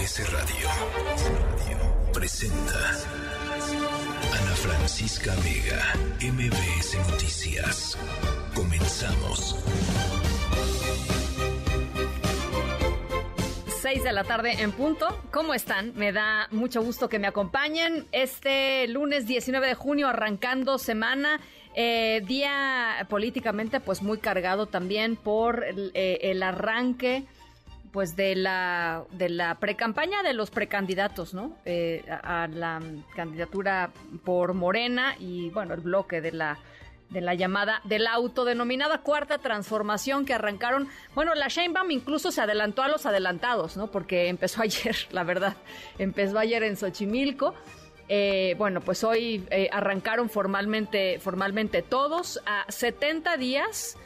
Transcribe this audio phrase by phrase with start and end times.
[0.00, 0.66] MBS Radio
[2.14, 2.72] presenta
[4.32, 7.98] Ana Francisca Vega, MBS Noticias.
[8.54, 9.62] Comenzamos.
[13.82, 15.20] 6 de la tarde en punto.
[15.30, 15.92] ¿Cómo están?
[15.96, 21.40] Me da mucho gusto que me acompañen este lunes 19 de junio, arrancando semana.
[21.74, 27.26] Eh, día políticamente pues muy cargado también por el, eh, el arranque
[27.92, 31.56] pues de la de la precampaña de los precandidatos, ¿no?
[31.64, 32.80] Eh, a, la
[33.14, 33.90] candidatura
[34.24, 36.58] por Morena y bueno el bloque de la
[37.10, 40.88] de la llamada, de la autodenominada cuarta transformación que arrancaron.
[41.14, 43.90] Bueno, la Sheinbaum incluso se adelantó a los adelantados, ¿no?
[43.90, 45.56] Porque empezó ayer, la verdad,
[45.98, 47.54] empezó ayer en Xochimilco.
[48.08, 53.96] Eh, bueno, pues hoy eh, arrancaron formalmente, formalmente todos a 70 días,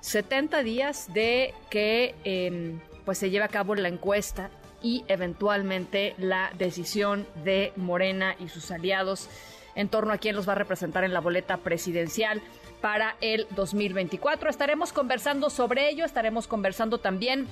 [0.00, 4.50] 70 días de que eh, pues se lleve a cabo la encuesta
[4.82, 9.28] y eventualmente la decisión de Morena y sus aliados
[9.74, 12.42] en torno a quién los va a representar en la boleta presidencial
[12.80, 14.50] para el 2024.
[14.50, 17.48] Estaremos conversando sobre ello, estaremos conversando también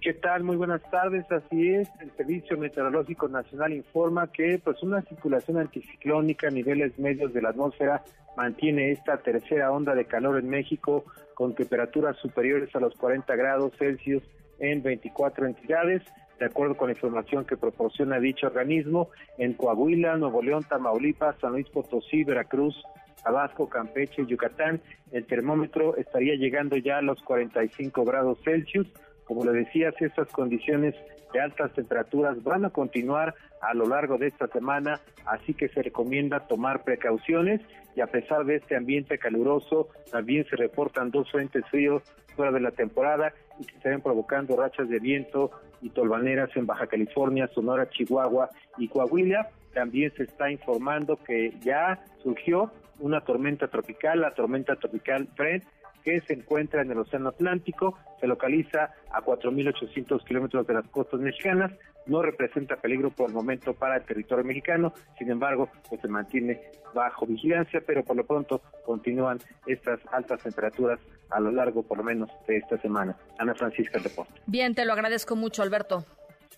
[0.04, 0.44] ¿Qué tal?
[0.44, 1.24] Muy buenas tardes.
[1.32, 7.32] Así es, el Servicio Meteorológico Nacional informa que pues una circulación anticiclónica a niveles medios
[7.32, 8.04] de la atmósfera
[8.36, 13.72] mantiene esta tercera onda de calor en México con temperaturas superiores a los 40 grados
[13.78, 14.22] Celsius
[14.58, 16.02] en 24 entidades.
[16.38, 21.52] De acuerdo con la información que proporciona dicho organismo, en Coahuila, Nuevo León, Tamaulipas, San
[21.52, 22.76] Luis Potosí, Veracruz,
[23.22, 24.82] Tabasco, Campeche Yucatán,
[25.12, 28.92] el termómetro estaría llegando ya a los 45 grados Celsius.
[29.24, 30.94] Como le decías, estas condiciones
[31.32, 35.82] de altas temperaturas van a continuar a lo largo de esta semana, así que se
[35.82, 37.60] recomienda tomar precauciones
[37.96, 42.02] y a pesar de este ambiente caluroso, también se reportan dos frentes fríos
[42.34, 46.86] fuera de la temporada y que estarán provocando rachas de viento y tolvaneras en Baja
[46.86, 49.48] California, Sonora, Chihuahua y Coahuila.
[49.72, 52.70] También se está informando que ya surgió
[53.00, 55.62] una tormenta tropical, la tormenta tropical Fred,
[56.04, 61.18] que se encuentra en el Océano Atlántico, se localiza a 4.800 kilómetros de las costas
[61.20, 61.72] mexicanas,
[62.06, 66.60] no representa peligro por el momento para el territorio mexicano, sin embargo, pues se mantiene
[66.94, 71.00] bajo vigilancia, pero por lo pronto continúan estas altas temperaturas
[71.30, 73.16] a lo largo, por lo menos, de esta semana.
[73.38, 74.32] Ana Francisca Deporte.
[74.46, 76.04] Bien, te lo agradezco mucho, Alberto.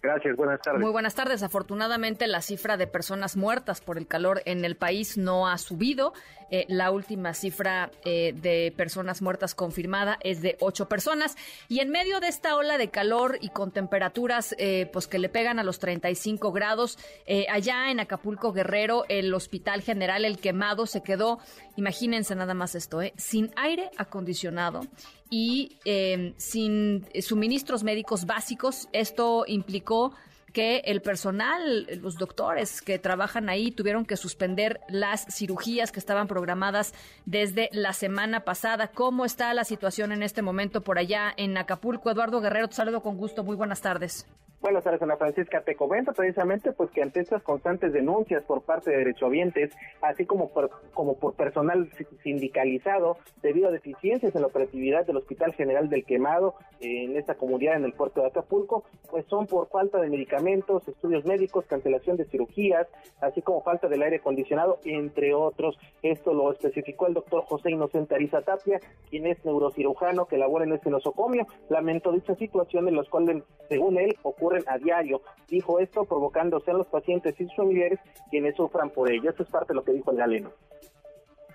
[0.03, 0.81] Gracias, buenas tardes.
[0.81, 1.43] Muy buenas tardes.
[1.43, 6.13] Afortunadamente, la cifra de personas muertas por el calor en el país no ha subido.
[6.51, 11.37] Eh, la última cifra eh, de personas muertas confirmada es de ocho personas.
[11.69, 15.29] Y en medio de esta ola de calor y con temperaturas eh, pues que le
[15.29, 20.87] pegan a los 35 grados, eh, allá en Acapulco Guerrero, el Hospital General El Quemado
[20.87, 21.41] se quedó,
[21.77, 24.83] imagínense nada más esto, sin aire acondicionado
[25.31, 28.89] y eh, sin suministros médicos básicos.
[28.93, 30.13] Esto implicó
[30.57, 36.29] que el personal, los doctores que trabajan ahí tuvieron que suspender las cirugías que estaban
[36.29, 36.95] programadas
[37.27, 38.89] desde la semana pasada.
[38.89, 42.11] ¿Cómo está la situación en este momento por allá en Acapulco?
[42.11, 43.45] Eduardo Guerrero, te saludo con gusto.
[43.45, 44.27] Muy buenas tardes.
[44.67, 45.61] Buenas tardes, Ana Francisca.
[45.61, 49.73] Te comento precisamente pues que ante estas constantes denuncias por parte de derechohabientes,
[50.03, 51.89] así como por, como por personal
[52.25, 57.77] sindicalizado, debido a deficiencias en la operatividad del Hospital General del Quemado en esta comunidad
[57.77, 62.25] en el puerto de Acapulco, pues son por falta de medicamentos, estudios médicos, cancelación de
[62.25, 62.89] cirugías,
[63.21, 65.79] así como falta del aire acondicionado, entre otros.
[66.03, 68.81] Esto lo especificó el doctor José Inocente Ariza Tapia,
[69.11, 71.47] quien es neurocirujano que labora en este nosocomio.
[71.69, 75.23] Lamentó dicha situación en la cual, según él, ocurre a diario.
[75.49, 78.01] Dijo esto provocándose a los pacientes y sus familiares
[78.31, 79.31] quienes sufran por ello.
[79.31, 80.53] Esto es parte de lo que dijo el galeno.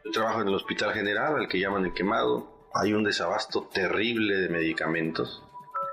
[0.04, 2.68] Yo trabajo en el Hospital General, al que llaman el quemado.
[2.74, 5.44] Hay un desabasto terrible de medicamentos.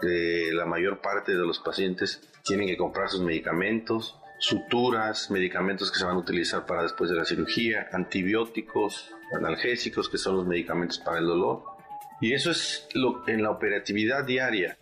[0.01, 6.05] la mayor parte de los pacientes tienen que comprar sus medicamentos, suturas, medicamentos que se
[6.05, 11.19] van a utilizar para después de la cirugía, antibióticos, analgésicos, que son los medicamentos para
[11.19, 11.65] el dolor.
[12.21, 14.79] Y eso es lo, en la operatividad diaria.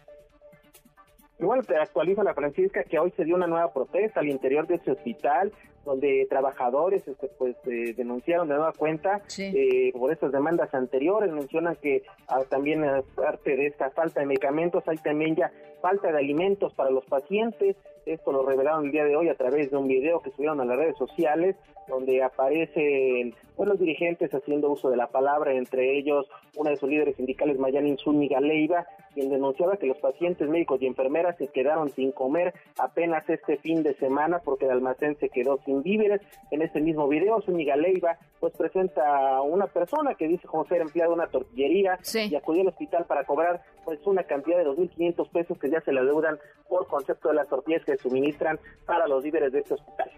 [1.39, 4.77] Bueno, te actualiza la Francisca que hoy se dio una nueva protesta al interior de
[4.77, 5.53] ese hospital
[5.85, 11.31] donde trabajadores este, pues eh, denunciaron de nueva cuenta eh, por estas demandas anteriores.
[11.31, 16.19] Mencionan que ah, también aparte de esta falta de medicamentos hay también ya falta de
[16.19, 17.77] alimentos para los pacientes.
[18.05, 20.65] Esto lo revelaron el día de hoy a través de un video que subieron a
[20.65, 21.57] las redes sociales
[21.89, 26.89] donde aparecen pues, los dirigentes haciendo uso de la palabra, entre ellos una de sus
[26.89, 31.91] líderes sindicales, Mayanin Zúñiga Leiva, quien denunciaba que los pacientes médicos y enfermeras se quedaron
[31.91, 36.21] sin comer apenas este fin de semana porque el almacén se quedó sin víveres.
[36.51, 41.13] En este mismo video, Zúñiga Leiva pues presenta a una persona que dice José empleado
[41.13, 45.59] de una tortillería y acudió al hospital para cobrar pues una cantidad de 2.500 pesos
[45.59, 49.53] que ya se le deudan por concepto de las tortillas que suministran para los víveres
[49.53, 50.11] de este hospital.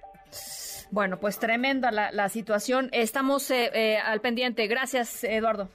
[0.90, 2.88] Bueno, pues tremenda la, situación.
[2.92, 4.66] Estamos eh, eh, al pendiente.
[4.66, 5.68] Gracias, Eduardo.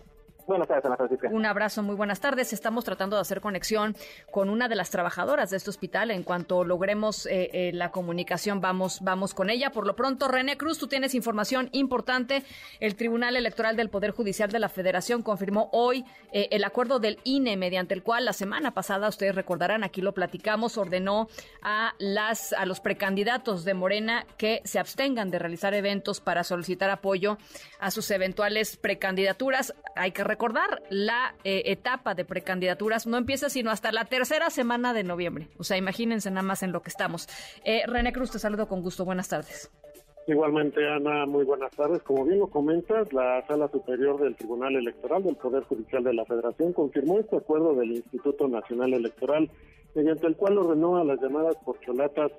[0.46, 1.30] Buenas tardes, Ana Francisca.
[1.32, 2.52] Un abrazo, muy buenas tardes.
[2.52, 3.96] Estamos tratando de hacer conexión
[4.30, 6.12] con una de las trabajadoras de este hospital.
[6.12, 9.72] En cuanto logremos eh, eh, la comunicación, vamos, vamos con ella.
[9.72, 12.44] Por lo pronto, René Cruz, tú tienes información importante.
[12.80, 17.20] El Tribunal Electoral del Poder Judicial de la Federación confirmó hoy eh, el acuerdo del
[17.24, 21.30] INE, mediante el cual la semana pasada, ustedes recordarán, aquí lo platicamos, ordenó
[21.62, 26.90] a las a los precandidatos de Morena que se abstengan de realizar eventos para solicitar
[26.90, 27.38] apoyo
[27.80, 29.74] a sus eventuales precandidaturas.
[29.96, 34.92] Hay que recordar, la eh, etapa de precandidaturas no empieza sino hasta la tercera semana
[34.92, 35.48] de noviembre.
[35.60, 37.28] O sea, imagínense nada más en lo que estamos.
[37.64, 39.06] Eh, René Cruz, te saludo con gusto.
[39.06, 39.72] Buenas tardes.
[40.26, 42.02] Igualmente, Ana, muy buenas tardes.
[42.02, 46.26] Como bien lo comentas, la Sala Superior del Tribunal Electoral del Poder Judicial de la
[46.26, 49.52] Federación confirmó este acuerdo del Instituto Nacional Electoral,
[49.94, 52.32] mediante el cual ordenó a las llamadas porcholatas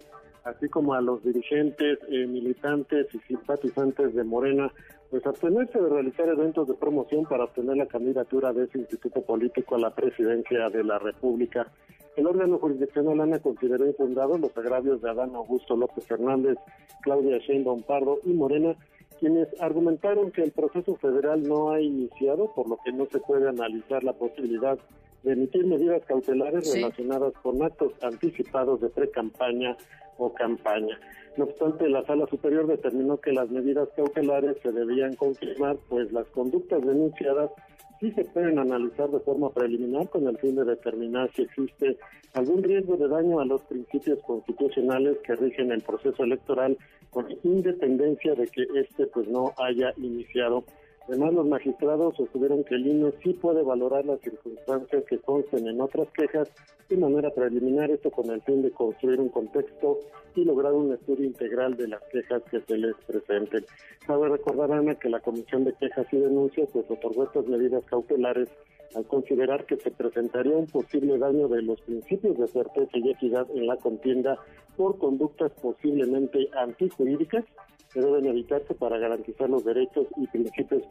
[0.44, 4.72] así como a los dirigentes, eh, militantes y simpatizantes de Morena,
[5.14, 9.76] pues abstenerse de realizar eventos de promoción para obtener la candidatura de ese instituto político
[9.76, 11.68] a la presidencia de la República.
[12.16, 16.58] El órgano jurisdiccional ANA consideró infundados los agravios de Adán Augusto López Fernández,
[17.02, 18.74] Claudia Sheinbaum Pardo y Morena,
[19.20, 23.48] quienes argumentaron que el proceso federal no ha iniciado, por lo que no se puede
[23.48, 24.76] analizar la posibilidad
[25.22, 29.76] de emitir medidas cautelares relacionadas con actos anticipados de pre-campaña
[30.18, 30.98] o campaña.
[31.36, 36.26] No obstante, la Sala Superior determinó que las medidas cautelares se debían confirmar, pues las
[36.28, 37.50] conductas denunciadas
[37.98, 41.98] sí se pueden analizar de forma preliminar con el fin de determinar si existe
[42.34, 46.76] algún riesgo de daño a los principios constitucionales que rigen el proceso electoral
[47.10, 50.64] con independencia de que éste pues no haya iniciado
[51.08, 55.80] Además, los magistrados sostuvieron que el INE sí puede valorar las circunstancias que consten en
[55.80, 56.50] otras quejas
[56.88, 59.98] de manera preliminar, esto con el fin de construir un contexto
[60.34, 63.64] y lograr un estudio integral de las quejas que se les presenten.
[64.06, 68.48] Cabe recordar, Ana, que la Comisión de Quejas y Denuncias pues otorgó estas medidas cautelares
[68.94, 73.46] al considerar que se presentaría un posible daño de los principios de certeza y equidad
[73.54, 74.38] en la contienda
[74.76, 77.44] por conductas posiblemente antijurídicas
[77.92, 80.82] que deben evitarse para garantizar los derechos y principios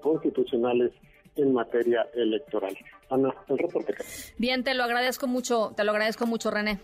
[0.00, 0.92] constitucionales
[1.36, 2.76] en materia electoral.
[3.10, 3.94] Ana, el reporte.
[4.38, 6.78] Bien, te lo agradezco mucho, te lo agradezco mucho, René.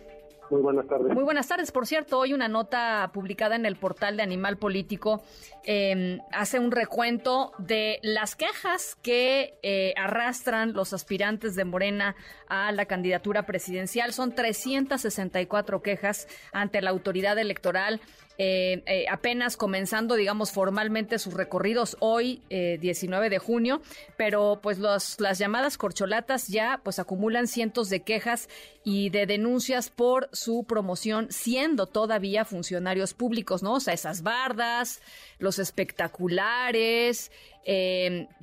[0.51, 1.15] Muy buenas tardes.
[1.15, 1.73] Muy buenas tardes.
[1.73, 5.23] Por cierto, hoy una nota publicada en el portal de Animal Político
[5.65, 12.17] em, hace un recuento de las quejas que eh, arrastran los aspirantes de Morena
[12.49, 14.13] a la candidatura presidencial.
[14.13, 18.01] Son 364 quejas ante la autoridad electoral
[18.41, 23.83] eh, eh, apenas comenzando, digamos, formalmente sus recorridos hoy, 19 eh, de junio,
[24.17, 28.49] pero pues las llamadas corcholatas ya pues acumulan cientos de quejas
[28.85, 33.75] y de denuncias por su promoción siendo todavía funcionarios públicos, ¿no?
[33.75, 35.03] O sea, esas bardas,
[35.41, 37.33] los espectaculares,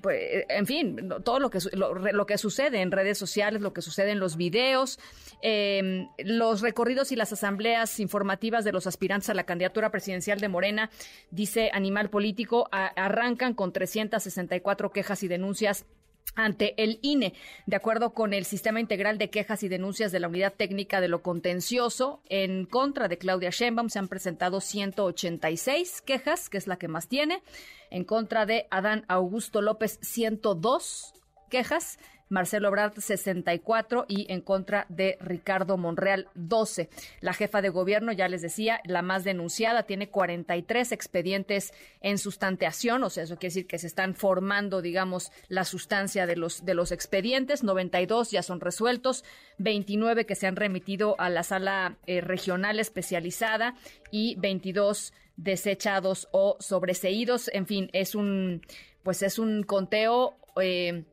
[0.02, 4.12] pues, en fin, todo lo que, lo, que sucede en redes sociales, lo que sucede
[4.12, 5.00] en los videos,
[5.42, 10.50] em, los recorridos y las asambleas informativas de los aspirantes a la candidatura presidencial de
[10.50, 10.90] Morena,
[11.32, 15.86] dice Animal Político, arrancan con 364 quejas y denuncias
[16.34, 17.34] ante el INE.
[17.66, 21.08] De acuerdo con el Sistema Integral de Quejas y Denuncias de la Unidad Técnica de
[21.08, 26.78] lo Contencioso, en contra de Claudia Sheinbaum se han presentado 186 quejas, que es la
[26.78, 27.44] que más tiene.
[27.92, 31.14] En contra de Adán Augusto López, 102
[31.50, 36.90] quejas Marcelo Obrador 64 y en contra de Ricardo Monreal 12.
[37.22, 43.04] La jefa de gobierno, ya les decía, la más denunciada, tiene 43 expedientes en sustanteación,
[43.04, 46.74] o sea, eso quiere decir que se están formando, digamos, la sustancia de los, de
[46.74, 49.24] los expedientes, 92 ya son resueltos,
[49.58, 53.76] 29 que se han remitido a la sala eh, regional especializada
[54.12, 57.50] y 22 desechados o sobreseídos.
[57.54, 58.62] En fin, es un,
[59.04, 61.04] pues es un conteo eh,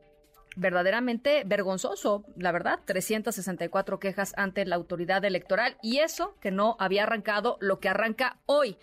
[0.56, 7.04] verdaderamente vergonzoso, la verdad, 364 quejas ante la autoridad electoral y eso que no había
[7.04, 8.76] arrancado lo que arranca hoy.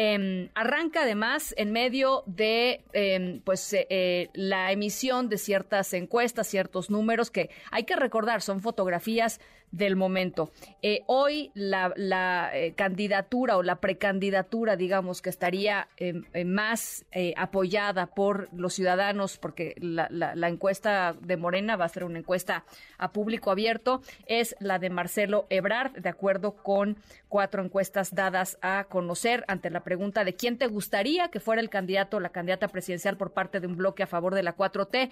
[0.00, 6.46] Em, arranca además en medio de em, pues eh, eh, la emisión de ciertas encuestas,
[6.46, 10.50] ciertos números que hay que recordar son fotografías del momento.
[10.82, 17.04] Eh, hoy la, eh, candidatura o la precandidatura, digamos, que estaría em, eh, más
[17.36, 22.64] apoyada por los ciudadanos, porque la, la, encuesta de Morena va a ser una encuesta
[22.96, 26.96] a público abierto, es la de Marcelo Ebrard, de acuerdo con
[27.28, 31.70] cuatro encuestas dadas a conocer ante la pregunta de quién te gustaría que fuera el
[31.70, 35.10] candidato o la candidata presidencial por parte de un bloque a favor de la 4T.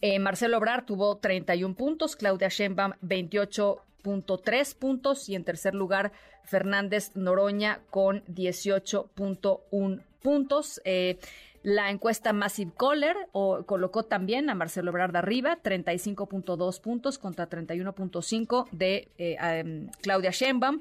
[0.00, 6.12] Eh, Marcelo Obrar tuvo 31 puntos, Claudia Sheinbaum 28.3 puntos y en tercer lugar
[6.44, 10.80] Fernández Noroña con 18.1 puntos.
[10.84, 11.18] Eh,
[11.62, 18.68] la encuesta Massive Caller o, colocó también a Marcelo Ebrard arriba, 35.2 puntos contra 31.5
[18.70, 20.80] de eh, em, Claudia Sheinbaum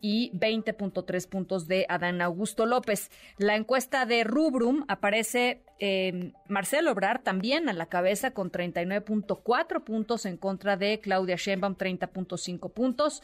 [0.00, 3.10] y 20.3 puntos de Adán Augusto López.
[3.36, 10.26] La encuesta de Rubrum aparece eh, Marcelo Obrar también a la cabeza con 39.4 puntos
[10.26, 13.22] en contra de Claudia Sheinbaum, 30.5 puntos.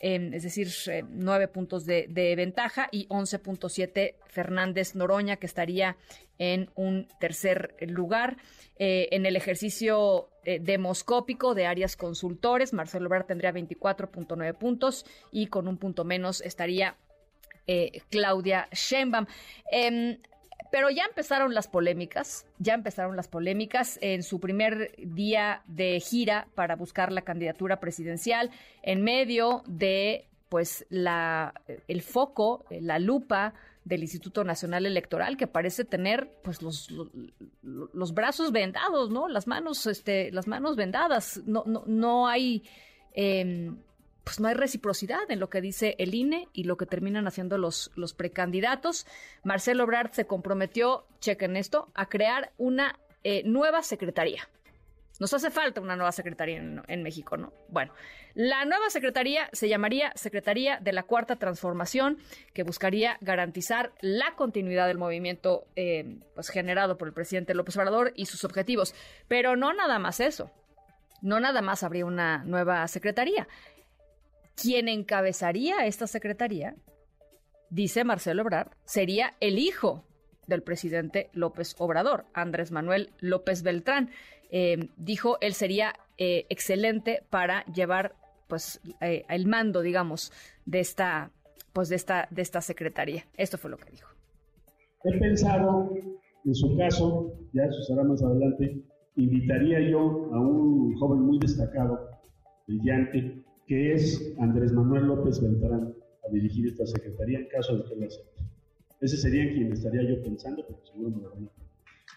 [0.00, 5.96] Em, es decir, eh, nueve puntos de, ventaja y 11.7 Fernández Noroña, que estaría
[6.38, 8.36] en un tercer lugar.
[8.78, 15.48] Eh, en el ejercicio eh, demoscópico de áreas consultores, Marcelo Ebrard tendría 24.9 puntos y
[15.48, 16.96] con un punto menos estaría
[18.08, 19.26] Claudia Sheinbaum.
[20.68, 26.00] Em, pero ya empezaron las polémicas, ya empezaron las polémicas en su primer día de
[26.00, 28.50] gira para buscar la candidatura presidencial
[28.82, 31.52] en medio de pues la
[31.88, 36.90] el foco, la lupa del Instituto Nacional Electoral que parece tener pues los,
[37.62, 39.28] los, brazos vendados, ¿no?
[39.28, 42.62] Las manos este las manos vendadas, no no no hay
[43.12, 43.72] eh,
[44.28, 47.56] pues no hay reciprocidad en lo que dice el INE y lo que terminan haciendo
[47.56, 49.06] los, los precandidatos.
[49.42, 54.46] Marcelo Obrard se comprometió, chequen esto, a crear una eh, nueva secretaría.
[55.18, 57.54] Nos hace falta una nueva secretaría en, México, ¿no?
[57.70, 57.94] Bueno,
[58.34, 62.18] la nueva secretaría se llamaría Secretaría de la Cuarta Transformación,
[62.52, 68.12] que buscaría garantizar la continuidad del movimiento eh, pues, generado por el presidente López Obrador
[68.14, 68.94] y sus objetivos.
[69.26, 70.50] Pero no nada más eso.
[71.22, 73.48] No nada más habría una nueva secretaría.
[74.60, 76.74] Quien encabezaría esta secretaría,
[77.70, 80.04] dice Marcelo Obrador, sería el hijo
[80.48, 84.10] del presidente López Obrador, Andrés Manuel López Beltrán.
[84.50, 88.16] Eh, dijo él sería eh, excelente para llevar
[88.48, 90.32] pues eh, el mando, digamos,
[90.64, 91.30] de esta
[91.72, 93.26] pues de esta de esta secretaría.
[93.36, 94.08] Esto fue lo que dijo.
[95.04, 95.94] He pensado,
[96.44, 98.82] en su caso, ya eso será más adelante,
[99.14, 100.00] invitaría yo
[100.32, 102.10] a un joven muy destacado,
[102.66, 105.94] brillante, que es Andrés Manuel López Beltrán
[106.26, 108.42] a dirigir esta secretaría en caso de que lo acepte.
[109.00, 111.50] Ese sería quien estaría yo pensando, pero seguro me lo van a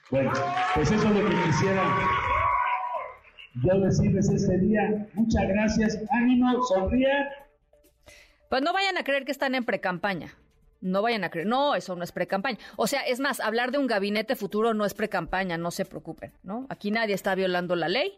[0.10, 0.32] Bueno,
[0.74, 1.84] pues eso es lo que quisiera
[3.64, 5.08] yo decirles este día.
[5.14, 6.00] Muchas gracias.
[6.10, 7.30] Ánimo, sonría.
[8.50, 10.34] Pues no vayan a creer que están en precampaña.
[10.80, 11.48] No vayan a creer.
[11.48, 12.58] No, eso no es precampaña.
[12.78, 16.32] O sea, es más, hablar de un gabinete futuro no es precampaña, no se preocupen,
[16.44, 16.66] ¿no?
[16.70, 18.14] Aquí nadie está violando la ley.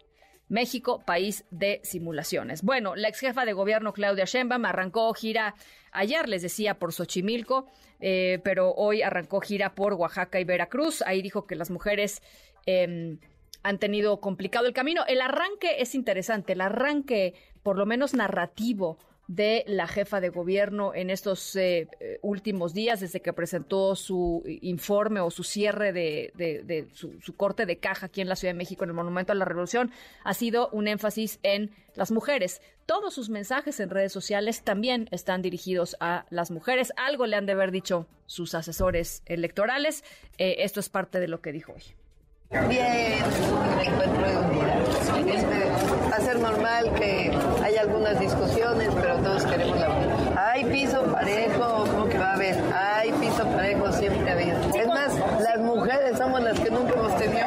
[0.54, 2.62] México, país de simulaciones.
[2.62, 5.56] Bueno, la ex jefa de gobierno Claudia Sheinbaum arrancó gira
[5.92, 7.66] ayer, les decía, por Xochimilco,
[8.00, 11.02] eh, pero hoy arrancó gira por Oaxaca y Veracruz.
[11.02, 12.22] Ahí dijo que las mujeres
[12.68, 13.18] em,
[13.64, 15.04] han tenido complicado el camino.
[15.08, 17.34] El arranque es interesante, el arranque,
[17.64, 21.88] por lo menos narrativo, de la jefa de gobierno en estos eh,
[22.22, 28.08] últimos días, desde que presentó su informe o su cierre de, su, corte de caja
[28.08, 29.92] aquí en la Ciudad de México, en el Monumento a la Revolución,
[30.24, 32.62] ha sido un énfasis en las mujeres.
[32.86, 36.92] Todos sus mensajes en redes sociales también están dirigidos a las mujeres.
[36.98, 40.04] Algo le han de haber dicho sus asesores electorales.
[40.38, 42.03] Eh, esto es parte de lo que dijo hoy.
[42.54, 43.24] Bien,
[43.76, 45.28] me encuentro de unidad.
[45.28, 47.32] Este, va a ser normal que
[47.64, 50.38] haya algunas discusiones, pero todos queremos la unidad.
[50.38, 52.56] Hay piso parejo, ¿cómo que va a haber?
[52.72, 54.60] Hay piso parejo, siempre ha habido.
[54.76, 57.40] Es más, las mujeres somos las que nunca hemos tenido.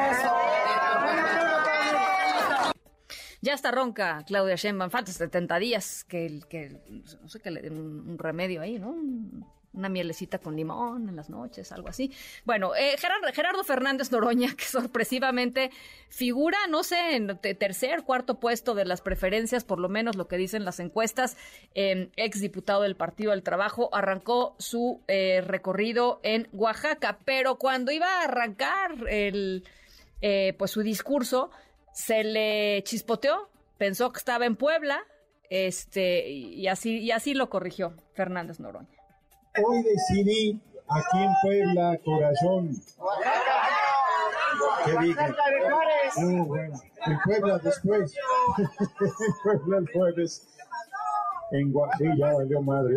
[3.43, 6.81] Ya está ronca Claudia Sheinbaum, falta 70 días que, que
[7.23, 8.97] no sé, que le den un remedio ahí, ¿no?
[9.77, 12.13] Una mielecita con limón en las noches, algo así.
[12.45, 15.71] Bueno, eh, Gerardo, Fernández Noroña, que sorpresivamente
[16.09, 20.37] figura, no sé, en tercer, cuarto puesto de las preferencias, por lo menos lo que
[20.37, 21.37] dicen las encuestas,
[21.75, 27.93] eh, ex diputado del Partido del Trabajo, arrancó su eh, recorrido en Oaxaca, pero cuando
[27.93, 29.65] iba a arrancar el,
[30.21, 31.51] eh, pues su discurso,
[31.93, 35.05] se le chispoteó, pensó que estaba en Puebla,
[35.49, 38.89] este, y así, y así lo corrigió Fernández Noroña.
[39.65, 42.71] Hoy decidí aquí en Puebla, Corazón.
[44.85, 45.35] ¿Qué dije?
[46.45, 46.81] bueno.
[47.07, 48.15] En Puebla después.
[48.59, 50.49] en Puebla el jueves.
[51.53, 51.73] En
[52.19, 52.97] ya valió madre.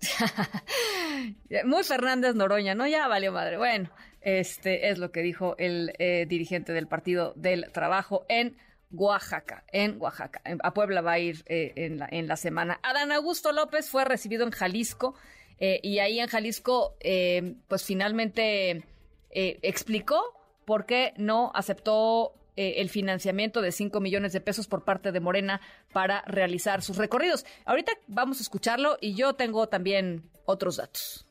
[1.64, 2.86] Muy Fernández Noroña, ¿no?
[2.86, 3.58] Ya valió madre.
[3.58, 3.90] Bueno,
[4.22, 8.56] este es lo que dijo el eh, dirigente del Partido del Trabajo en
[8.92, 10.40] Oaxaca, en Oaxaca.
[10.62, 12.80] A Puebla va a ir eh, en, la, en la semana.
[12.82, 15.14] Adán Augusto López fue recibido en Jalisco
[15.60, 18.82] eh, y ahí en Jalisco, eh, pues finalmente
[19.30, 20.22] eh, explicó
[20.64, 25.62] por qué no aceptó el financiamiento de 5 millones de pesos por parte de Morena
[25.94, 27.46] para realizar sus recorridos.
[27.64, 31.26] Ahorita vamos a escucharlo y yo tengo también otros datos.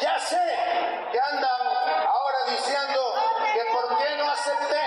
[0.00, 0.38] Ya sé
[1.10, 1.50] que andan
[2.06, 3.00] ahora diciendo
[3.52, 4.84] que por qué no acepté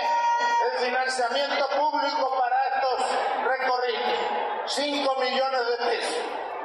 [0.70, 2.98] el financiamiento público para estos
[3.44, 4.64] recorridos.
[4.68, 6.16] 5 millones de pesos.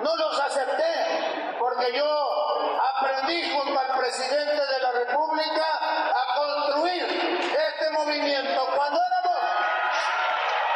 [0.01, 1.44] No los acepté
[1.75, 5.65] porque yo aprendí junto al presidente de la República
[6.13, 8.65] a construir este movimiento.
[8.75, 9.39] Cuando éramos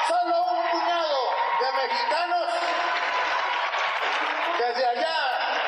[0.07, 1.19] solo un puñado
[1.61, 2.47] de mexicanos,
[4.59, 5.17] desde allá,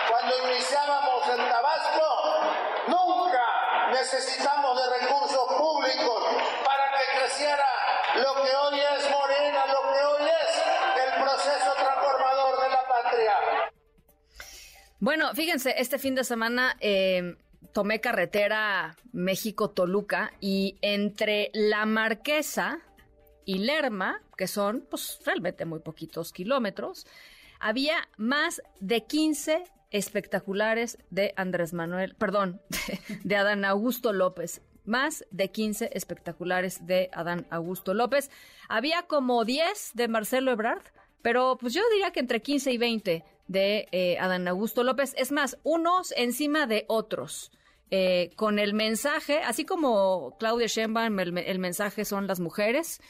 [0.10, 2.08] cuando iniciábamos en Tabasco,
[2.88, 6.24] nunca necesitamos de recursos públicos
[6.66, 7.68] para que creciera
[8.16, 9.41] lo que hoy es Morena,
[15.02, 17.36] Bueno, fíjense, este fin de semana em,
[17.74, 22.82] tomé carretera México-Toluca y entre La Marquesa
[23.44, 27.08] y Lerma, que son pues realmente muy poquitos kilómetros,
[27.60, 32.62] había más de 15 espectaculares de Andrés Manuel, perdón,
[33.24, 38.30] de, Adán Augusto López más de 15 espectaculares de Adán Augusto López.
[38.70, 40.84] Había como 10 de Marcelo Ebrard,
[41.24, 45.14] pero pues yo diría que entre 15 y 20 de eh, Adán Augusto López.
[45.18, 47.52] Es más, unos encima de otros.
[47.94, 53.02] Eh, con el mensaje, así como Claudia Sheinbaum, el, mensaje son las mujeres.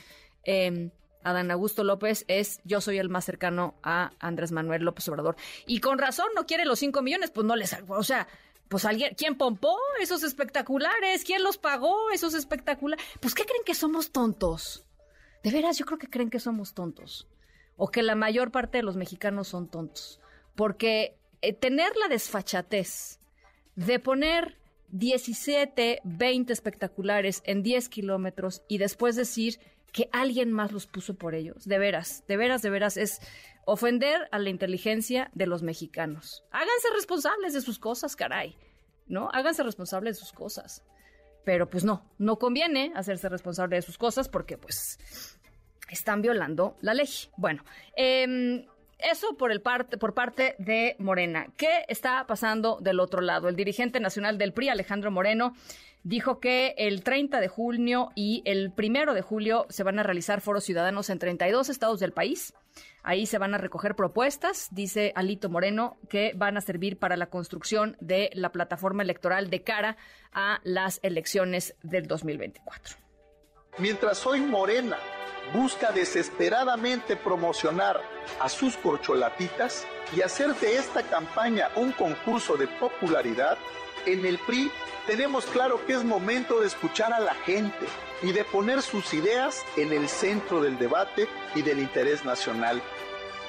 [0.44, 0.90] Eh,
[1.24, 5.36] Adán Augusto López es yo soy el más cercano a Andrés Manuel López Obrador.
[5.68, 7.78] Y con razón no quiere los 5 millones, pues no les...
[7.88, 8.28] O sea,
[8.70, 11.24] pues alguien, ¿quién pompó esos espectaculares?
[11.24, 13.06] ¿Quién los pagó esos espectaculares?
[13.20, 14.88] Pues ¿qué creen que somos tontos?
[15.44, 17.28] De veras, yo creo que creen que somos tontos.
[17.78, 20.22] O que la mayor parte de los mexicanos son tontos
[20.56, 23.20] porque eh, tener la desfachatez
[23.76, 24.58] de poner
[24.90, 29.60] 17, 20 espectaculares en 10 kilómetros y después decir
[29.92, 33.20] que alguien más los puso por ellos, de veras, de veras, de veras, es
[33.66, 36.44] ofender a la inteligencia de los mexicanos.
[36.52, 38.58] Háganse responsables de sus cosas, caray,
[39.08, 39.30] ¿no?
[39.34, 40.84] Háganse responsables de sus cosas.
[41.44, 45.00] Pero pues no, no conviene hacerse responsable de sus cosas porque pues
[45.90, 47.10] están violando la ley.
[47.36, 47.66] Bueno,
[47.98, 48.68] eh,
[49.04, 51.48] eso por, el parte, por parte de Morena.
[51.58, 53.50] ¿Qué está pasando del otro lado?
[53.50, 55.54] El dirigente nacional del PRI, Alejandro Moreno,
[56.04, 60.42] dijo que el 30 de junio y el 1 de julio se van a realizar
[60.42, 62.54] foros ciudadanos en 32 estados del país.
[63.04, 67.28] Ahí se van a recoger propuestas, dice Alito Moreno, que van a servir para la
[67.28, 69.98] construcción de la plataforma electoral de cara
[70.32, 72.98] a las elecciones del 2024.
[73.78, 74.98] Mientras hoy Morena
[75.54, 78.02] busca desesperadamente promocionar
[78.40, 79.86] a sus corcholatitas
[80.16, 83.58] y hacer de esta campaña un concurso de popularidad,
[84.06, 84.72] en el PRI
[85.06, 87.86] tenemos claro que es momento de escuchar a la gente
[88.22, 92.82] y de poner sus ideas en el centro del debate y del interés nacional.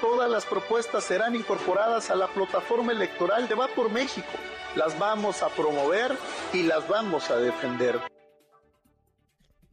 [0.01, 4.33] todas las propuestas serán incorporadas a la plataforma electoral de Va por México.
[4.75, 6.17] Las vamos a promover
[6.51, 8.12] y las vamos a defender.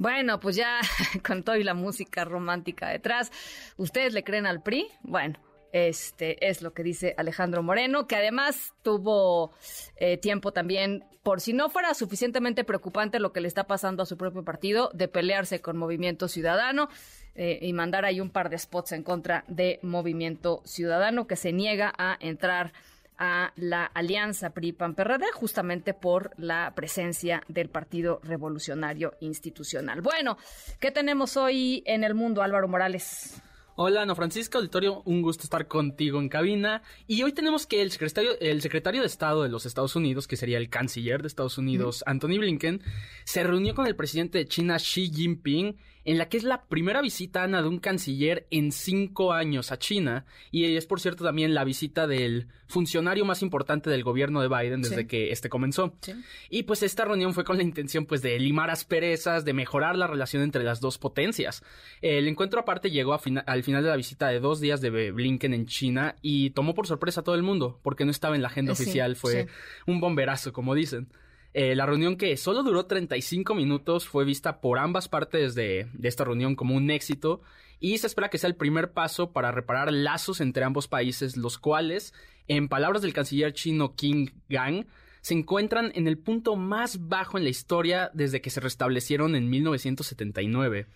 [0.00, 0.80] Bueno, pues ya
[1.26, 3.30] con toda la música romántica detrás,
[3.76, 4.88] ¿ustedes le creen al PRI?
[5.02, 5.38] Bueno,
[5.74, 9.52] este es lo que dice Alejandro Moreno, que además tuvo
[9.96, 14.06] eh, tiempo también, por si no fuera suficientemente preocupante lo que le está pasando a
[14.06, 16.88] su propio partido, de pelearse con Movimiento Ciudadano
[17.34, 21.52] eh, y mandar ahí un par de spots en contra de Movimiento Ciudadano, que se
[21.52, 22.72] niega a entrar
[23.20, 30.00] a la alianza PRI-PAN-PRD justamente por la presencia del Partido Revolucionario Institucional.
[30.00, 30.38] Bueno,
[30.80, 33.40] ¿qué tenemos hoy en el mundo, Álvaro Morales?
[33.76, 36.83] Hola, Ana Francisca Auditorio, un gusto estar contigo en cabina.
[37.06, 40.37] Y hoy tenemos que el secretario, el secretario de Estado de los Estados Unidos, que
[40.37, 42.83] sería el canciller de Estados Unidos, Anthony Blinken,
[43.24, 45.78] se reunió con el presidente de China, Xi Jinping,
[46.11, 49.79] en la que es la primera visita, Ana, de un canciller en cinco años a
[49.79, 50.25] China.
[50.51, 54.83] Y es, por cierto, también la visita del funcionario más importante del gobierno de Biden
[54.83, 55.94] desde que este comenzó.
[56.49, 60.09] Y pues esta reunión fue con la intención, pues, de limar asperezas, de mejorar la
[60.09, 61.62] relación entre las dos potencias.
[62.03, 65.66] El encuentro aparte llegó al final de la visita de dos días de Blinken en
[65.66, 68.73] China y tomó por sorpresa a todo el mundo, porque no estaba en la agenda
[68.73, 69.14] oficial.
[69.14, 69.46] Fue
[69.87, 71.07] un bomberazo, como dicen.
[71.52, 76.08] Eh, la reunión que solo duró 35 minutos fue vista por ambas partes de, de,
[76.08, 77.42] esta reunión como un éxito
[77.80, 81.58] y se espera que sea el primer paso para reparar lazos entre ambos países, los
[81.58, 82.14] cuales,
[82.46, 84.84] en palabras del canciller chino King Gang,
[85.22, 89.50] se encuentran en el punto más bajo en la historia desde que se restablecieron en
[89.50, 90.86] 1979.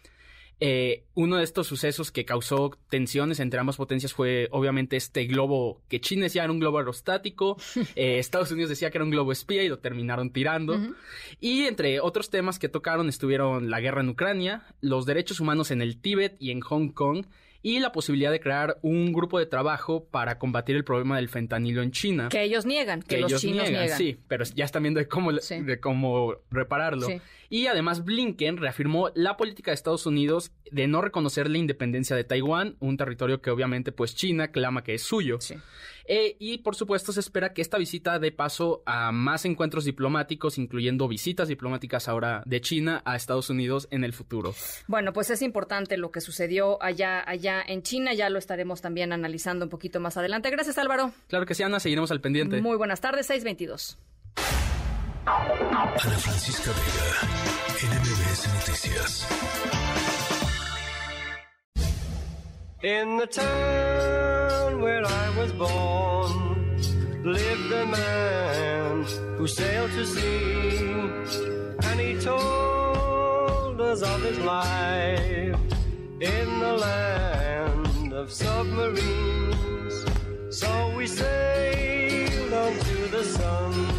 [0.66, 5.82] Eh, uno de estos sucesos que causó tensiones entre ambas potencias fue obviamente este globo
[5.90, 7.58] que China decía era un globo aerostático,
[7.96, 10.80] eh, Estados Unidos decía que era un globo espía y lo terminaron tirando.
[11.38, 15.82] Y entre otros temas que tocaron estuvieron la guerra en Ucrania, los derechos humanos en
[15.82, 17.26] el Tíbet y en Hong Kong
[17.64, 21.82] y la posibilidad de crear un grupo de trabajo para combatir el problema del fentanilo
[21.82, 22.28] en China.
[22.30, 25.80] Que ellos niegan, que, los chinos niegan, Sí, pero ya están viendo de cómo, de
[25.80, 27.06] cómo repararlo.
[27.48, 32.24] Y además Blinken reafirmó la política de Estados Unidos de no reconocer la independencia de
[32.24, 35.38] Taiwán, un territorio que obviamente pues China clama que es suyo.
[36.06, 40.58] Eh, y por supuesto se espera que esta visita dé paso a más encuentros diplomáticos,
[40.58, 44.54] incluyendo visitas diplomáticas ahora de China a Estados Unidos en el futuro.
[44.86, 49.12] Bueno, pues es importante lo que sucedió allá, allá en China, ya lo estaremos también
[49.12, 50.50] analizando un poquito más adelante.
[50.50, 51.12] Gracias Álvaro.
[51.28, 52.60] Claro que sí, Ana, seguiremos al pendiente.
[52.60, 53.98] Muy buenas tardes, 622.
[55.26, 57.08] Ana Francisca Vega,
[58.52, 59.24] Noticias.
[62.82, 66.76] In the town where I was born
[67.24, 69.04] lived a man
[69.38, 70.76] who sailed to sea
[71.88, 75.58] and he told us of his life
[76.20, 80.04] in the land of submarines.
[80.50, 83.93] So we sailed on to the sun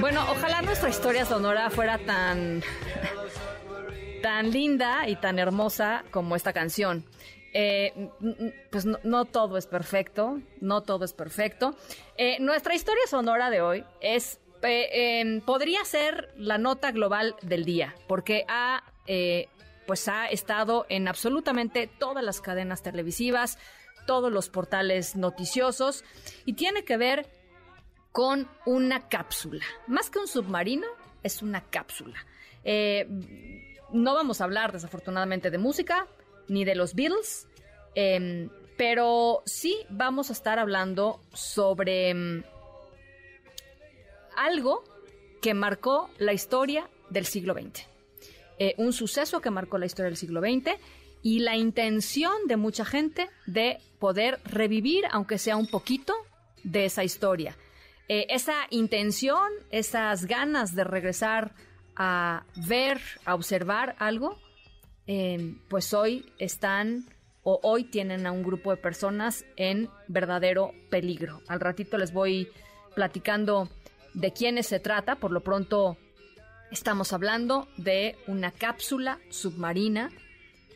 [0.00, 2.62] Bueno, ojalá nuestra historia sonora fuera tan
[4.22, 7.04] tan linda y tan hermosa como esta canción.
[7.52, 8.10] Eh,
[8.70, 11.76] pues no, todo es perfecto, no todo es perfecto.
[12.16, 17.94] Eh, nuestra historia sonora de hoy es Em, podría ser la nota global del día,
[18.06, 19.48] porque ha, eh,
[19.86, 23.58] pues ha estado en absolutamente todas las cadenas televisivas,
[24.06, 26.04] todos los portales noticiosos,
[26.44, 27.26] y tiene que ver
[28.10, 29.64] con una cápsula.
[29.86, 30.86] Más que un submarino,
[31.22, 32.18] es una cápsula.
[32.64, 33.06] Eh,
[33.92, 36.06] no vamos a hablar, desafortunadamente, de música,
[36.48, 37.46] ni de los Beatles,
[37.94, 42.42] em, pero sí vamos a estar hablando sobre em,
[44.38, 44.84] algo
[45.40, 47.86] que marcó la historia del siglo XX.
[48.58, 50.78] Eh, un suceso que marcó la historia del siglo XX
[51.22, 56.14] y la intención de mucha gente de poder revivir, aunque sea un poquito,
[56.64, 57.56] de esa historia.
[58.08, 61.54] Eh, esa intención, esas ganas de regresar
[61.94, 64.38] a ver, a observar algo,
[65.06, 67.06] eh, pues hoy están
[67.42, 71.42] o hoy tienen a un grupo de personas en verdadero peligro.
[71.48, 72.48] Al ratito les voy
[72.94, 73.68] platicando
[74.14, 75.16] de quiénes se trata.
[75.16, 75.96] Por lo pronto
[76.70, 80.10] estamos hablando de una cápsula submarina.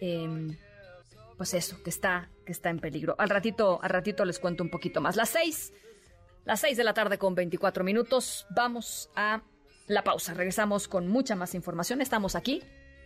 [0.00, 0.56] Em,
[1.36, 3.14] pues eso, que está, que está en peligro.
[3.18, 5.16] Al ratito, al ratito les cuento un poquito más.
[5.16, 5.72] Las seis,
[6.44, 8.46] las seis de la tarde con 24 minutos.
[8.50, 9.42] Vamos a
[9.86, 10.34] la pausa.
[10.34, 12.00] Regresamos con mucha más información.
[12.00, 12.62] Estamos aquí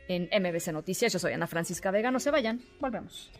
[0.08, 1.12] en MBC Noticias.
[1.12, 2.10] Yo soy Ana Francisca Vega.
[2.10, 2.62] No se vayan.
[2.80, 3.30] Volvemos.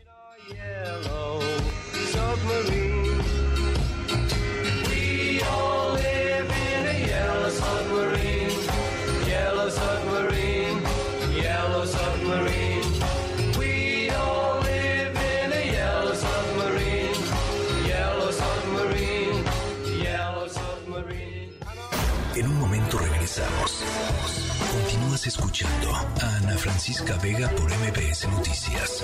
[25.17, 29.03] Continúas escuchando a Ana Francisca Vega por MBS Noticias.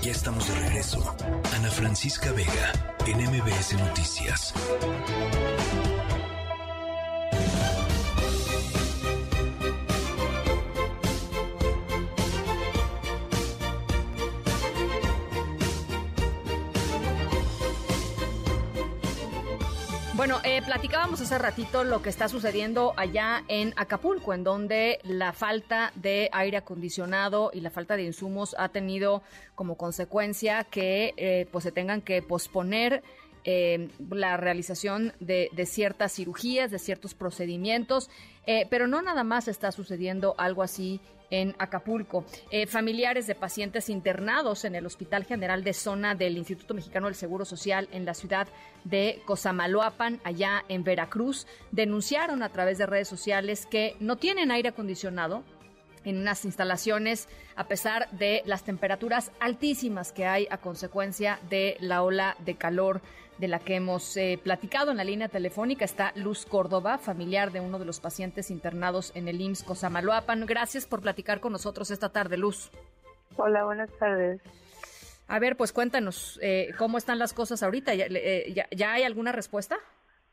[0.00, 1.14] Ya estamos de regreso.
[1.54, 2.72] Ana Francisca Vega
[3.06, 4.54] en MBS Noticias.
[20.60, 25.92] Eh, platicábamos hace ratito lo que está sucediendo allá en Acapulco, en donde la falta
[25.94, 29.22] de aire acondicionado y la falta de insumos ha tenido
[29.54, 33.02] como consecuencia que eh, pues se tengan que posponer
[33.44, 38.10] eh, la realización de, ciertas cirugías, de ciertos procedimientos,
[38.68, 42.24] pero no nada más está sucediendo algo así en Acapulco.
[42.50, 47.14] Eh, familiares de pacientes internados en el Hospital General de Zona del Instituto Mexicano del
[47.14, 48.48] Seguro Social en la ciudad
[48.84, 54.70] de Cosamaloapan, allá en Veracruz, denunciaron a través de redes sociales que no tienen aire
[54.70, 55.44] acondicionado
[56.04, 62.02] en unas instalaciones a pesar de las temperaturas altísimas que hay a consecuencia de la
[62.02, 63.02] ola de calor
[63.40, 67.60] de la que hemos eh, platicado en la línea telefónica está Luz Córdoba, familiar de
[67.60, 70.44] uno de los pacientes internados en el IMSS Cosamaloapan.
[70.44, 72.70] Gracias por platicar con nosotros esta tarde, Luz.
[73.36, 74.42] Hola, buenas tardes.
[75.26, 77.94] A ver, pues cuéntanos, eh, ¿cómo están las cosas ahorita?
[77.94, 79.76] ¿Ya, eh, ya, ¿Ya, hay alguna respuesta?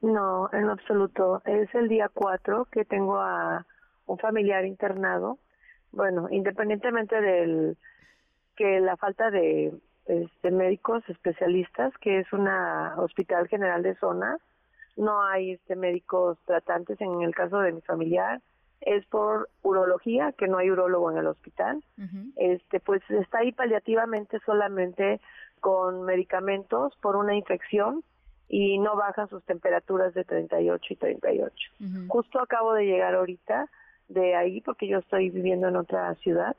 [0.02, 1.42] No, en absoluto.
[1.46, 3.66] Es el día 4 que tengo a
[4.06, 5.38] un familiar internado.
[5.92, 7.78] Bueno, independientemente del
[8.56, 9.72] que la falta de
[10.08, 14.38] este, médicos especialistas, que es una hospital general de zona.
[14.96, 18.42] No hay este, médicos tratantes en el caso de mi familiar.
[18.82, 21.84] Es por urología, que no hay urólogo en el hospital.
[21.98, 22.34] Uh -huh.
[22.36, 25.20] Este, pues está ahí paliativamente solamente
[25.60, 28.04] con medicamentos por una infección
[28.48, 31.54] y no bajan sus temperaturas de 38 y 38.
[31.80, 32.08] Uh -huh.
[32.08, 33.68] Justo acabo de llegar ahorita
[34.08, 36.56] de ahí porque yo estoy viviendo en otra ciudad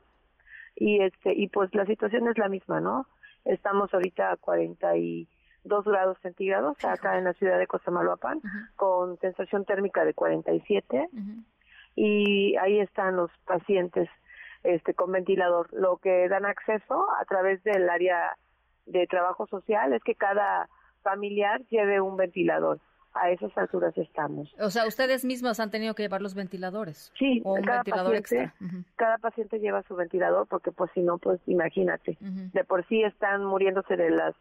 [0.75, 3.07] y este y pues la situación es la misma, ¿no?
[3.45, 8.75] Estamos ahorita a 42 grados centígrados acá en la ciudad de Cosamaloapan, uh -huh.
[8.75, 11.09] con sensación térmica de 47.
[11.11, 11.43] Uh -huh.
[11.95, 14.09] Y ahí están los pacientes
[14.63, 15.67] este con ventilador.
[15.73, 18.37] Lo que dan acceso a través del área
[18.85, 20.69] de trabajo social es que cada
[21.01, 22.79] familiar lleve un ventilador.
[23.21, 24.53] A esas alturas estamos.
[24.59, 27.11] O sea, ustedes mismos han tenido que llevar los ventiladores.
[27.17, 28.67] Sí, o un cada ventilador paciente, extra.
[28.67, 28.83] Uh -huh.
[28.95, 32.17] Cada paciente lleva su ventilador porque pues si no, pues imagínate.
[32.21, 32.51] Uh -huh.
[32.51, 34.35] De por sí están muriéndose de las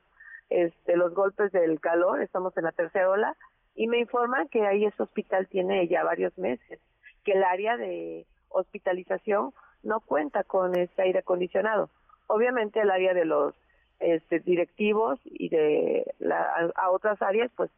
[0.51, 3.37] este, los golpes del calor, estamos en la tercera ola
[3.75, 6.81] y me informan que ahí ese hospital tiene ya varios meses,
[7.25, 11.91] que el área de hospitalización no cuenta con este aire acondicionado.
[12.27, 13.55] Obviamente el área de los
[14.01, 17.71] este, directivos y de la, a, a otras áreas pues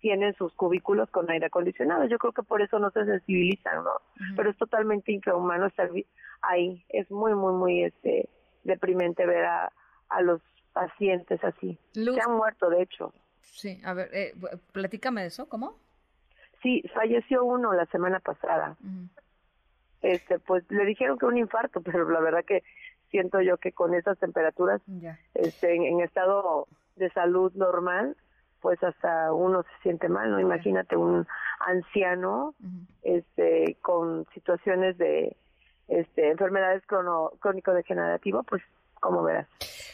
[0.00, 2.04] tienen sus cubículos con aire acondicionado.
[2.04, 3.90] Yo creo que por eso no se sensibilizan, ¿no?
[3.90, 4.36] Uh -huh.
[4.36, 5.90] Pero es totalmente infrahumano estar
[6.42, 6.84] ahí.
[6.88, 8.28] Es muy, muy, muy este
[8.64, 9.72] deprimente ver a,
[10.08, 10.40] a los
[10.72, 11.78] pacientes así.
[11.94, 12.14] Luz.
[12.14, 13.12] Se han muerto, de hecho.
[13.42, 14.34] Sí, a ver, eh,
[14.72, 15.76] platícame de eso, ¿cómo?
[16.62, 18.76] Sí, falleció uno la semana pasada.
[18.82, 19.08] Uh -huh.
[20.02, 22.62] Este, pues le dijeron que un infarto, pero la verdad que
[23.10, 24.80] siento yo que con esas temperaturas,
[25.34, 28.16] este, en, en estado de salud normal,
[28.60, 30.40] pues hasta uno se siente mal, ¿no?
[30.40, 31.26] Imagínate un
[31.66, 32.86] anciano uh -huh.
[33.02, 35.36] este con situaciones de
[35.88, 38.62] este enfermedades crono, crónico-degenerativas, pues
[39.00, 39.46] como verás.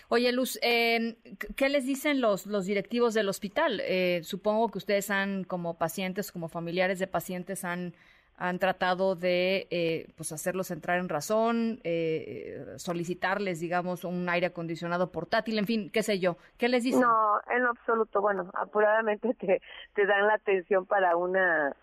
[0.09, 1.16] Oye, Luz, eh,
[1.57, 3.81] ¿qué les dicen los, los directivos del hospital?
[3.85, 7.94] Eh, supongo que ustedes han, como pacientes, como familiares de pacientes, han
[8.37, 15.12] han tratado de eh, pues hacerlos entrar en razón, eh, solicitarles, digamos, un aire acondicionado
[15.12, 16.37] portátil, en fin, qué sé yo.
[16.59, 17.03] ¿Qué les dicen?
[17.03, 18.20] No, en absoluto.
[18.20, 19.62] Bueno, apuradamente te,
[19.94, 21.77] te dan la atención para una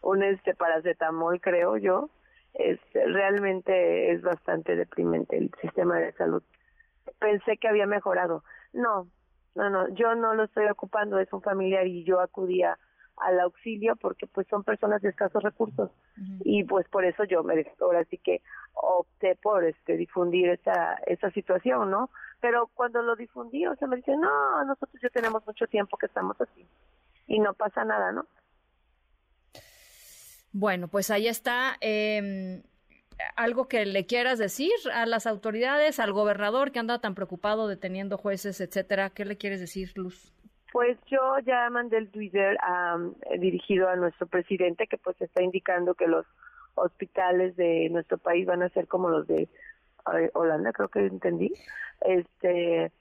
[0.00, 2.10] un este paracetamol, creo yo.
[2.54, 6.42] Este, realmente es bastante deprimente el sistema de salud.
[7.18, 8.42] Pensé que había mejorado.
[8.72, 9.08] No,
[9.54, 12.78] no, no, yo no lo estoy ocupando, es un familiar y yo acudía
[13.20, 16.42] al auxilio porque pues son personas de escasos recursos uh -huh.
[16.44, 18.42] y pues por eso yo me ahora sí que
[18.74, 23.96] opté por este difundir esa esa situación no pero cuando lo difundí o sea me
[23.96, 26.66] dicen no nosotros ya tenemos mucho tiempo que estamos así
[27.26, 28.26] y no pasa nada no
[30.52, 32.62] bueno pues ahí está eh,
[33.36, 38.16] ¿Algo que le quieras decir a las autoridades, al gobernador que anda tan preocupado deteniendo
[38.16, 39.10] jueces, etcétera?
[39.10, 40.32] ¿Qué le quieres decir, Luz?
[40.72, 45.94] Pues yo ya mandé el Twitter eh, dirigido a nuestro presidente que pues está indicando
[45.94, 46.26] que los
[46.74, 49.48] hospitales de nuestro país van a ser como los de
[50.34, 51.52] Holanda, creo que entendí.
[52.00, 52.92] Este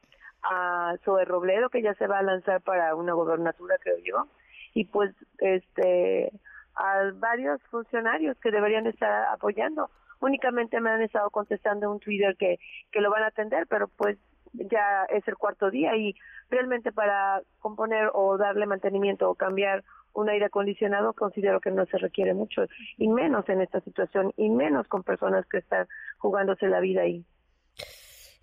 [0.44, 4.28] a Zoe Robledo que ya se va a lanzar para una gobernatura, creo yo.
[4.74, 6.32] Y pues este
[6.76, 9.90] a varios funcionarios que deberían estar apoyando.
[10.20, 12.60] Únicamente me han estado contestando un Twitter que
[12.92, 14.18] que lo van a atender, pero pues
[14.58, 16.16] ya es el cuarto día y
[16.50, 21.98] realmente para componer o darle mantenimiento o cambiar un aire acondicionado considero que no se
[21.98, 22.64] requiere mucho
[22.98, 27.24] y menos en esta situación y menos con personas que están jugándose la vida ahí.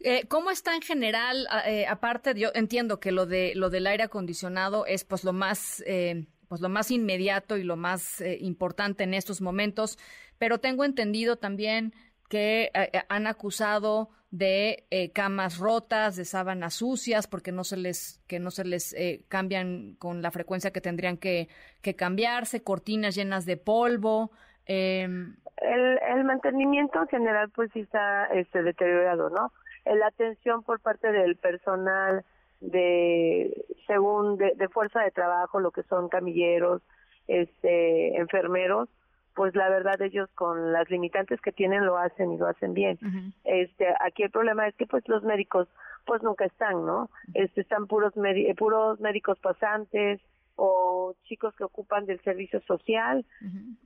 [0.01, 1.49] Eh, ¿Cómo está en general?
[1.67, 5.83] eh, aparte, yo entiendo que lo de lo del aire acondicionado es pues lo más
[5.87, 9.99] eh, pues lo más inmediato y lo más eh, importante en estos momentos,
[10.39, 11.95] pero tengo entendido también
[12.29, 12.71] que
[13.09, 18.51] han acusado de eh, camas rotas, de sábanas sucias, porque no se les que no
[18.51, 21.49] se les eh, cambian con la frecuencia que tendrían que,
[21.83, 24.33] que cambiarse, cortinas llenas de polvo.
[24.67, 29.53] em, El, el mantenimiento en general pues sí está este deteriorado, ¿no?
[29.85, 32.25] Eh, La atención por parte del personal
[32.61, 36.83] de según de, de fuerza de trabajo, lo que son camilleros,
[37.29, 38.89] este enfermeros,
[39.35, 42.99] pues la verdad ellos con las limitantes que tienen lo hacen y lo hacen bien.
[43.45, 45.69] Este, aquí el problema es que pues los médicos
[46.07, 47.11] pues nunca están, ¿no?
[47.35, 50.21] Este están puros eh, puros médicos pasantes
[50.57, 53.25] o chicos que ocupan del servicio social.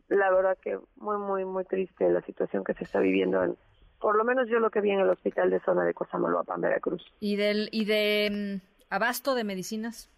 [0.09, 3.57] La verdad que muy muy muy triste la situación que se está viviendo en
[4.01, 7.05] por lo menos yo lo que vi en el hospital de zona de Cosamaloapan, Veracruz.
[7.21, 10.11] y del y de mm, abasto de medicinas.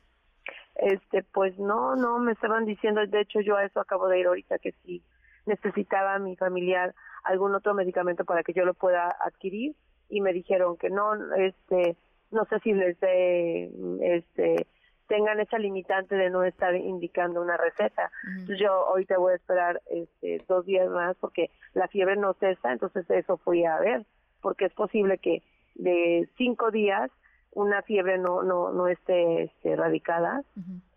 [0.77, 4.27] Este, pues no, no, me estaban diciendo, de hecho yo a eso acabo de ir
[4.27, 5.03] ahorita, que si
[5.46, 9.74] necesitaba mi familiar algún otro medicamento para que yo lo pueda adquirir
[10.09, 11.96] y me dijeron que no, este,
[12.31, 14.66] no sé si les dé, este,
[15.07, 18.11] tengan esa limitante de no estar indicando una receta.
[18.29, 22.72] Entonces yo ahorita voy a esperar este, dos días más porque la fiebre no cesa,
[22.72, 24.07] entonces eso fui a ver,
[24.40, 25.42] porque es posible que
[25.74, 27.11] de cinco días
[27.53, 30.42] una fiebre no no no esté este, erradicada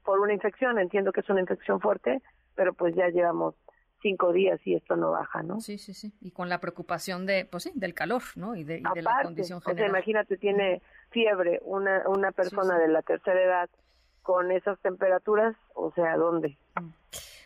[0.05, 0.77] por una infección.
[0.77, 2.21] Entiendo que es una infección fuerte,
[2.55, 3.55] pero pues ya llevamos
[4.03, 5.59] cinco días y esto no baja, ¿no?
[5.59, 6.13] Sí, sí, sí.
[6.21, 8.55] Y con la preocupación de, pues sí, del calor, ¿no?
[8.55, 9.89] Y de, y de la condición o sea, general.
[9.89, 13.69] imagínate, tiene fiebre una una persona de la tercera edad
[14.21, 16.55] con esas temperaturas, o sea, ¿dónde?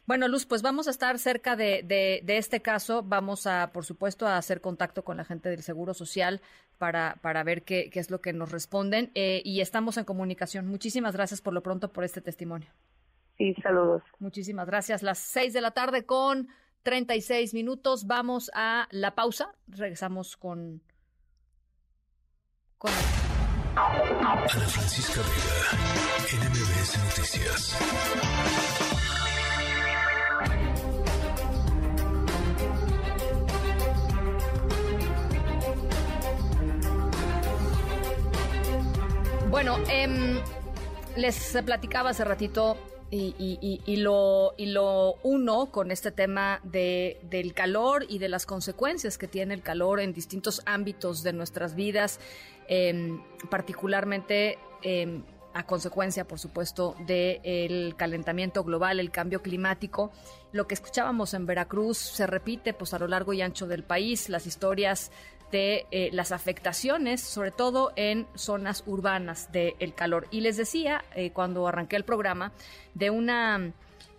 [0.06, 3.04] Bueno, Luz, pues vamos a estar cerca de, de, de este caso.
[3.04, 6.40] Vamos a, por supuesto, a hacer contacto con la gente del Seguro Social
[6.78, 9.12] para, para ver qué, qué es lo que nos responden.
[9.16, 10.66] eh, y estamos en comunicación.
[10.68, 12.70] Muchísimas gracias por lo pronto por este testimonio.
[13.38, 14.02] Sí, saludos.
[14.20, 15.04] Muchísimas gracias.
[15.04, 16.48] Las seis de la tarde con
[16.84, 18.08] 36 minutos.
[18.08, 19.54] Vamos a la pausa.
[19.68, 20.82] Regresamos con...
[22.78, 22.92] con...
[23.76, 27.78] Ana Francisca Vega, NMBS Noticias.
[39.52, 40.40] Bueno, em,
[41.16, 42.78] les platicaba hace ratito
[43.10, 48.20] y, y- y- y lo, y lo uno con este tema de, del calor y
[48.20, 52.20] de las consecuencias que tiene el calor en distintos ámbitos de nuestras vidas,
[52.68, 60.12] em, particularmente em, a consecuencia, por supuesto, del calentamiento global, el cambio climático.
[60.52, 64.30] Lo que escuchábamos en Veracruz se repite pues, a lo largo y ancho del país,
[64.30, 65.12] las historias
[65.52, 70.28] de eh, las afectaciones, sobre todo en zonas urbanas del calor.
[70.32, 72.52] Y les decía, eh, cuando arranqué el programa,
[72.94, 73.72] de una...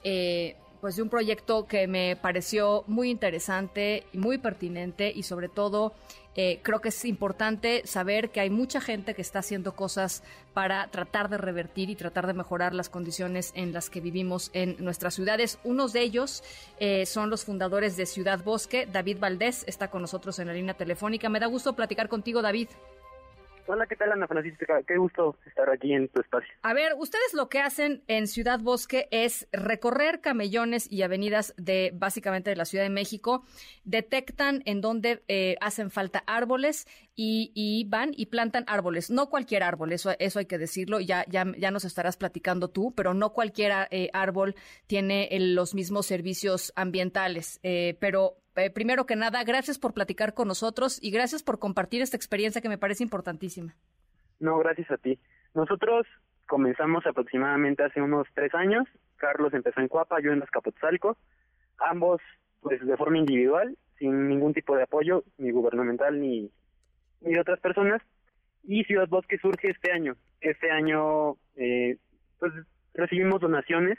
[0.04, 5.48] eh, pues de un proyecto que me pareció muy interesante y muy pertinente y sobre
[5.48, 5.92] todo
[6.40, 10.22] eh, creo que es importante saber que hay mucha gente que está haciendo cosas
[10.54, 14.76] para tratar de revertir y tratar de mejorar las condiciones en las que vivimos en
[14.78, 15.58] nuestras ciudades.
[15.64, 16.44] Unos de ellos
[16.78, 18.86] eh, son los fundadores de Ciudad Bosque.
[18.86, 21.28] David Valdés está con nosotros en la línea telefónica.
[21.28, 22.68] Me da gusto platicar contigo, David.
[23.70, 24.82] Hola, ¿qué tal Ana Francisca?
[24.86, 26.48] Qué gusto estar aquí en tu espacio.
[26.62, 31.90] A ver, ustedes lo que hacen en Ciudad Bosque es recorrer camellones y avenidas de
[31.94, 33.44] básicamente de la Ciudad de México,
[33.84, 39.10] detectan en dónde eh, hacen falta árboles y, van y plantan árboles.
[39.10, 42.94] No cualquier árbol, eso, eso hay que decirlo, ya, ya, ya nos estarás platicando tú,
[42.94, 44.54] pero no cualquier eh, árbol
[44.86, 47.60] tiene el- los mismos servicios ambientales.
[47.62, 52.02] Eh, pero eh, primero que nada, gracias por platicar con nosotros y gracias por compartir
[52.02, 53.74] esta experiencia que me parece importantísima.
[54.40, 55.18] No, gracias a ti.
[55.54, 56.06] Nosotros
[56.46, 58.86] comenzamos aproximadamente hace unos tres años.
[59.16, 61.16] Carlos empezó en Cuapa, yo en Azcapotzalco.
[61.78, 62.20] Ambos,
[62.60, 66.50] pues de forma individual, sin ningún tipo de apoyo, ni gubernamental ni,
[67.20, 68.02] ni de otras personas.
[68.64, 70.16] Y Ciudad Bosque surge este año.
[70.40, 71.96] Este año, eh,
[72.38, 72.52] pues
[72.94, 73.98] recibimos donaciones,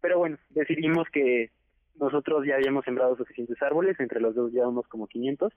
[0.00, 1.50] pero bueno, decidimos que
[1.98, 5.52] nosotros ya habíamos sembrado suficientes árboles, entre los dos llevamos como 500,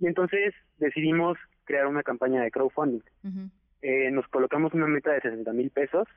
[0.00, 3.00] y entonces decidimos crear una campaña de crowdfunding.
[3.82, 6.08] Eh, nos colocamos una meta de 60 mil pesos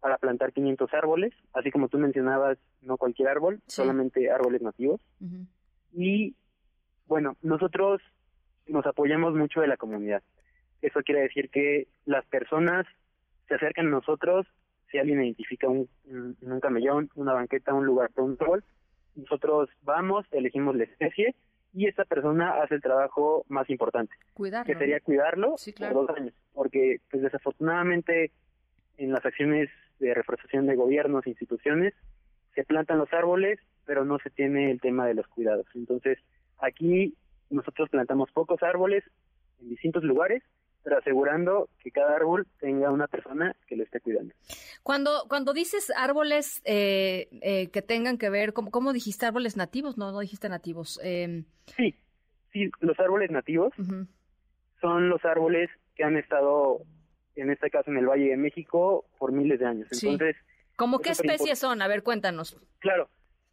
[0.00, 3.76] para plantar 500 árboles, así como tú mencionabas, no cualquier árbol, Sí.
[3.82, 5.00] solamente árboles nativos.
[5.92, 6.34] Y
[7.06, 8.00] bueno, nosotros
[8.66, 10.22] nos apoyamos mucho de la comunidad.
[10.82, 12.86] Eso quiere decir que las personas
[13.48, 14.46] se acercan a nosotros,
[14.90, 18.64] si alguien identifica un, un, un camellón, una banqueta, un lugar para un árbol,
[19.16, 21.34] nosotros vamos, elegimos la especie
[21.74, 24.72] y esta persona hace el trabajo más importante, Cuidarlo.
[24.72, 25.94] que sería cuidarlo claro.
[25.94, 28.30] por dos años, porque pues desafortunadamente
[28.96, 31.94] en las acciones de reforestación de gobiernos, instituciones,
[32.54, 35.66] se plantan los árboles, pero no se tiene el tema de los cuidados.
[35.74, 36.18] Entonces,
[36.58, 37.14] aquí
[37.50, 39.04] nosotros plantamos pocos árboles
[39.60, 40.42] en distintos lugares,
[40.86, 44.32] pero asegurando que cada árbol tenga una persona que lo esté cuidando.
[44.84, 49.98] Cuando, cuando dices árboles eh, eh, que tengan que ver, ¿cómo, cómo dijiste árboles nativos?
[49.98, 51.00] No, no dijiste nativos.
[51.02, 51.42] Eh,
[51.76, 51.96] Sí,
[52.52, 53.74] sí, los árboles nativos
[54.80, 56.82] son los árboles que han estado,
[57.34, 59.88] en este caso en el Valle de México, por miles de años.
[59.90, 60.06] Sí.
[60.06, 60.36] Entonces,
[60.76, 61.82] ¿Cómo qué especies son?
[61.82, 62.56] A ver, cuéntanos.
[62.78, 63.08] Claro,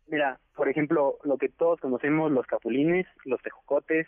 [0.06, 4.06] mira, por ejemplo, lo que todos conocemos, los capulines, los tejocotes,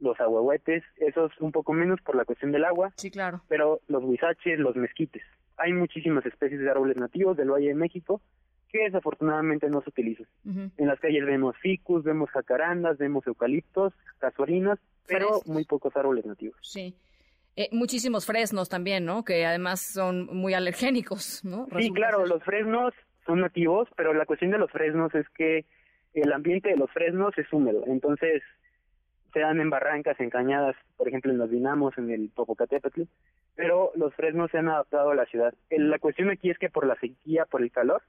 [0.00, 2.92] los ahuehuetes, esos un poco menos por la cuestión del agua.
[2.96, 3.42] Sí, claro.
[3.48, 5.22] Pero los huizaches, los mezquites.
[5.56, 8.20] Hay muchísimas especies de árboles nativos del Valle de México
[8.68, 10.26] que desafortunadamente no se utilizan.
[10.44, 15.46] En las calles vemos ficus, vemos jacarandas, vemos eucaliptos, casuarinas, pero Fresnos.
[15.46, 16.56] muy pocos árboles nativos.
[16.62, 16.94] Sí.
[17.54, 19.24] Eh, muchísimos fresnos también, ¿no?
[19.24, 21.66] Que además son muy alergénicos, ¿no?
[21.78, 22.28] Sí, claro, ser.
[22.28, 22.92] los fresnos
[23.24, 25.64] son nativos, pero la cuestión de los fresnos es que
[26.12, 28.42] el ambiente de los fresnos es húmedo, entonces
[29.36, 33.02] se dan en barrancas, en cañadas, por ejemplo en los dinamos, en el Popocatépetl,
[33.54, 35.52] pero los fresnos se han adaptado a la ciudad.
[35.68, 38.00] La cuestión aquí es que por la sequía, por el calor,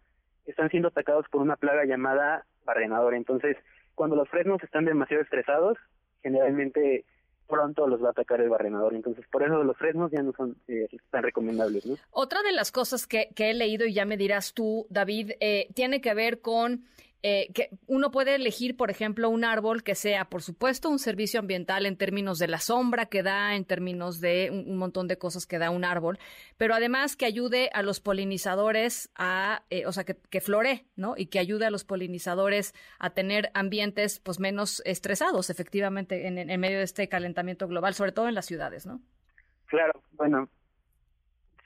[0.45, 3.13] están siendo atacados por una plaga llamada barrenador.
[3.13, 3.57] Entonces,
[3.93, 5.77] cuando los fresnos están demasiado estresados,
[6.23, 7.03] generalmente
[7.45, 8.93] pronto los va a atacar el barrenador.
[8.93, 11.95] Entonces, por eso los fresnos ya no son eh, tan recomendables, ¿no?
[12.11, 15.67] Otra de las cosas que, que he leído, y ya me dirás tú, David, eh,
[15.75, 16.85] tiene que ver con
[17.23, 21.39] eh, que uno puede elegir, por ejemplo, un árbol que sea, por supuesto, un servicio
[21.39, 25.47] ambiental en términos de la sombra que da, en términos de un, montón de cosas
[25.47, 26.19] que da un árbol,
[26.57, 31.15] pero además que ayude a los polinizadores a, eh, o sea, que, que flore, ¿no?
[31.17, 36.59] Y que ayude a los polinizadores a tener ambientes, pues, menos estresados, efectivamente, en, en
[36.59, 39.01] medio de este calentamiento global, sobre todo en las ciudades, ¿no?
[39.65, 40.49] Claro, bueno,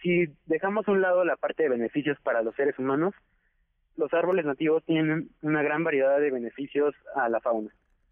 [0.01, 3.13] si dejamos a un lado la parte de beneficios para los seres humanos,
[4.01, 7.69] los árboles nativos tienen una gran variedad de beneficios a la fauna,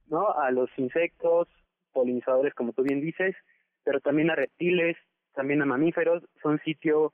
[0.07, 0.29] ¿no?
[0.29, 1.47] A los insectos,
[1.91, 3.35] polinizadores, como tú bien dices,
[3.83, 4.95] pero también a reptiles,
[5.33, 7.11] también a mamíferos, son sitio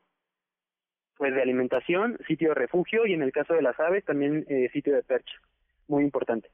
[1.17, 4.69] pues de alimentación, sitio de refugio y en el caso de las aves también eh,
[4.73, 5.36] sitio de percha,
[5.88, 6.49] muy importante.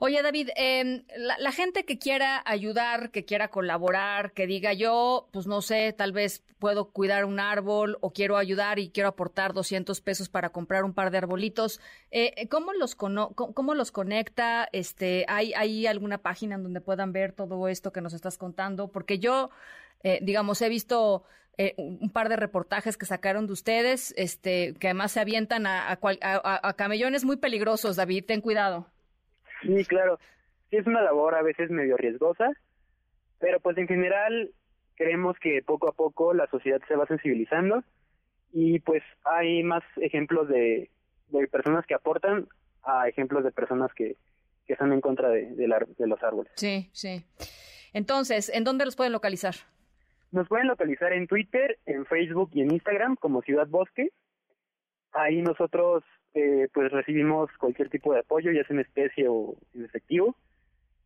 [0.00, 5.48] Oye, David, eh, la, gente que quiera ayudar, que quiera colaborar, que diga yo, pues
[5.48, 10.00] no sé, tal vez puedo cuidar un árbol o quiero ayudar y quiero aportar 200
[10.00, 11.80] pesos para comprar un par de arbolitos,
[12.12, 14.68] eh, ¿cómo, los cono cómo, los conecta?
[14.70, 18.92] Este, ¿hay, ¿Hay alguna página en donde puedan ver todo esto que nos estás contando?
[18.92, 19.50] Porque yo,
[20.04, 21.24] eh, digamos, he visto
[21.56, 25.98] eh, un par de reportajes que sacaron de ustedes, este, que además se avientan a-
[26.00, 28.86] a camellones muy peligrosos, David, ten cuidado.
[29.62, 30.18] Sí, claro.
[30.70, 32.50] Sí, es una labor a veces medio riesgosa,
[33.38, 34.50] pero pues en general
[34.96, 37.82] creemos que poco a poco la sociedad se va sensibilizando
[38.52, 40.90] y pues hay más ejemplos de,
[41.28, 42.48] de personas que aportan
[42.82, 44.16] a ejemplos de personas que,
[44.66, 46.52] que están en contra de, de la- de los árboles.
[46.56, 47.24] Sí, sí.
[47.92, 49.54] Entonces, ¿en dónde los pueden localizar?
[50.30, 54.10] Nos pueden localizar en Twitter, en Facebook y en Instagram como Ciudad Bosque.
[55.12, 56.04] Ahí nosotros
[56.34, 60.36] eh, pues recibimos cualquier tipo de apoyo, ya sea en especie o en efectivo.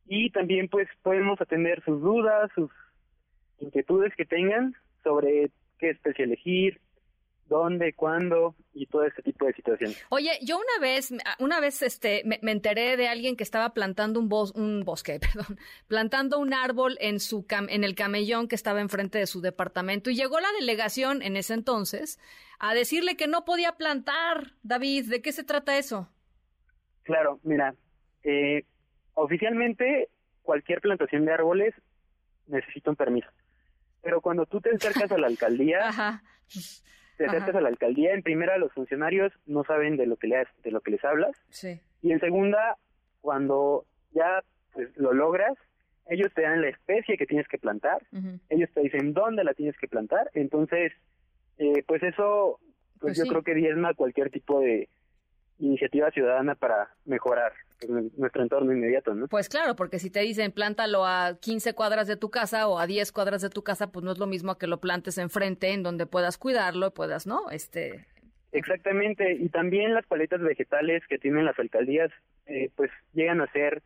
[0.07, 2.71] Y también pues podemos atender sus dudas, sus
[3.59, 6.81] inquietudes que tengan sobre qué especie elegir,
[7.53, 10.03] dónde, cuándo y todo este tipo de situaciones.
[10.09, 14.19] Oye, yo una vez, una vez este, me, me enteré de alguien que estaba plantando
[14.19, 18.55] un, bos, un bosque, perdón, plantando un árbol en, su cam, en el camellón que
[18.55, 22.19] estaba enfrente de su departamento y llegó la delegación en ese entonces
[22.59, 24.53] a decirle que no podía plantar.
[24.63, 26.09] David, ¿de qué se trata eso?
[27.03, 27.75] Claro, mira,
[28.23, 28.65] eh,
[29.15, 30.09] oficialmente
[30.43, 31.75] cualquier plantación de árboles
[32.47, 33.29] necesita un permiso.
[34.03, 36.23] Pero cuando tú te acercas a la alcaldía,
[37.23, 37.59] te acercas Ajá.
[37.59, 40.81] a la alcaldía, en primera los funcionarios no saben de lo que le, de lo
[40.81, 41.81] que les hablas Sí.
[42.03, 42.77] y en segunda
[43.21, 44.43] cuando ya
[44.73, 45.55] pues, lo logras,
[46.07, 48.03] ellos te dan la especie que tienes que plantar,
[48.49, 50.93] ellos te dicen dónde la tienes que plantar, entonces,
[51.59, 52.59] eh, pues eso,
[52.99, 53.29] pues, Pues yo sí.
[53.31, 54.89] creo que diezma cualquier tipo de
[55.59, 57.53] iniciativa ciudadana para mejorar
[57.89, 59.29] nuestro entorno inmediato, ¿no?
[59.29, 62.87] Pues claro, porque si te dicen plántalo a 15 cuadras de tu casa o a
[62.87, 65.73] 10 cuadras de tu casa, pues no es lo mismo a que lo plantes enfrente
[65.73, 67.51] en donde puedas cuidarlo y puedas, ¿no?
[67.51, 68.07] Este,
[68.53, 72.11] Exactamente, y también las paletas vegetales que tienen las alcaldías,
[72.47, 73.83] eh, pues llegan a ser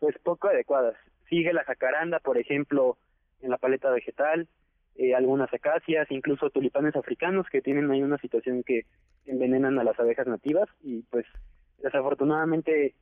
[0.00, 0.96] pues poco adecuadas.
[1.28, 2.96] Sigue la jacaranda, por ejemplo,
[3.42, 4.48] en la paleta vegetal,
[4.94, 8.86] eh, algunas acacias, incluso tulipanes africanos que tienen ahí una situación que
[9.26, 11.26] envenenan a las abejas nativas y pues
[11.82, 12.94] desafortunadamente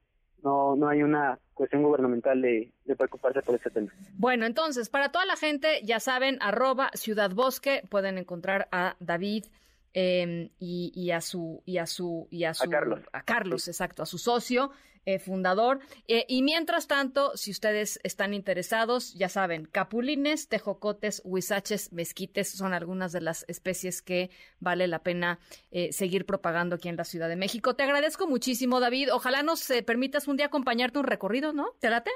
[0.46, 3.92] no, no hay una cuestión gubernamental de, de preocuparse por este tema.
[4.16, 9.46] Bueno, entonces, para toda la gente, ya saben, arroba Ciudad Bosque, pueden encontrar a David
[9.92, 13.00] eh, y, y a su y a su y a su Carlos.
[13.12, 14.70] a Carlos, exacto, a su socio
[15.06, 15.78] eh, fundador.
[16.08, 22.74] Eh, y mientras tanto, si ustedes están interesados, ya saben, capulines, tejocotes, huizaches, mezquites son
[22.74, 25.38] algunas de las especies que vale la pena
[25.70, 27.74] eh, seguir propagando aquí en la Ciudad de México.
[27.74, 29.12] Te agradezco muchísimo, David.
[29.12, 31.68] Ojalá nos eh, permitas un día acompañarte un recorrido, ¿no?
[31.80, 32.10] ¿Te late?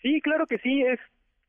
[0.00, 1.00] Sí, claro que sí, es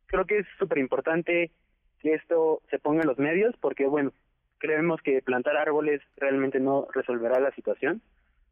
[0.08, 1.52] creo que es súper importante
[2.00, 4.12] que esto se ponga en los medios porque bueno,
[4.58, 8.02] creemos que plantar árboles realmente no resolverá la situación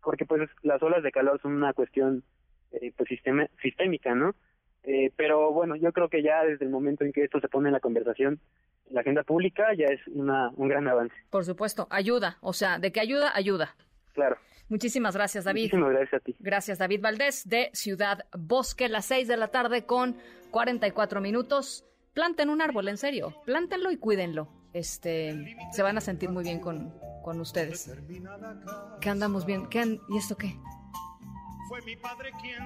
[0.03, 2.23] porque pues las olas de calor son una cuestión
[2.71, 4.35] eh, pues sistema, sistémica, ¿no?
[4.83, 7.69] Eh, pero bueno, yo creo que ya desde el momento en que esto se pone
[7.69, 8.39] en la conversación,
[8.87, 11.15] en la agenda pública, ya es una, un gran avance.
[11.29, 13.75] Por supuesto, ayuda, o sea, de que ayuda, ayuda.
[14.13, 14.37] Claro.
[14.69, 15.63] Muchísimas gracias, David.
[15.63, 16.35] Muchísimas gracias a ti.
[16.39, 20.15] Gracias, David Valdés, de Ciudad Bosque, las 6 de la tarde con
[20.51, 21.85] 44 minutos.
[22.13, 23.35] Planten un árbol, en serio.
[23.45, 24.47] Plántenlo y cuídenlo.
[24.73, 26.93] Este, se van a sentir muy bien con,
[27.23, 27.91] con ustedes.
[28.99, 29.67] ¿Qué andamos bien?
[29.67, 30.57] ¿Qué ¿Y esto qué?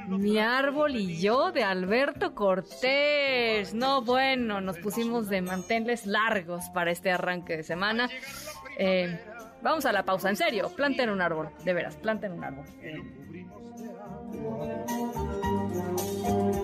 [0.07, 3.73] Mi árbol y yo de Alberto Cortés.
[3.73, 8.09] No, bueno, nos pusimos de manteles largos para este arranque de semana.
[8.79, 9.19] Eh,
[9.61, 12.65] vamos a la pausa, en serio, planten un árbol, de veras, planten un árbol.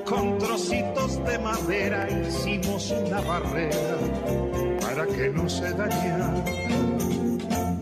[0.05, 4.70] Con trocitos de madera hicimos una barrera
[5.07, 6.43] que no se dañara.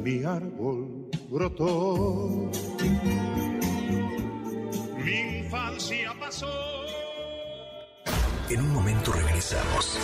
[0.03, 2.49] Mi árbol brotó.
[5.03, 6.47] Mi infancia pasó.
[8.49, 9.97] En un momento regresamos.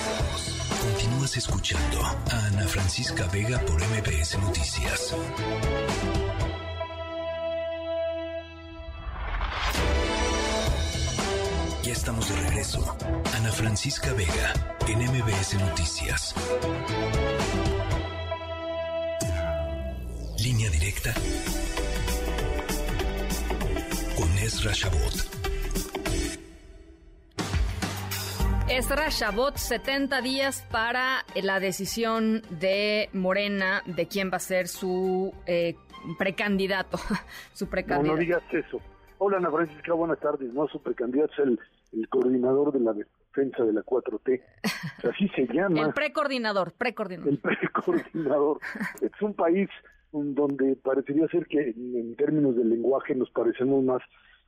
[0.81, 5.15] Continúas escuchando a Ana Francisca Vega por MBS Noticias.
[12.25, 12.97] Estamos de regreso.
[13.37, 14.53] Ana Francisca Vega
[14.87, 16.35] en MBS Noticias.
[20.43, 21.13] Línea directa
[24.17, 25.13] con Ezra Shabot.
[28.69, 35.33] Ezra Shabot, 70 días para la decisión de Morena de quién va a ser su
[35.45, 35.75] eh,
[36.17, 36.97] precandidato.
[37.53, 38.15] su No, precandidato.
[38.15, 38.81] no digas eso.
[39.17, 40.53] Hola, Ana Francisca, buenas tardes.
[40.53, 41.59] No, su precandidato es el,
[41.95, 44.41] el coordinador de la defensa de la 4T.
[45.09, 45.81] Así se llama.
[45.81, 47.31] El precoordinador, precoordinador.
[47.31, 48.59] el precoordinador.
[49.01, 49.69] es un país
[50.11, 54.01] donde parecería ser que en en términos de lenguaje nos parecemos más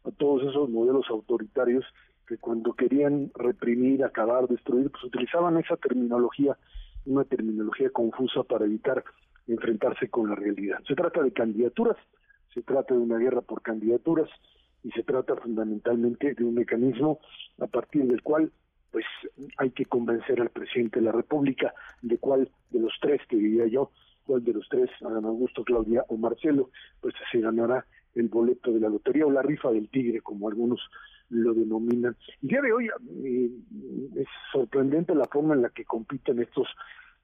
[0.05, 1.83] a todos esos modelos autoritarios
[2.27, 6.57] que cuando querían reprimir, acabar, destruir, pues utilizaban esa terminología,
[7.05, 9.03] una terminología confusa para evitar
[9.47, 10.79] enfrentarse con la realidad.
[10.87, 11.97] Se trata de candidaturas,
[12.53, 14.29] se trata de una guerra por candidaturas
[14.87, 17.19] y se trata fundamentalmente de un mecanismo
[17.59, 18.51] a partir del cual
[18.89, 19.05] pues
[19.57, 23.67] hay que convencer al presidente de la República de cuál de los tres, que diría
[23.67, 23.91] yo,
[24.25, 26.69] cuál de los tres, Adán Augusto, Claudia o Marcelo,
[27.01, 27.85] pues se ganará
[28.15, 30.79] el boleto de la lotería o la rifa del tigre, como algunos
[31.29, 32.15] lo denominan.
[32.41, 32.87] Y día de hoy
[33.25, 33.49] eh,
[34.15, 36.67] es sorprendente la forma en la que compiten estos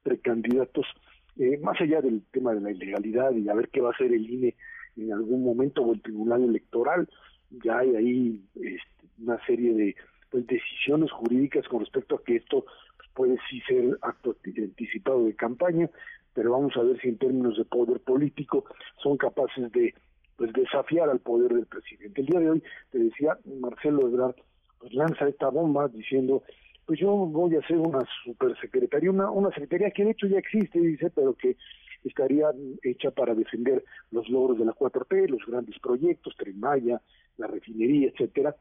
[0.02, 0.86] precandidatos,
[1.38, 4.12] eh, más allá del tema de la ilegalidad y a ver qué va a hacer
[4.12, 4.54] el INE
[4.96, 7.08] en algún momento o el Tribunal Electoral,
[7.50, 9.96] ya hay ahí este, una serie de
[10.30, 12.64] pues, decisiones jurídicas con respecto a que esto
[12.96, 15.90] pues, puede sí ser acto anticipado de campaña,
[16.32, 18.64] pero vamos a ver si en términos de poder político
[19.02, 19.94] son capaces de
[20.36, 22.20] pues desafiar al poder del presidente.
[22.20, 24.34] El día de hoy te decía Marcelo Ebrard
[24.80, 26.42] pues lanza esta bomba diciendo
[26.86, 30.78] pues yo voy a hacer una supersecretaría, una, una secretaría que de hecho ya existe,
[30.78, 31.56] dice, pero que
[32.08, 32.48] estaría
[32.82, 37.00] hecha para defender los logros de la 4T, los grandes proyectos, Tren Maya,
[37.36, 38.54] la refinería, etcétera,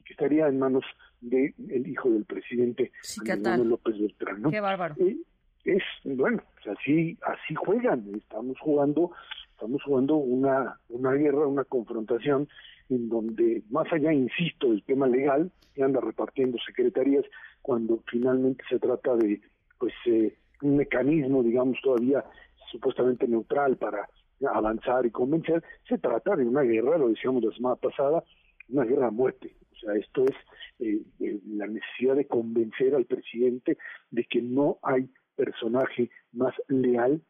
[0.00, 0.84] y que estaría en manos
[1.20, 1.54] del
[1.86, 2.92] hijo del presidente,
[3.24, 3.52] ¿qué Andrés tal?
[3.52, 4.50] Manuel López Beltrán, ¿no?
[4.50, 4.94] Qué bárbaro.
[4.98, 5.24] Y
[5.64, 9.12] es, bueno, pues así, así juegan, estamos jugando,
[9.52, 12.48] estamos jugando una, una guerra, una confrontación
[12.88, 17.24] en donde, más allá, insisto, del tema legal, que anda repartiendo secretarías,
[17.62, 19.40] cuando finalmente se trata de
[19.78, 22.24] pues eh, un mecanismo, digamos, todavía
[22.70, 24.08] supuestamente neutral para
[24.52, 28.22] avanzar y convencer, se trata de una guerra, lo decíamos la semana pasada,
[28.68, 29.56] una guerra a muerte.
[29.72, 30.36] O sea, esto es
[30.80, 33.78] eh, eh, la necesidad de convencer al presidente
[34.10, 37.22] de que no hay personaje más leal.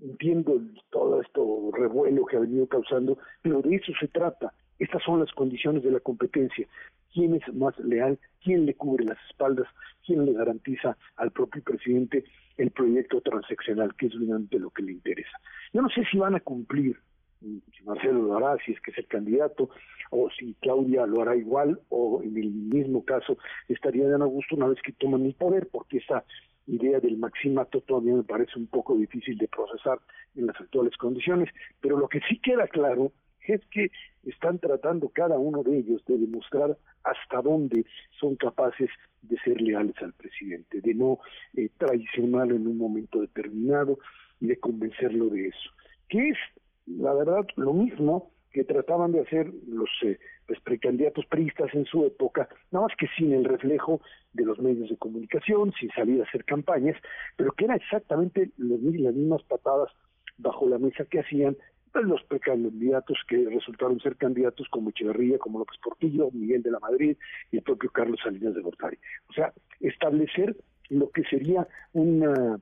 [0.00, 0.60] Entiendo
[0.90, 4.52] todo esto revuelo que ha venido causando, pero de eso se trata.
[4.78, 6.68] Estas son las condiciones de la competencia.
[7.12, 8.18] ¿Quién es más leal?
[8.42, 9.66] ¿Quién le cubre las espaldas?
[10.04, 12.24] ¿Quién le garantiza al propio presidente
[12.56, 15.38] el proyecto transaccional, que es realmente lo que le interesa?
[15.72, 16.96] Yo no sé si van a cumplir,
[17.40, 19.70] mm, si Marcelo lo hará, si es que es el candidato,
[20.10, 23.38] o si Claudia lo hará igual, o en el mismo caso
[23.68, 26.24] estaría Dan Augusto una vez que toman el poder, porque esa
[26.66, 29.98] idea del maximato todavía me parece un poco difícil de procesar
[30.36, 31.48] en las actuales condiciones,
[31.80, 33.12] pero lo que sí queda claro
[33.54, 33.90] es que
[34.24, 37.84] están tratando cada uno de ellos de demostrar hasta dónde
[38.20, 38.90] son capaces
[39.22, 41.18] de ser leales al presidente, de no
[41.54, 43.98] eh, traicionarlo en un momento determinado
[44.40, 45.70] y de convencerlo de eso.
[46.08, 46.38] Que es,
[46.86, 52.04] la verdad, lo mismo que trataban de hacer los eh, pues, precandidatos priistas en su
[52.04, 54.00] época, nada más que sin el reflejo
[54.32, 56.96] de los medios de comunicación, sin salir a hacer campañas,
[57.36, 59.90] pero que era exactamente las mismas patadas
[60.38, 61.56] bajo la mesa que hacían
[61.92, 66.78] pues, los precandidatos que resultaron ser candidatos como Echeverría, como López Portillo, Miguel de la
[66.78, 67.16] Madrid
[67.50, 68.98] y el propio Carlos Salinas de Gortari.
[69.28, 70.56] O sea, establecer
[70.88, 72.58] lo que sería una,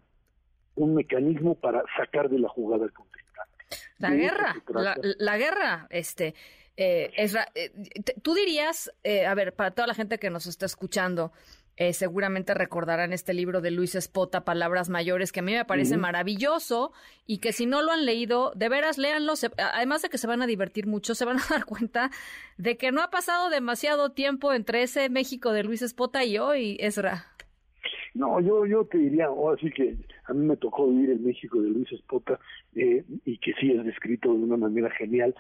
[0.75, 3.53] un mecanismo para sacar de la jugada al contrincante.
[3.99, 6.35] La De guerra, la, la guerra, este,
[6.77, 7.71] eh, Ezra, eh,
[8.23, 11.33] tú dirías, eh, a ver, para toda la gente que nos está escuchando,
[11.77, 15.97] eh, seguramente recordarán este libro de Luis Espota, Palabras Mayores, que a mí me parece
[15.97, 16.93] maravilloso
[17.27, 20.27] y que si no lo han leído, de veras léanlo, se- además de que se
[20.27, 22.11] van a divertir mucho, se van a dar cuenta
[22.57, 26.77] de que no ha pasado demasiado tiempo entre ese México de Luis Espota y hoy,
[26.81, 27.27] Ezra.
[28.15, 31.61] No, yo, yo te diría, ahora sí que a mí me tocó vivir en México
[31.61, 32.41] de Luis Espota
[32.75, 35.35] eh, y que sí es descrito de una manera genial.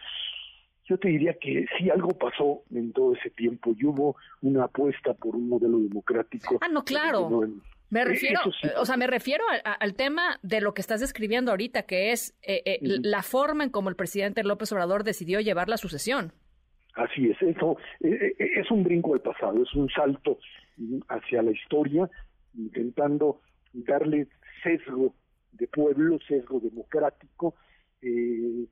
[0.88, 5.14] Yo te diría que sí algo pasó en todo ese tiempo y hubo una apuesta
[5.14, 6.58] por un modelo democrático.
[6.60, 7.28] Ah, no, claro.
[7.28, 8.66] No, en- Me Eh, refiero, sí.
[8.76, 12.10] o sea, me refiero a- a- al tema de lo que estás describiendo ahorita, que
[12.10, 16.32] es eh, eh, la forma en cómo el presidente López Obrador decidió llevar la sucesión.
[16.94, 20.38] Así es, eso eh, eh, es un brinco al pasado, es un salto
[20.78, 22.10] mm, hacia la historia,
[22.56, 23.40] intentando
[23.72, 24.26] darle
[24.64, 25.14] sesgo
[25.52, 27.54] de pueblo, sesgo democrático,
[28.02, 28.64] eh,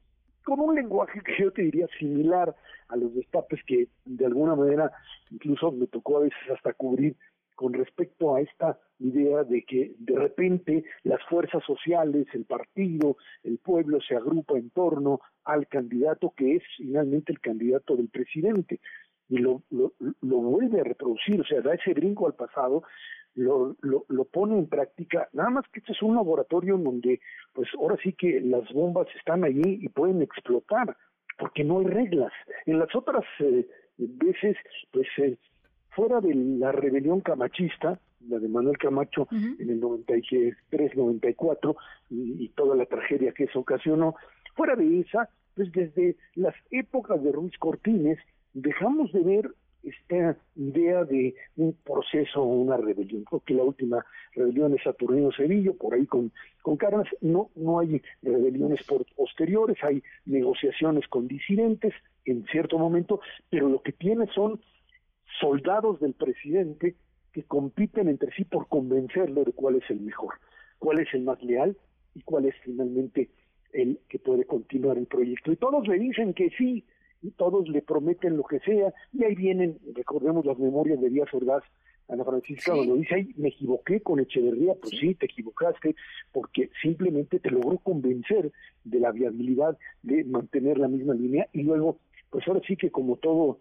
[0.45, 2.55] con un lenguaje que yo te diría similar
[2.88, 4.92] a los destapes que de alguna manera
[5.30, 7.16] incluso me tocó a veces hasta cubrir
[7.55, 13.59] con respecto a esta idea de que de repente las fuerzas sociales, el partido, el
[13.59, 18.80] pueblo se agrupa en torno al candidato que es finalmente el candidato del presidente.
[19.28, 22.82] Y lo, lo, lo vuelve a reproducir, o sea, da ese brinco al pasado,
[23.35, 27.20] lo, lo, lo pone en práctica, nada más que este es un laboratorio en donde,
[27.53, 30.97] pues ahora sí que las bombas están allí y pueden explotar,
[31.39, 32.32] porque no hay reglas.
[32.66, 33.66] En las otras eh,
[33.99, 34.57] veces,
[34.93, 35.37] pues eh,
[35.91, 41.76] fuera de la rebelión camachista, la de Manuel Camacho en el 93-94
[42.09, 44.14] y, y toda la tragedia que eso ocasionó,
[44.55, 48.18] fuera de esa, pues desde las épocas de Ruiz Cortines
[48.55, 49.51] dejamos de ver
[49.85, 53.24] esta idea de un proceso o una rebelión.
[53.24, 54.05] Creo que la última
[54.35, 56.32] rebelión es Saturnino Sevillo, por ahí con,
[56.62, 56.78] con.
[57.20, 63.20] No, no hay rebeliones por- posteriores, hay negociaciones con disidentes en cierto momento,
[63.51, 64.61] pero lo que tiene son
[65.41, 66.95] soldados del presidente
[67.32, 70.35] que compiten entre sí por convencerlo de cuál es el mejor,
[70.78, 71.76] cuál es el más leal
[72.14, 73.30] y cuál es finalmente
[73.72, 75.51] el que puede continuar el proyecto.
[75.51, 76.85] Y todos le dicen que sí,
[77.25, 81.33] y todos le prometen lo que sea, y ahí vienen, recordemos las memorias de Díaz
[81.33, 81.64] Ordaz,
[82.07, 85.14] Ana Francisca, donde dice, ay, me equivoqué con Echeverría, pues sí.
[85.14, 85.97] te equivocaste,
[86.33, 88.53] porque simplemente te logró convencer
[88.85, 91.99] de la viabilidad de mantener la misma línea, y luego,
[92.29, 93.59] pues ahora sí que como todo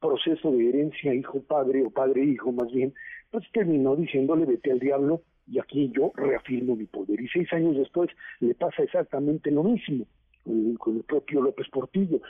[0.00, 2.92] proceso de herencia hijo-padre o padre-hijo más bien,
[3.30, 7.20] pues terminó diciéndole vete al diablo y aquí yo reafirmo mi poder.
[7.20, 8.10] Y seis años después
[8.40, 10.04] le pasa exactamente lo mismo
[10.42, 12.20] con, con el propio López Portillo.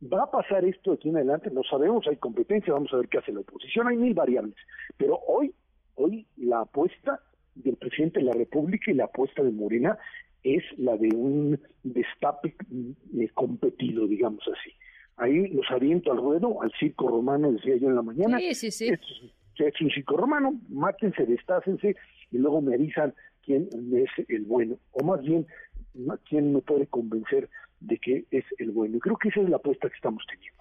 [0.00, 1.50] ¿Va a pasar esto de aquí en adelante?
[1.50, 4.54] No sabemos, hay competencia, vamos a ver qué hace la oposición, hay mil variables.
[4.96, 5.52] Pero hoy,
[5.96, 7.20] hoy la apuesta
[7.56, 9.98] del presidente de la República y la apuesta de Morena
[10.44, 12.54] es la de un destape
[13.18, 14.72] eh, competido, digamos así.
[15.16, 18.38] Ahí los aviento al ruedo, al circo romano, decía yo en la mañana.
[18.38, 18.88] Sí, sí, sí.
[18.88, 19.00] Es,
[19.56, 21.96] es un circo romano, mátense, destácense
[22.30, 24.76] y luego me avisan quién es el bueno.
[24.92, 25.44] O más bien,
[26.28, 27.48] quién me puede convencer
[27.80, 28.96] de que es el bueno.
[28.96, 30.58] Y creo que esa es la apuesta que estamos teniendo.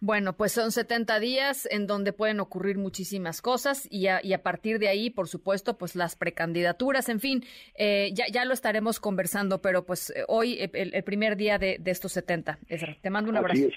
[0.00, 4.42] Bueno, pues son 70 días en donde pueden ocurrir muchísimas cosas y a, y a
[4.42, 7.44] partir de ahí, por supuesto, pues las precandidaturas, en fin,
[7.74, 11.78] eh, ya, ya lo estaremos conversando, pero pues eh, hoy el, el primer día de,
[11.80, 12.58] de estos 70.
[12.68, 13.54] Ezra, te mando un abrazo.
[13.54, 13.74] Así es.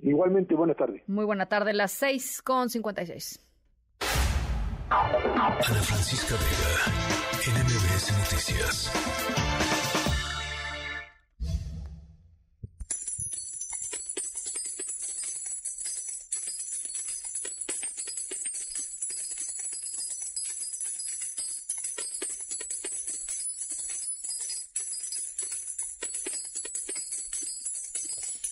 [0.00, 1.02] Igualmente, buena tarde.
[1.06, 3.44] Muy buena tarde, las 6 con 56.
[4.90, 9.47] Ana Francisca Vega, NMBS Noticias.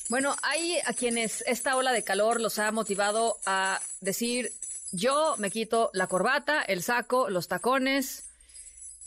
[0.09, 4.53] Bueno, hay a quienes esta ola de calor los ha motivado a decir,
[4.93, 8.31] yo me quito la corbata, el saco, los tacones,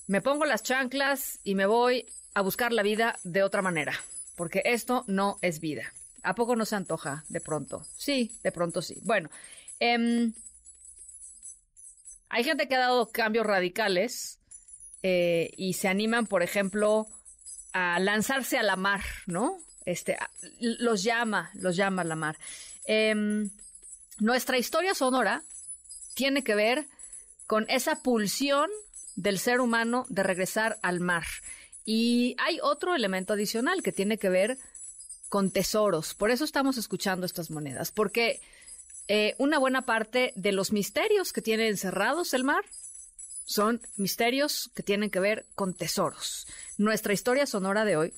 [0.07, 3.93] me pongo las chanclas y me voy a buscar la vida de otra manera,
[4.35, 5.93] porque esto no es vida.
[6.21, 7.85] ¿A poco no se antoja de pronto?
[7.97, 8.97] Sí, de pronto sí.
[9.03, 9.29] Bueno,
[9.79, 10.33] em,
[12.27, 14.37] hay gente que ha dado cambios radicales
[15.01, 17.07] eh, y se animan, por ejemplo,
[17.71, 19.59] a lanzarse a la mar, ¿no?
[19.86, 20.17] Este,
[20.59, 22.38] los llama, los llama la mar.
[22.86, 23.49] Em,
[24.19, 25.43] nuestra historia sonora
[26.13, 26.88] tiene que ver
[27.47, 28.69] con esa pulsión
[29.15, 31.25] del ser humano de regresar al mar.
[31.86, 34.57] Y hay otro elemento adicional que tiene que ver
[35.30, 36.13] con tesoros.
[36.13, 38.41] Por eso estamos escuchando estas monedas, porque
[39.07, 42.63] eh, una buena parte de los misterios que tiene encerrados el mar
[43.45, 46.45] son misterios que tienen que ver con tesoros.
[46.77, 48.13] Nuestra historia sonora de hoy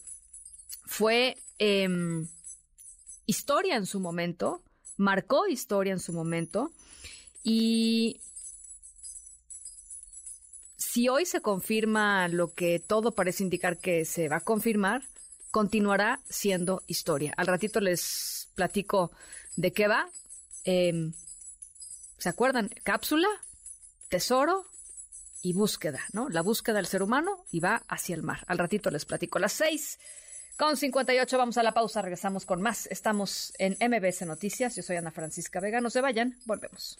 [0.84, 2.28] fue em,
[3.28, 4.64] historia en su momento,
[4.98, 6.72] marcó historia en su momento
[7.44, 8.20] y
[10.76, 15.04] si hoy se confirma lo que todo parece indicar que se va a confirmar,
[15.52, 17.32] continuará siendo historia.
[17.38, 19.12] Al ratito les platico
[19.56, 20.10] de qué va.
[20.64, 21.14] Em,
[22.18, 22.70] ¿Se acuerdan?
[22.84, 23.28] Cápsula,
[24.10, 24.66] tesoro
[25.44, 26.28] y búsqueda, ¿no?
[26.30, 28.44] La búsqueda del ser humano y va hacia el mar.
[28.48, 29.38] Al ratito les platico.
[29.38, 30.00] Las seis
[30.62, 32.86] con 58 vamos a la pausa, regresamos con más.
[32.92, 34.76] Estamos en MBS Noticias.
[34.76, 35.82] Yo soy Ana Francisca Vega.
[35.82, 37.00] No se vayan, volvemos.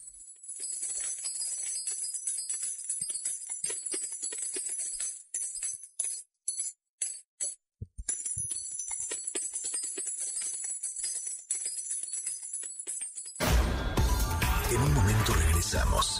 [14.72, 16.20] En un momento regresamos.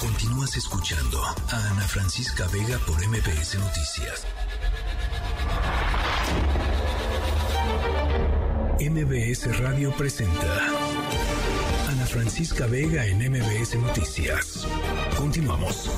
[0.00, 4.26] Continúas escuchando a Ana Francisca Vega por MBS Noticias.
[8.88, 10.68] MBS Radio presenta
[11.90, 14.64] Ana Francisca Vega en MBS Noticias.
[15.18, 15.90] Continuamos.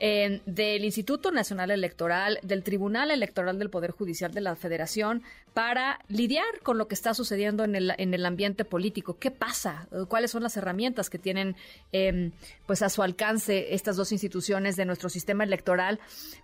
[0.00, 5.22] del Instituto Nacional Electoral, del Tribunal Electoral del Poder Judicial de la Federación,
[5.52, 9.18] para lidiar con lo que está sucediendo en el, en el ambiente político.
[9.18, 9.88] ¿Qué pasa?
[10.08, 11.56] ¿Cuáles son las herramientas que tienen
[11.92, 12.30] eh,
[12.66, 15.98] pues a su alcance estas dos instituciones de nuestro sistema electoral?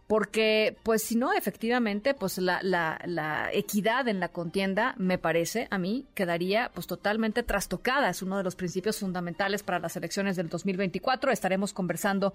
[0.07, 5.78] Porque, pues si no, efectivamente, pues la, la, equidad en la contienda, me parece, a
[5.78, 8.11] mí, quedaría pues totalmente trastocada.
[8.11, 11.32] Es uno de los principios fundamentales para las elecciones del 2024.
[11.32, 12.32] Estaremos conversando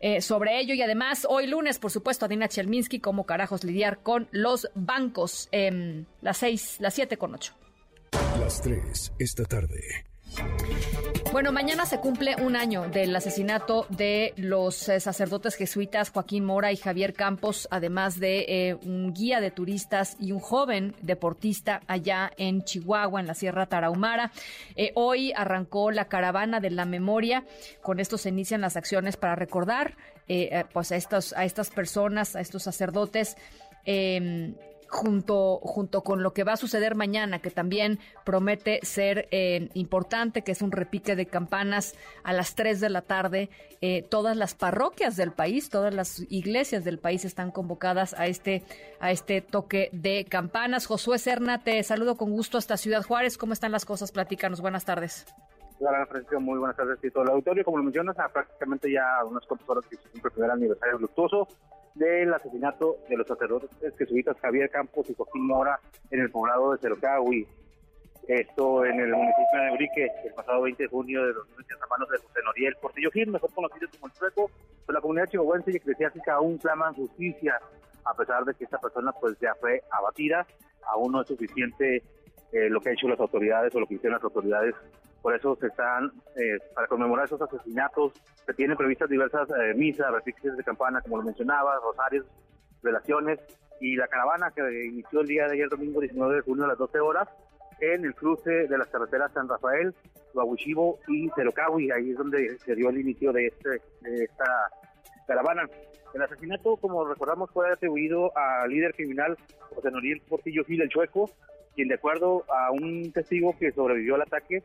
[0.00, 4.70] eh, sobre y además hoy lunes, por supuesto, Adina Chelminsky, cómo carajos lidiar con los
[4.74, 5.48] bancos.
[5.52, 7.54] Eh, las seis, las siete con ocho.
[8.38, 10.04] Las 3 esta tarde.
[11.32, 16.72] Bueno, mañana se cumple un año del asesinato de los eh, sacerdotes jesuitas Joaquín Mora
[16.72, 22.30] y Javier Campos, además de eh, un guía de turistas y un joven deportista allá
[22.36, 24.30] en Chihuahua, en la Sierra Tarahumara.
[24.76, 27.44] Eh, hoy arrancó la caravana de la memoria.
[27.80, 29.96] Con esto se inician las acciones para recordar
[30.72, 33.36] pues a, estos, a estas personas, a estos sacerdotes
[33.84, 34.54] eh,
[34.92, 40.42] junto, junto con lo que va a suceder mañana, que también promete ser eh, importante,
[40.42, 43.48] que es un repique de campanas a las 3 de la tarde.
[43.80, 48.64] Eh, todas las parroquias del país, todas las iglesias del país están convocadas a este,
[49.00, 50.86] a este toque de campanas.
[50.86, 53.38] Josué Serna, te saludo con gusto hasta Ciudad Juárez.
[53.38, 54.12] ¿Cómo están las cosas?
[54.12, 54.60] Platícanos.
[54.60, 55.26] Buenas tardes.
[56.38, 57.64] Muy buenas tardes y todo el auditorio.
[57.64, 60.98] Como lo mencionas, a prácticamente ya unas cuantas horas que se cumple el primer aniversario
[60.98, 61.48] luctuoso
[61.94, 65.78] del asesinato de los sacerdotes jesuitas Javier Campos y Joaquín Mora
[66.10, 67.46] en el poblado de Cerocahui.
[68.28, 72.18] Esto en el municipio de Urique, el pasado 20 de junio de 2020, a de
[72.18, 74.50] José Noriel Portillo Gil, mejor conocido como el Sueco,
[74.86, 77.60] pues la comunidad chihuahuense y eclesiástica aún claman justicia,
[78.04, 80.46] a pesar de que esta persona pues ya fue abatida,
[80.86, 82.02] aún no es suficiente
[82.52, 84.74] eh, lo que han hecho las autoridades o lo que hicieron las autoridades
[85.22, 88.12] por eso se están, eh, para conmemorar esos asesinatos,
[88.44, 92.26] se tienen previstas diversas eh, misas, repiques de campana, como lo mencionaba, rosarios,
[92.82, 93.38] relaciones,
[93.80, 96.78] y la caravana que inició el día de ayer, domingo 19 de junio a las
[96.78, 97.28] 12 horas,
[97.80, 99.94] en el cruce de las carreteras San Rafael,
[100.34, 103.70] Guaguchivo y Cerocahui, ahí es donde se dio el inicio de, este,
[104.02, 104.70] de esta
[105.26, 105.68] caravana.
[106.14, 109.36] El asesinato, como recordamos, fue atribuido al líder criminal
[109.74, 111.30] José Noriel Portillo Gil, el Chueco,
[111.74, 114.62] quien de acuerdo a un testigo que sobrevivió al ataque,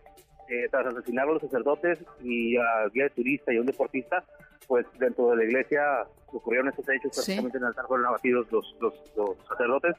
[0.49, 4.23] eh, tras asesinar a los sacerdotes y a guía de turista y a un deportista,
[4.67, 7.21] pues dentro de la iglesia ocurrieron estos hechos, Sí.
[7.21, 9.95] prácticamente en el altar fueron abatidos los, los, los sacerdotes.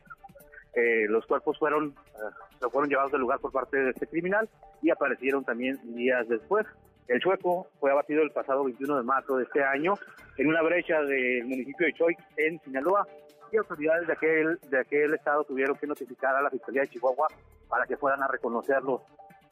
[0.74, 4.48] Eh, los cuerpos fueron, eh, fueron llevados del lugar por parte de este criminal
[4.82, 6.66] y aparecieron también días después.
[7.08, 9.94] El chueco fue abatido el pasado 21 de marzo de este año
[10.36, 13.06] en una brecha del municipio de Choix, en Sinaloa,
[13.50, 17.28] y autoridades de aquel, de aquel estado tuvieron que notificar a la Fiscalía de Chihuahua
[17.66, 19.02] para que fueran a reconocerlo.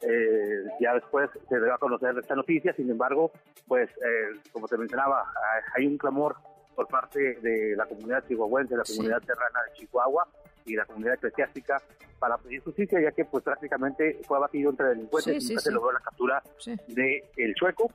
[0.01, 3.31] Eh, ya después se dio a conocer esta noticia, sin embargo,
[3.67, 5.25] pues eh, como te mencionaba,
[5.75, 6.35] hay- un clamor
[6.75, 8.95] por parte de la comunidad chihuahuense, la Sí.
[8.97, 10.27] comunidad serrana de Chihuahua
[10.65, 11.81] y la comunidad eclesiástica
[12.19, 15.61] para pedir justicia, ya que pues prácticamente fue abatido entre delincuentes Sí, y sí, nunca
[15.63, 15.73] se sí.
[15.75, 16.43] logró la captura
[16.89, 17.91] de el chueco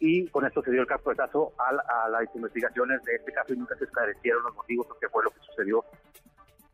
[0.00, 3.52] y con esto se dio el carpetazo a, la- a las investigaciones de este caso
[3.54, 5.84] y nunca se esclarecieron los motivos o qué fue lo que sucedió,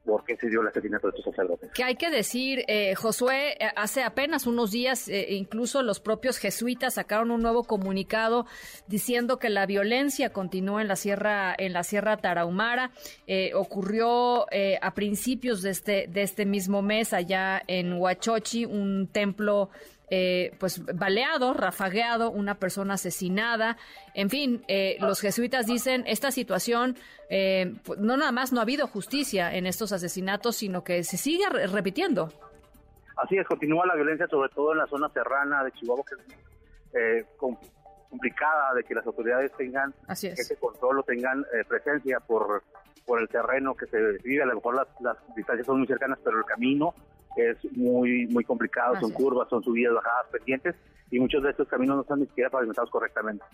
[0.08, 1.70] por qué se dio el asesinato de estos sacerdotes.
[1.72, 6.38] Que hay que decir, eh, Josué, eh, hace apenas unos días, eh, incluso los propios
[6.38, 8.46] jesuitas sacaron un nuevo comunicado
[8.86, 12.90] diciendo que la violencia continúa en la sierra, en la sierra Tarahumara.
[13.26, 19.08] Eh, ocurrió eh, a principios de este, de este mismo mes allá en Huachochi, un
[19.12, 19.68] templo
[20.10, 23.76] eh, pues baleado, rafagueado, una persona asesinada.
[24.14, 26.96] En fin, eh, los jesuitas dicen esta situación
[27.30, 31.48] eh, no nada más no ha habido justicia en estos asesinatos, sino que se sigue
[31.50, 32.32] re- repitiendo.
[33.16, 36.38] Así es, continúa la violencia, sobre todo en la zona serrana de Chihuahua, que es
[36.94, 37.58] eh, com-
[38.08, 40.38] complicada de que las autoridades tengan Así es.
[40.38, 42.62] ese control o tengan eh, presencia por,
[43.04, 44.42] por el terreno que se vive.
[44.44, 46.94] A lo mejor las, las distancias son muy cercanas, pero el camino
[47.50, 50.74] es muy muy complicado, son curvas, son subidas, bajadas, pendientes,
[51.10, 53.44] y muchos de estos caminos no están ni siquiera pavimentados correctamente.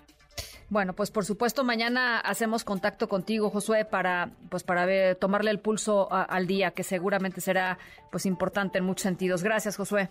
[0.71, 5.61] Bueno, pues por supuesto mañana hacemos contacto contigo, Josué, para pues para ver, tomarle el
[5.61, 7.79] pulso a- al día, que seguramente será
[8.11, 9.43] pues importante en muchos sentidos.
[9.43, 10.09] Gracias, Josué.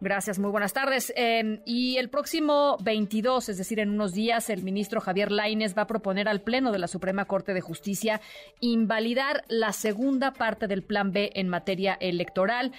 [0.00, 1.12] Gracias, muy buenas tardes.
[1.16, 5.82] Eh, y el próximo 22, es decir, en unos días, el ministro Javier Lainez va
[5.82, 8.20] a proponer al Pleno de la Suprema Corte de Justicia
[8.60, 12.72] invalidar la segunda parte del Plan B en materia electoral.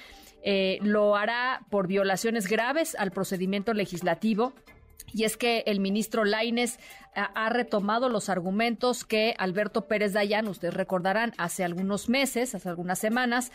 [0.43, 4.53] Eh, lo hará por violaciones graves al procedimiento legislativo.
[5.13, 6.79] Y es que el ministro Laines
[7.15, 12.69] ha, ha retomado los argumentos que Alberto Pérez Dayan, ustedes recordarán, hace algunos meses, hace
[12.69, 13.51] algunas semanas,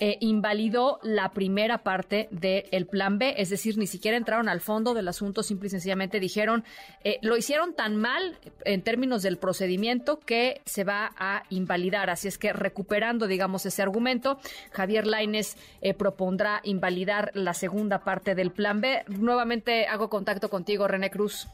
[0.00, 4.94] eh, invalidó la primera parte del plan B, es decir, ni siquiera entraron al fondo
[4.94, 6.64] del asunto, simple y sencillamente dijeron,
[7.04, 12.08] eh, lo hicieron tan mal en términos del procedimiento que se va a invalidar.
[12.08, 14.38] Así es que recuperando, digamos, ese argumento,
[14.72, 19.04] Javier Laines eh, propondrá invalidar la segunda parte del plan B.
[19.06, 21.46] Nuevamente hago contacto contigo, René Cruz.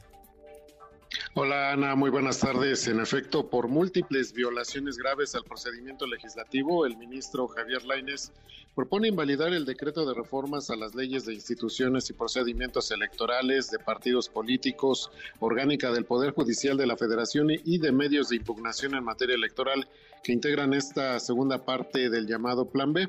[1.34, 2.86] Hola Ana, muy buenas tardes.
[2.88, 8.32] En efecto, por múltiples violaciones graves al procedimiento legislativo, el ministro Javier Lainez
[8.74, 13.78] propone invalidar el decreto de reformas a las leyes de instituciones y procedimientos electorales, de
[13.78, 15.10] partidos políticos,
[15.40, 19.88] orgánica del Poder Judicial de la Federación y de medios de impugnación en materia electoral
[20.22, 23.08] que integran esta segunda parte del llamado Plan B.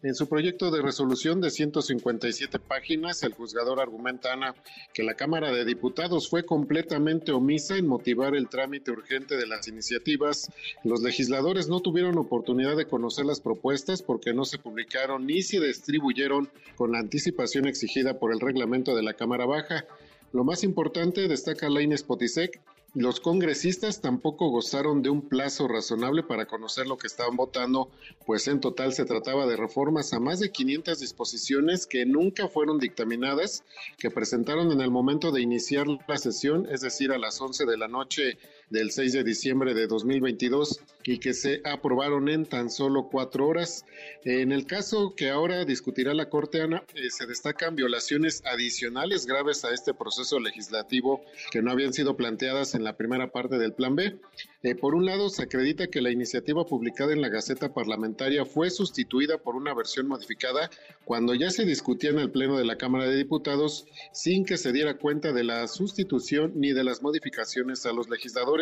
[0.00, 4.54] En su proyecto de resolución de 157 páginas, el juzgador argumenta, Ana,
[4.94, 9.66] que la Cámara de Diputados fue completamente omisa en motivar el trámite urgente de las
[9.66, 10.52] iniciativas.
[10.84, 15.58] Los legisladores no tuvieron oportunidad de conocer las propuestas porque no se publicaron ni se
[15.58, 19.84] distribuyeron con la anticipación exigida por el reglamento de la Cámara Baja.
[20.32, 22.60] Lo más importante, destaca Laines Potisek,
[22.94, 27.90] Los congresistas tampoco gozaron de un plazo razonable para conocer lo que estaban votando,
[28.24, 32.78] pues en total se trataba de reformas a más de 500 disposiciones que nunca fueron
[32.78, 33.62] dictaminadas,
[33.98, 37.76] que presentaron en el momento de iniciar la sesión, es decir, a las 11 de
[37.76, 38.38] la noche
[38.70, 43.86] del 6 de diciembre de 2022 y que se aprobaron en tan solo cuatro horas.
[44.24, 49.64] En el caso que ahora discutirá la Corte, Ana, eh, se destacan violaciones adicionales graves
[49.64, 53.96] a este proceso legislativo que no habían sido planteadas en la primera parte del Plan
[53.96, 54.18] B.
[54.62, 58.70] Eh, por un lado, se acredita que la iniciativa publicada en la Gaceta Parlamentaria fue
[58.70, 60.68] sustituida por una versión modificada
[61.04, 64.72] cuando ya se discutía en el Pleno de la Cámara de Diputados sin que se
[64.72, 68.57] diera cuenta de la sustitución ni de las modificaciones a los legisladores.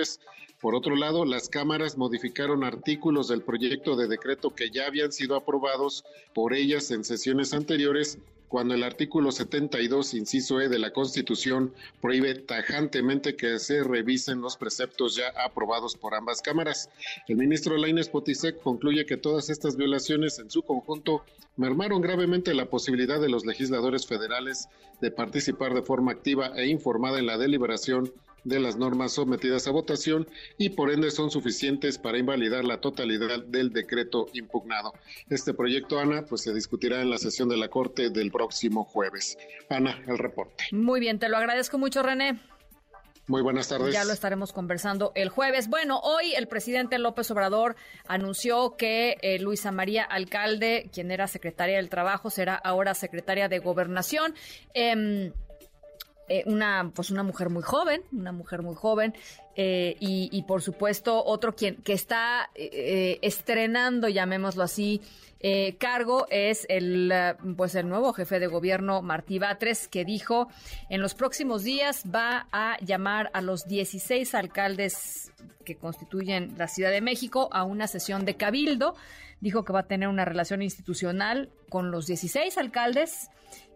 [0.60, 5.36] Por otro lado, las cámaras modificaron artículos del proyecto de decreto que ya habían sido
[5.36, 8.18] aprobados por ellas en sesiones anteriores
[8.48, 14.56] cuando el artículo 72, inciso E de la Constitución, prohíbe tajantemente que se revisen los
[14.56, 16.88] preceptos ya aprobados por ambas cámaras.
[17.26, 21.24] El ministro Lainez Potisek concluye que todas estas violaciones en su conjunto
[21.56, 24.68] mermaron gravemente la posibilidad de los legisladores federales
[25.00, 28.12] de participar de forma activa e informada en la deliberación
[28.46, 33.44] de las normas sometidas a votación y por ende son suficientes para invalidar la totalidad
[33.44, 34.94] del decreto impugnado.
[35.28, 39.36] Este proyecto, Ana, pues se discutirá en la sesión de la Corte del próximo jueves.
[39.68, 40.64] Ana, el reporte.
[40.70, 42.40] Muy bien, te lo agradezco mucho, René.
[43.26, 43.92] Muy buenas tardes.
[43.92, 45.68] Ya lo estaremos conversando el jueves.
[45.68, 47.74] Bueno, hoy el presidente López Obrador
[48.06, 53.58] anunció que eh, Luisa María Alcalde, quien era secretaria del Trabajo, será ahora secretaria de
[53.58, 54.32] Gobernación.
[54.74, 55.32] Eh,
[56.28, 59.14] eh, una, pues una mujer muy joven, una mujer muy joven,
[59.54, 65.00] eh, y, y, por supuesto otro quien que está eh, estrenando, llamémoslo así,
[65.78, 67.12] cargo es el
[67.56, 70.48] pues el nuevo jefe de gobierno Martí Batres que dijo
[70.90, 75.30] en los próximos días va a llamar a los 16 alcaldes
[75.64, 78.94] que constituyen la Ciudad de México a una sesión de cabildo.
[79.40, 83.28] Dijo que va a tener una relación institucional con los 16 alcaldes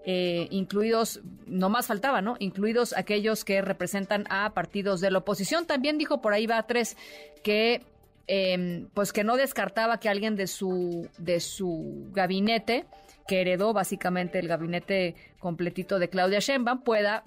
[0.04, 2.36] eh, incluidos, no más faltaba, ¿no?
[2.38, 5.66] Incluidos aquellos que representan a partidos de la oposición.
[5.66, 6.96] También dijo por ahí va tres
[7.42, 7.82] que
[8.26, 12.86] eh, pues que no descartaba que alguien de su de su gabinete
[13.26, 17.24] que heredó básicamente el gabinete completito de Claudia Sheinbaum pueda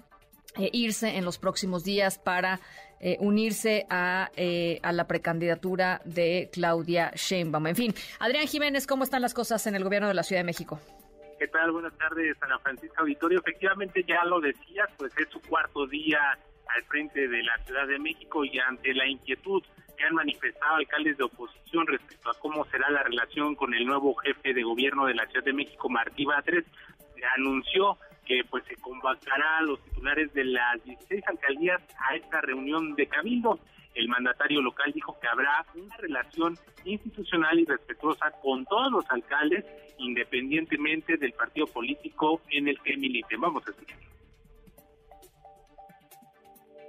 [0.56, 2.60] eh, irse en los próximos días para
[3.00, 7.66] eh, unirse a, eh, a, la precandidatura de Claudia Sheinbaum.
[7.66, 10.44] En fin, Adrián Jiménez, ¿cómo están las cosas en el gobierno de la Ciudad de
[10.44, 10.78] México?
[11.38, 11.72] ¿Qué tal?
[11.72, 13.40] Buenas tardes, Ana Francisca Auditorio.
[13.40, 16.20] Efectivamente, ya lo decías, pues es su cuarto día
[16.68, 19.62] al frente de la Ciudad de México y ante la inquietud
[19.96, 24.14] que han manifestado alcaldes de oposición respecto a cómo será la relación con el nuevo
[24.16, 26.64] jefe de gobierno de la Ciudad de México, Martí Batres,
[27.36, 32.94] anunció que pues se convocará a los titulares de las 16 alcaldías a esta reunión
[32.94, 33.58] de cabildo.
[33.94, 39.64] El mandatario local dijo que habrá una relación institucional y respetuosa con todos los alcaldes,
[39.98, 43.40] independientemente del partido político en el que militen.
[43.40, 43.98] Vamos a escuchar.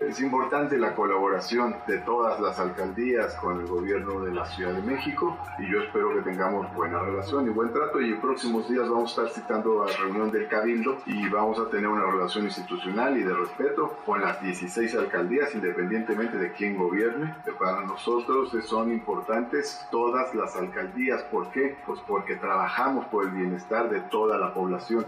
[0.08, 4.82] Es importante la colaboración de todas las alcaldías con el gobierno de la Ciudad de
[4.84, 8.88] México y yo espero que tengamos buena relación y buen trato y en próximos días
[8.88, 12.45] vamos a estar citando a la reunión del Cabildo y vamos a tener una relación
[12.45, 17.36] institucional y de respeto con las 16 alcaldías independientemente de quién gobierne.
[17.58, 21.24] Para nosotros son importantes todas las alcaldías.
[21.24, 21.78] ¿Por qué?
[21.84, 25.06] Pues porque trabajamos por el bienestar de toda la población.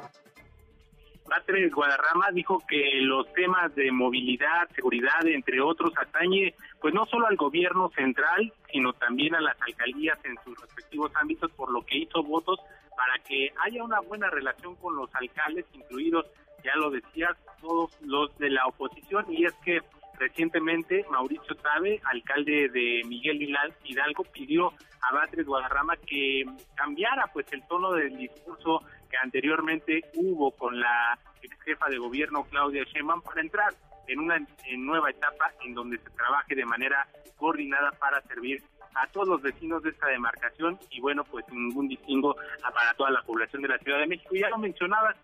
[1.27, 7.27] Batres Guadarrama dijo que los temas de movilidad, seguridad, entre otros, atañe pues no solo
[7.27, 11.97] al gobierno central, sino también a las alcaldías en sus respectivos ámbitos, por lo que
[11.97, 12.59] hizo votos
[12.95, 16.25] para que haya una buena relación con los alcaldes, incluidos,
[16.63, 19.81] ya lo decías, todos los de la oposición, y es que
[20.19, 23.41] recientemente Mauricio Tabe, alcalde de Miguel
[23.83, 26.43] Hidalgo, pidió a Batres Guadarrama que
[26.75, 32.45] cambiara pues el tono del discurso que anteriormente hubo con la ex jefa de gobierno
[32.45, 33.73] Claudia Sheinbaum para entrar
[34.07, 38.63] en una en nueva etapa en donde se trabaje de manera coordinada para servir
[38.95, 42.35] a todos los vecinos de esta demarcación y bueno, pues ningún distingo
[42.73, 44.35] para toda la población de la Ciudad de México.
[44.35, 45.15] Ya lo mencionabas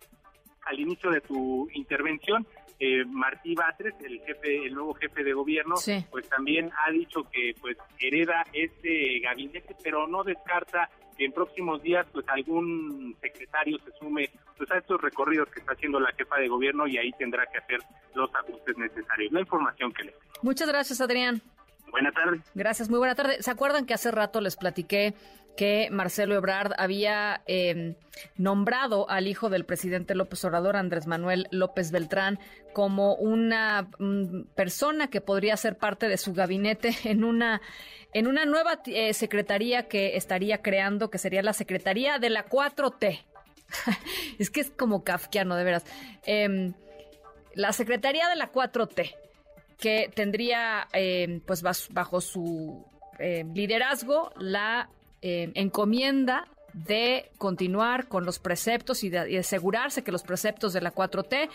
[0.65, 2.45] al inicio de tu intervención,
[2.79, 6.05] eh, Martí Batres, el jefe, el nuevo jefe de gobierno, sí.
[6.11, 11.81] pues también ha dicho que pues hereda este gabinete, pero no descarta que en próximos
[11.81, 16.37] días pues algún secretario se sume pues a estos recorridos que está haciendo la jefa
[16.37, 17.79] de gobierno y ahí tendrá que hacer
[18.15, 19.31] los ajustes necesarios.
[19.31, 21.41] La información que le Muchas gracias, Adrián.
[21.89, 22.41] Buena tarde.
[22.55, 23.41] Gracias, muy buena tarde.
[23.41, 25.13] ¿Se acuerdan que hace rato les platiqué
[25.55, 27.95] que Marcelo Ebrard había eh,
[28.37, 32.39] nombrado al hijo del presidente López Obrador, Andrés Manuel López Beltrán,
[32.73, 37.61] como una mm, persona que podría ser parte de su gabinete en una
[38.13, 43.23] en una nueva eh, secretaría que estaría creando, que sería la Secretaría de la 4T.
[44.39, 45.83] es que es como kafkiano, de veras.
[46.23, 46.73] Em,
[47.55, 49.15] la Secretaría de la 4T,
[49.79, 52.85] que tendría, em, pues bajo su
[53.17, 54.91] em, liderazgo, la
[55.23, 60.93] em, encomienda de continuar con los preceptos y de asegurarse que los preceptos de la
[60.93, 61.49] 4T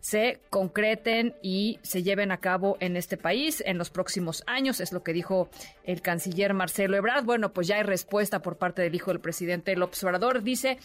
[0.00, 4.92] se concreten y se lleven a cabo en este país en los próximos años, es
[4.92, 5.48] lo que dijo
[5.84, 7.24] el canciller Marcelo Ebrard.
[7.24, 10.42] Bueno, pues ya hay respuesta por parte del hijo del presidente López Obrador.
[10.42, 10.78] Dice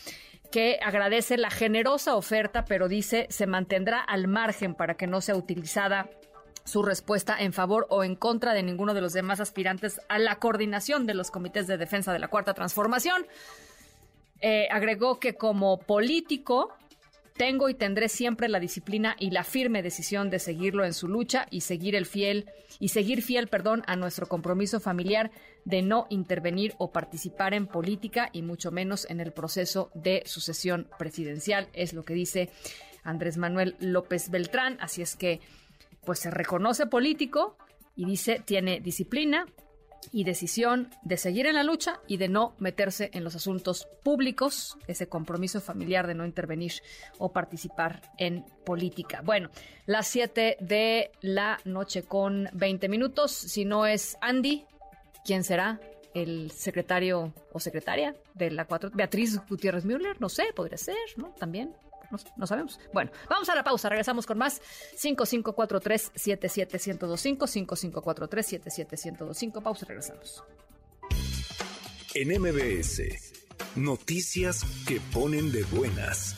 [0.52, 5.36] que agradece la generosa oferta, pero dice se mantendrá al margen para que no sea
[5.36, 6.10] utilizada
[6.64, 10.40] su respuesta en favor o en contra de ninguno de los demás aspirantes a la
[10.40, 13.26] coordinación de los comités de defensa de la Cuarta Transformación.
[14.42, 16.74] Eh, agregó que como político
[17.36, 21.48] tengo y tendré siempre la disciplina y la firme decisión de seguirlo en su lucha
[21.50, 22.50] y seguir el fiel
[22.80, 25.32] y seguir fiel, perdón, a nuestro compromiso familiar
[25.66, 30.88] de no intervenir o participar en política y mucho menos en el proceso de sucesión
[31.00, 32.50] presidencial, es lo que dice
[33.04, 35.42] Andrés Manuel López Beltrán, así es que
[36.06, 37.58] pues se reconoce político
[37.96, 39.46] y dice tiene disciplina
[40.12, 44.78] y decisión de seguir en la lucha y de no meterse en los asuntos públicos,
[44.88, 46.74] ese compromiso familiar de no intervenir
[47.18, 49.22] o participar en política.
[49.24, 49.50] Bueno,
[49.86, 54.66] las 7 de la noche con 20 minutos, si no es Andy,
[55.24, 55.80] ¿quién será?
[56.14, 61.30] El secretario o secretaria de la 4, Beatriz Gutiérrez Müller, no sé, podría ser, ¿no?
[61.40, 61.74] También.
[62.14, 62.80] No, no sabemos.
[62.94, 63.90] Bueno, vamos a la pausa.
[63.90, 64.62] Regresamos con más.
[65.02, 67.68] 5543-77125.
[67.68, 69.64] 5543-77125.
[69.64, 70.44] Pausa regresamos.
[72.14, 73.02] En MBS,
[73.76, 76.36] noticias que ponen de buenas.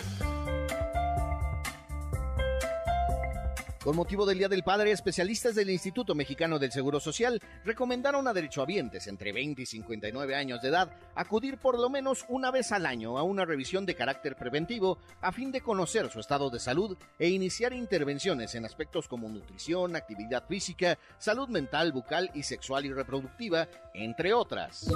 [3.86, 8.34] Con motivo del Día del Padre, especialistas del Instituto Mexicano del Seguro Social recomendaron a
[8.34, 12.88] derechohabientes entre 20 y 59 años de edad acudir por lo menos una vez al
[12.88, 16.98] año a una revisión de carácter preventivo a fin de conocer su estado de salud
[17.20, 22.92] e iniciar intervenciones en aspectos como nutrición, actividad física, salud mental, bucal y sexual y
[22.92, 24.88] reproductiva, entre otras.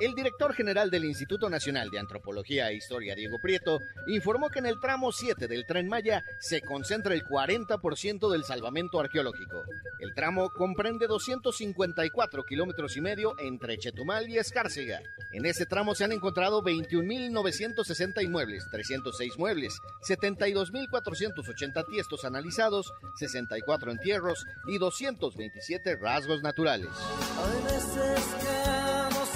[0.00, 4.66] El director general del Instituto Nacional de Antropología e Historia, Diego Prieto, informó que en
[4.66, 9.64] el tramo 7 del Tren Maya se concentra el 40% del salvamento arqueológico.
[9.98, 15.00] El tramo comprende 254 kilómetros y medio entre Chetumal y Escárcega.
[15.32, 19.76] En ese tramo se han encontrado 21.960 inmuebles, 306 muebles,
[20.08, 26.90] 72.480 tiestos analizados, 64 entierros y 227 rasgos naturales.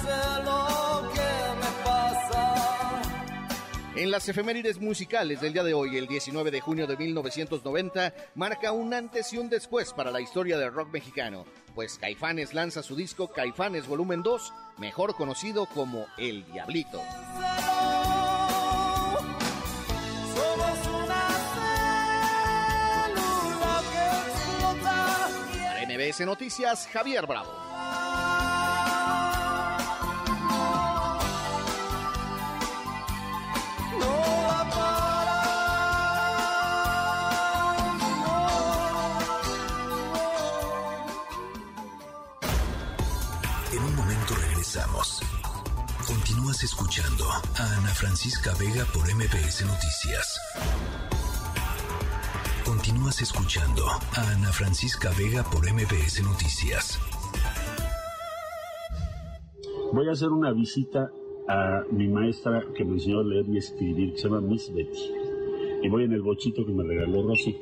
[0.03, 3.01] Sé lo que me pasa.
[3.95, 8.71] En las efemérides musicales del día de hoy, el 19 de junio de 1990, marca
[8.71, 11.45] un antes y un después para la historia del rock mexicano,
[11.75, 17.01] pues Caifanes lanza su disco Caifanes Volumen 2, mejor conocido como El Diablito.
[25.87, 27.72] MBS Noticias, Javier Bravo.
[46.07, 50.39] Continúas escuchando a Ana Francisca Vega por MBS Noticias.
[52.65, 56.99] Continúas escuchando a Ana Francisca Vega por MBS Noticias.
[59.93, 61.11] Voy a hacer una visita
[61.47, 65.01] a mi maestra que me enseñó a leer y escribir, que se llama Miss Betty.
[65.83, 67.55] Y voy en el bochito que me regaló Rosy,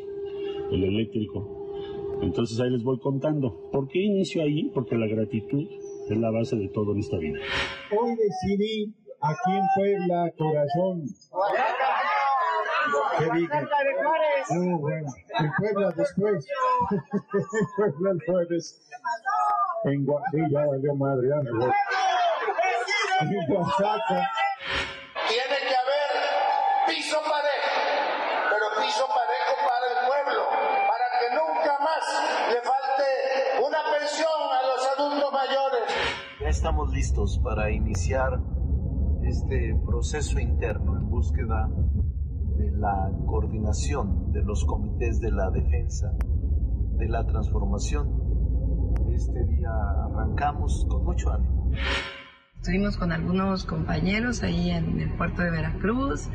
[0.72, 2.22] el eléctrico.
[2.22, 3.70] Entonces ahí les voy contando.
[3.70, 4.72] ¿Por qué inicio ahí?
[4.74, 5.68] Porque la gratitud
[6.14, 7.40] es la base de todo en esta vida.
[7.98, 11.06] Hoy decidí aquí en Puebla, corazón.
[13.18, 13.50] ¿Qué dije?
[13.54, 15.08] Ah, bueno.
[15.40, 16.48] En Puebla después.
[16.92, 18.82] en Puebla el jueves.
[19.86, 21.30] En Gua- sí, ya valió madre.
[21.30, 21.72] ya me voy.
[23.22, 24.30] En Oaxaca.
[31.82, 32.04] Más
[32.48, 35.82] le falte una pensión a los adultos mayores.
[36.40, 38.40] Ya estamos listos para iniciar
[39.24, 41.70] este proceso interno en búsqueda
[42.58, 46.14] de la coordinación de los comités de la defensa
[46.98, 48.94] de la transformación.
[49.12, 49.72] Este día
[50.06, 51.72] arrancamos con mucho ánimo.
[52.58, 56.30] Estuvimos con algunos compañeros ahí en el puerto de Veracruz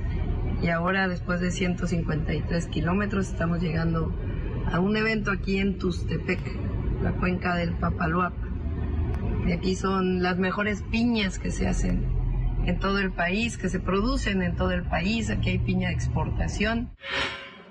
[0.60, 4.12] y ahora después de 153 kilómetros estamos llegando
[4.72, 6.40] a un evento aquí en Tustepec,
[7.02, 8.46] la cuenca del Papaloapa.
[9.46, 12.04] Y aquí son las mejores piñas que se hacen
[12.66, 15.30] en todo el país, que se producen en todo el país.
[15.30, 16.90] Aquí hay piña de exportación.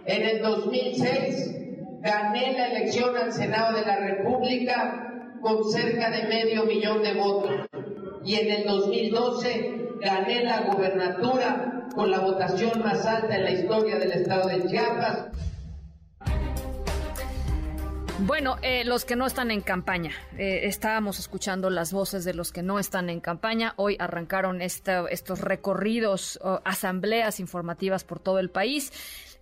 [0.05, 1.55] En el 2006
[2.01, 5.11] gané la elección al Senado de la República
[5.41, 7.67] con cerca de medio millón de votos.
[8.23, 13.99] Y en el 2012 gané la gubernatura con la votación más alta en la historia
[13.99, 15.27] del estado de Chiapas.
[18.19, 20.11] Bueno, eh, los que no están en campaña.
[20.37, 23.73] Eh, estábamos escuchando las voces de los que no están en campaña.
[23.75, 28.93] Hoy arrancaron estos recorridos, o asambleas informativas por todo el país.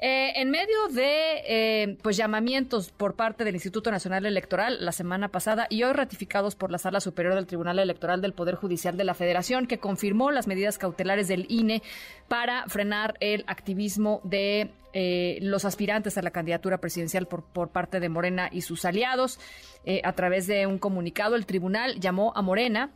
[0.05, 5.29] Eh, en medio de eh, pues llamamientos por parte del Instituto Nacional Electoral la semana
[5.29, 9.05] pasada y hoy ratificados por la Sala Superior del Tribunal Electoral del Poder Judicial de
[9.05, 11.83] la Federación, que confirmó las medidas cautelares del INE
[12.27, 18.01] para frenar el activismo de eh, los aspirantes a la candidatura presidencial por, por parte
[18.01, 19.39] de Morena y sus aliados.
[19.85, 22.91] Eh, a través de un comunicado, el tribunal llamó a Morena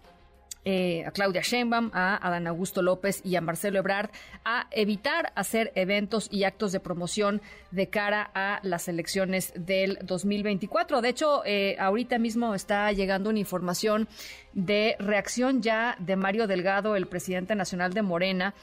[0.65, 4.09] eh, a Claudia Sheinbaum, a Adán Augusto López y a Marcelo Ebrard
[4.43, 11.01] a evitar hacer eventos y actos de promoción de cara a las elecciones del 2024.
[11.01, 14.07] De hecho, eh, ahorita mismo está llegando una información
[14.53, 18.53] de reacción ya de Mario Delgado, el presidente nacional de Morena,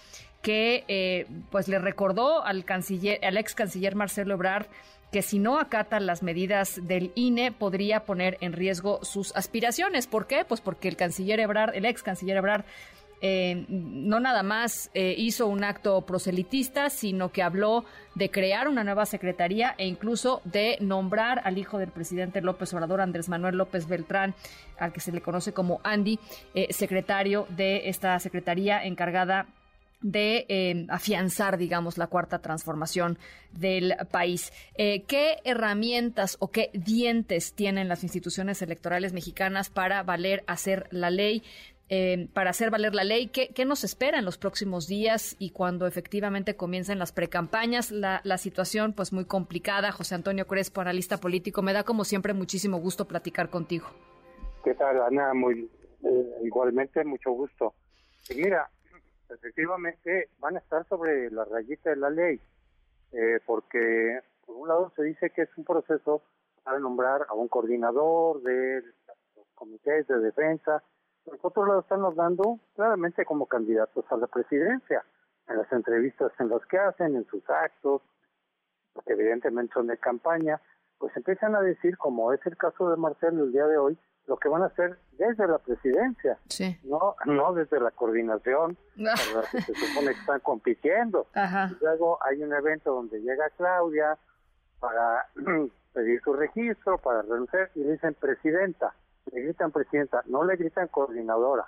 [0.42, 4.66] que eh, pues le recordó al al ex canciller Marcelo Ebrard
[5.10, 10.06] que si no acata las medidas del INE podría poner en riesgo sus aspiraciones.
[10.06, 10.44] ¿Por qué?
[10.44, 12.64] Pues porque el canciller Ebrard, el ex canciller Ebrard,
[13.26, 18.84] eh, no nada más eh, hizo un acto proselitista, sino que habló de crear una
[18.84, 23.88] nueva secretaría e incluso de nombrar al hijo del presidente López Obrador, Andrés Manuel López
[23.88, 24.34] Beltrán,
[24.78, 26.18] al que se le conoce como Andy,
[26.54, 29.46] eh, secretario de esta secretaría encargada
[30.04, 33.18] de eh, afianzar, digamos, la cuarta transformación
[33.52, 34.52] del país.
[34.76, 41.10] Eh, ¿Qué herramientas o qué dientes tienen las instituciones electorales mexicanas para valer, hacer la
[41.10, 41.42] ley?
[41.90, 45.50] eh, para hacer valer la ley, ¿qué, qué nos espera en los próximos días y
[45.50, 47.90] cuando efectivamente comiencen las precampañas?
[47.90, 49.92] La, la situación, pues muy complicada.
[49.92, 53.88] José Antonio Crespo, analista político, me da como siempre muchísimo gusto platicar contigo.
[54.64, 55.34] ¿Qué tal, Ana?
[55.34, 55.70] Muy,
[56.42, 57.74] igualmente, mucho gusto.
[58.34, 58.70] Mira,
[59.34, 62.40] efectivamente van a estar sobre la rayita de la ley,
[63.12, 66.22] eh, porque por un lado se dice que es un proceso
[66.62, 68.82] para nombrar a un coordinador de
[69.36, 70.82] los comités de defensa,
[71.24, 75.04] por otro lado están hablando claramente como candidatos a la presidencia,
[75.48, 78.02] en las entrevistas en las que hacen, en sus actos,
[79.06, 80.60] que evidentemente son de campaña,
[80.98, 84.36] pues empiezan a decir, como es el caso de Marcelo el día de hoy, lo
[84.36, 86.78] que van a hacer desde la presidencia, sí.
[86.84, 91.26] no no desde la coordinación, que se supone que están compitiendo.
[91.34, 91.70] Ajá.
[91.80, 94.18] Luego hay un evento donde llega Claudia
[94.80, 95.26] para
[95.92, 98.94] pedir su registro, para renunciar, y le dicen presidenta,
[99.30, 101.66] le gritan presidenta, no le gritan coordinadora,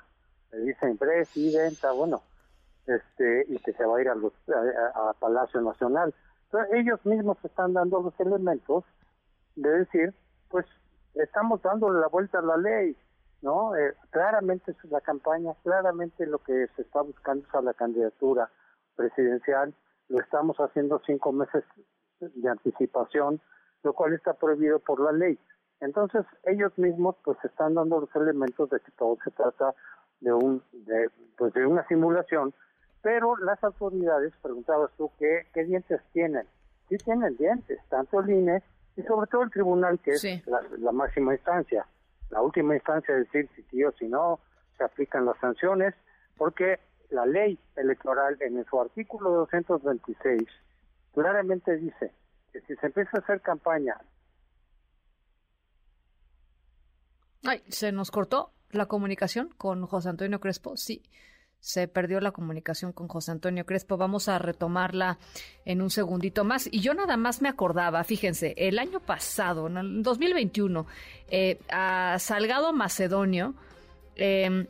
[0.52, 2.22] le dicen presidenta, bueno,
[2.86, 6.14] este y que se va a ir a, los, a, a Palacio Nacional.
[6.44, 8.84] Entonces ellos mismos están dando los elementos
[9.56, 10.14] de decir,
[10.48, 10.64] pues
[11.16, 12.96] estamos dándole la vuelta a la ley,
[13.42, 13.74] ¿no?
[13.76, 18.50] Eh, claramente es la campaña, claramente lo que se está buscando es a la candidatura
[18.94, 19.74] presidencial,
[20.08, 21.64] lo estamos haciendo cinco meses
[22.20, 23.40] de anticipación,
[23.82, 25.38] lo cual está prohibido por la ley.
[25.80, 29.74] Entonces ellos mismos pues están dando los elementos de que todo se trata
[30.20, 32.54] de un de, pues de una simulación,
[33.02, 36.46] pero las autoridades, preguntabas tú, ¿qué, qué dientes tienen?
[36.88, 38.62] Sí tienen dientes, tanto el INE
[38.96, 40.28] y sobre todo el tribunal, que Sí.
[40.30, 41.86] es la, la máxima instancia.
[42.30, 44.40] La última instancia es decir si sí o si no
[44.78, 45.94] se aplican las sanciones,
[46.36, 50.42] porque la ley electoral en su artículo 226
[51.14, 52.12] claramente dice
[52.52, 53.96] que si se empieza a hacer campaña
[57.44, 60.76] Ay, se nos cortó la comunicación con José Antonio Crespo.
[60.76, 61.02] Sí,
[61.66, 63.96] se perdió la comunicación con José Antonio Crespo.
[63.96, 65.18] Vamos a retomarla
[65.64, 66.68] en un segundito más.
[66.70, 70.86] Y yo nada más me acordaba, fíjense, el año pasado, en el 2021,
[71.28, 73.54] eh, a Salgado Macedonio
[74.14, 74.68] eh,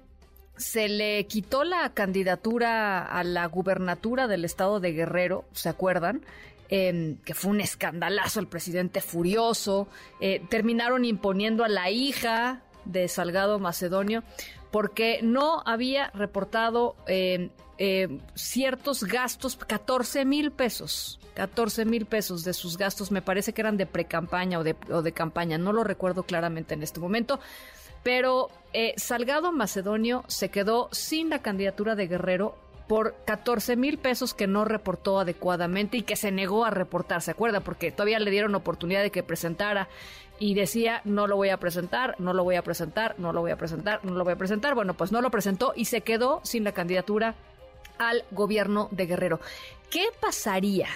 [0.57, 6.23] se le quitó la candidatura a la gubernatura del estado de Guerrero, ¿se acuerdan?
[6.71, 9.87] Eh, que fue un escandalazo, el presidente furioso,
[10.19, 14.23] eh, terminaron imponiendo a la hija de Salgado Macedonio
[14.71, 22.53] porque no había reportado eh, eh, ciertos gastos, 14 mil pesos, 14 mil pesos de
[22.53, 25.85] sus gastos, me parece que eran de pre-campaña o de, o de campaña, no lo
[25.85, 27.41] recuerdo claramente en este momento,
[28.03, 32.57] pero eh, Salgado Macedonio se quedó sin la candidatura de Guerrero
[32.87, 37.33] por 14 mil pesos que no reportó adecuadamente y que se negó a reportar, ¿se
[37.33, 37.61] acuerda?
[37.61, 39.89] Porque todavía le dieron oportunidad de que presentara
[40.39, 43.51] y decía, no lo voy a presentar, no lo voy a presentar, no lo voy
[43.51, 44.75] a presentar, no lo voy a presentar.
[44.75, 47.35] Bueno, pues no lo presentó y se quedó sin la candidatura
[47.99, 49.41] al gobierno de Guerrero.
[49.91, 50.89] ¿Qué pasaría?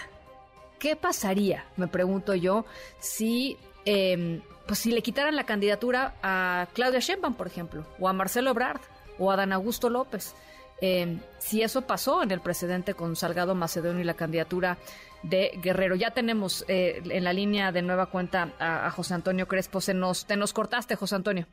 [0.79, 2.65] ¿Qué pasaría, me pregunto yo,
[3.01, 8.13] si, eh, pues si le quitaran la candidatura a Claudia Sheinbaum, por ejemplo, o a
[8.15, 8.81] Marcelo Ebrard,
[9.19, 10.35] o a Dan Augusto López?
[10.81, 14.79] Eh, si eso pasó en el precedente con Salgado Macedonio y la candidatura
[15.23, 15.97] de Guerrero.
[15.97, 19.81] Ya tenemos eh, en la línea de nueva cuenta a, José Antonio Crespo.
[19.81, 21.47] Se nos, te nos cortaste, José Antonio.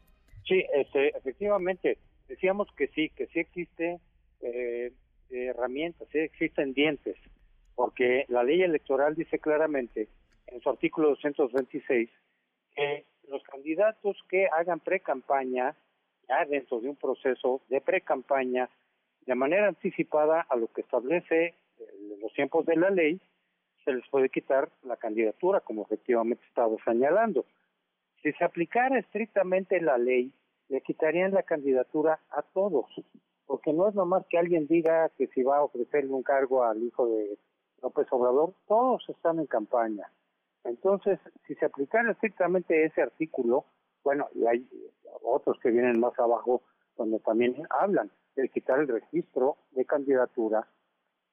[0.47, 1.97] Sí, este, efectivamente.
[2.27, 3.99] Decíamos que sí, que sí existe
[4.41, 4.91] eh,
[5.29, 7.15] herramientas, sí existen dientes,
[7.75, 10.07] porque la ley electoral dice claramente
[10.47, 12.09] en su artículo 226
[12.75, 15.75] que los candidatos que hagan pre-campaña,
[16.27, 18.69] ya dentro de un proceso de pre-campaña,
[19.27, 21.53] de manera anticipada a lo que establece
[22.21, 23.21] los tiempos de la ley,
[23.83, 27.45] se les puede quitar la candidatura, como efectivamente estaba señalando.
[28.23, 30.31] Si se aplicara estrictamente la ley,
[30.69, 32.85] le quitarían la candidatura a todos,
[33.45, 36.81] porque no es nomás que alguien diga que si va a ofrecerle un cargo al
[36.81, 37.37] hijo de
[37.81, 40.09] López Obrador, todos están en campaña.
[40.63, 43.65] Entonces, si se aplicara estrictamente ese artículo,
[44.03, 44.67] bueno, y hay
[45.21, 46.61] otros que vienen más abajo
[46.97, 48.09] donde también hablan,
[48.41, 50.67] de quitar el registro de candidatura,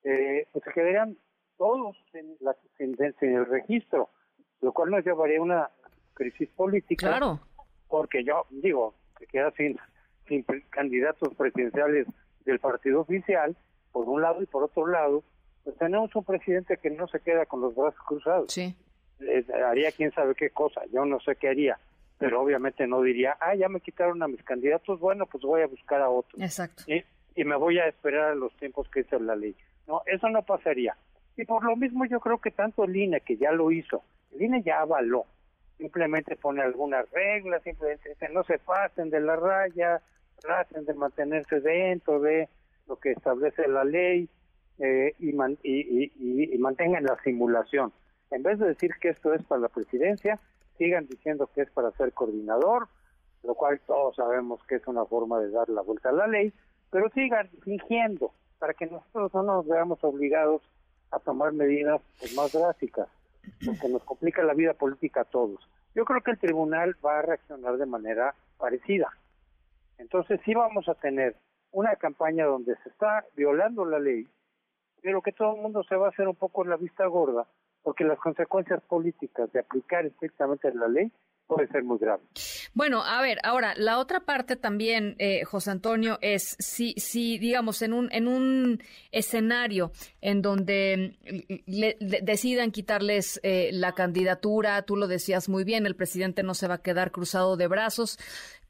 [0.03, 1.17] eh, pues se quedarían
[1.57, 4.09] todos sin, la, sin, el registro,
[4.61, 5.71] lo cual nos llevaría a una
[6.15, 7.09] crisis política.
[7.09, 7.41] Claro.
[7.89, 9.79] Porque yo digo, se queda sin,
[10.27, 12.07] sin candidatos presidenciales
[12.45, 13.57] del partido oficial,
[13.93, 15.23] por un lado, y por otro lado,
[15.63, 18.53] pues tenemos un presidente que no se queda con los brazos cruzados.
[18.53, 18.75] Sí.
[19.21, 21.79] Eh, haría quién sabe qué cosa, yo no sé qué haría
[22.19, 25.67] pero obviamente no diría, ah, ya me quitaron a mis candidatos, bueno, pues voy a
[25.67, 26.41] buscar a otro.
[26.41, 26.85] Exacto.
[26.87, 27.05] Y,
[27.35, 29.57] y me voy a esperar a los tiempos que dice la ley.
[29.87, 30.97] No, eso no pasaría.
[31.37, 34.43] Y por lo mismo yo creo que tanto el INE, que ya lo hizo, el
[34.43, 35.27] INE ya avaló,
[35.79, 40.01] simplemente pone algunas reglas, simplemente dice, no se pasen de la raya,
[40.41, 42.49] traten de mantenerse dentro de
[42.87, 44.29] lo que establece la ley
[44.79, 47.93] eh, y, man, y, y, y mantengan la simulación.
[48.31, 50.39] En vez de decir que esto es para la presidencia,
[50.79, 52.89] sigan diciendo que es para ser coordinador,
[53.43, 56.53] lo cual todos sabemos que es una forma de dar la vuelta a la ley,
[56.91, 60.63] pero sigan fingiendo para que nosotros no nos veamos obligados
[61.11, 63.09] a tomar medidas pues, más drásticas,
[63.65, 65.61] porque nos complica la vida política a todos.
[65.95, 69.09] Yo creo que el tribunal va a reaccionar de manera parecida.
[69.99, 71.37] Entonces sí vamos a tener
[71.71, 74.27] una campaña donde se está violando la ley,
[75.03, 77.47] pero que todo el mundo se va a hacer un poco la vista gorda,
[77.85, 81.13] porque las consecuencias políticas de aplicar estrictamente la ley
[81.47, 82.71] pueden ser muy graves.
[82.75, 87.83] Bueno, a ver, ahora la otra parte también, eh, José Antonio, es si, si digamos
[87.83, 91.17] en un en un escenario en donde
[91.67, 96.55] le, le decidan quitarles eh, la candidatura, tú lo decías muy bien, el presidente no
[96.55, 98.19] se va a quedar cruzado de brazos,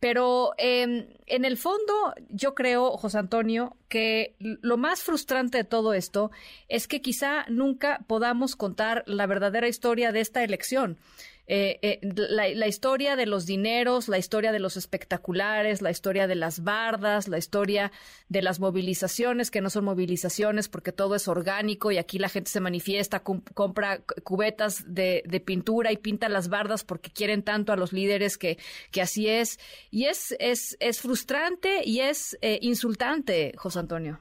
[0.05, 5.95] pero eh, en el fondo, yo creo, José Antonio, que lo más frustrante de todo
[5.95, 6.31] esto
[6.69, 10.99] es que quizá nunca podamos contar la verdadera historia de esta elección.
[11.47, 16.37] Eh, eh, la, historia de los dineros, la historia de los espectaculares, la historia de
[16.37, 17.93] las bardas, la historia
[18.29, 22.51] de las movilizaciones, que no son movilizaciones porque todo es orgánico y aquí la gente
[22.51, 27.77] se manifiesta, compra cubetas de, de, pintura y pinta las bardas porque quieren tanto a
[27.77, 28.57] los líderes que,
[28.91, 29.59] que así es.
[29.91, 34.19] Y es, es, es frustrante y es eh, insultante, José Antonio.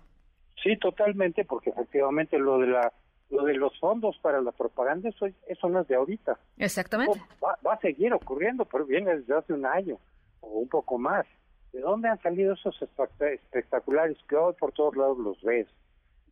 [0.62, 2.94] Sí, totalmente, porque efectivamente lo de la
[3.34, 6.38] lo de los fondos para la propaganda, eso, eso no es de ahorita.
[6.58, 7.20] Exactamente.
[7.44, 9.98] Va, va, a seguir ocurriendo, pero viene desde hace un año
[10.42, 11.26] o un poco más.
[11.72, 15.68] ¿De dónde han salido esos espectaculares que hoy por todos lados los ves?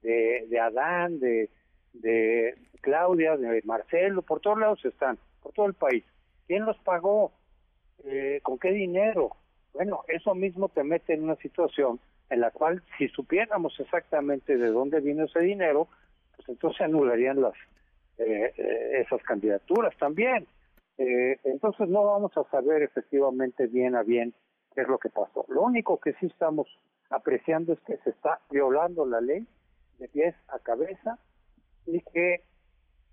[0.04, 1.50] De, de Adán, de,
[1.94, 6.04] de Claudia, de Marcelo, por todos lados están, por todo el país.
[6.48, 7.32] ¿Quién los pagó?
[8.04, 9.36] Eh, ¿Con qué dinero?
[9.74, 12.00] Bueno, eso mismo te mete en una situación
[12.30, 15.88] en la cual si supiéramos exactamente de dónde vino ese dinero,
[16.42, 17.54] pues entonces se anularían las
[18.18, 20.48] eh, eh, esas candidaturas también.
[20.98, 24.34] Eh, entonces no vamos a saber efectivamente bien a bien
[24.76, 25.46] qué es lo que pasó.
[25.48, 26.68] Lo único que sí estamos
[27.10, 29.46] apreciando es que se está violando la ley
[30.00, 31.18] de pies a cabeza
[31.86, 32.44] y que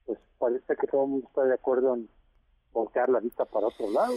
[0.06, 2.08] pues parece que todo el mundo está de acuerdo en
[2.72, 4.14] voltear la vista para otro lado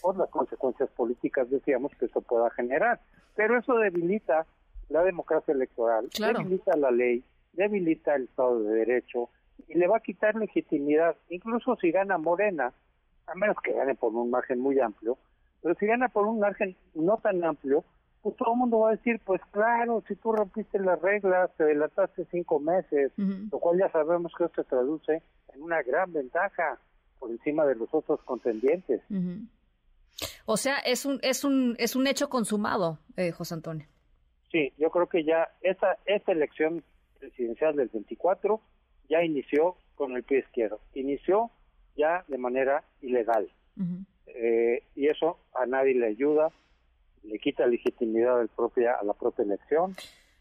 [0.00, 3.00] por las consecuencias políticas decíamos que eso pueda generar.
[3.34, 4.46] Pero eso debilita
[4.90, 6.38] la democracia electoral, Claro.
[6.40, 7.24] debilita la ley,
[7.54, 9.30] debilita el Estado de Derecho
[9.68, 12.72] y le va a quitar legitimidad, incluso si gana Morena,
[13.26, 15.18] a menos que gane por un margen muy amplio,
[15.62, 17.84] pero si gana por un margen no tan amplio,
[18.22, 21.64] pues todo el mundo va a decir, pues claro, si tú rompiste las reglas, te
[21.64, 25.22] delataste cinco meses, lo cual ya sabemos que esto se traduce
[25.54, 26.78] en una gran ventaja
[27.18, 29.02] por encima de los otros contendientes.
[29.10, 29.46] Ujú.
[30.46, 33.86] O sea, es un, es un, es un hecho consumado, eh, José Antonio.
[34.50, 36.82] Sí, yo creo que ya esta, esta elección
[37.24, 38.60] presidencial del 24
[39.08, 41.50] ya inició con el pie izquierdo, inició
[41.96, 43.50] ya de manera ilegal.
[44.26, 46.50] Eh, y eso a nadie le ayuda,
[47.22, 49.94] le quita legitimidad al propia, a la propia elección,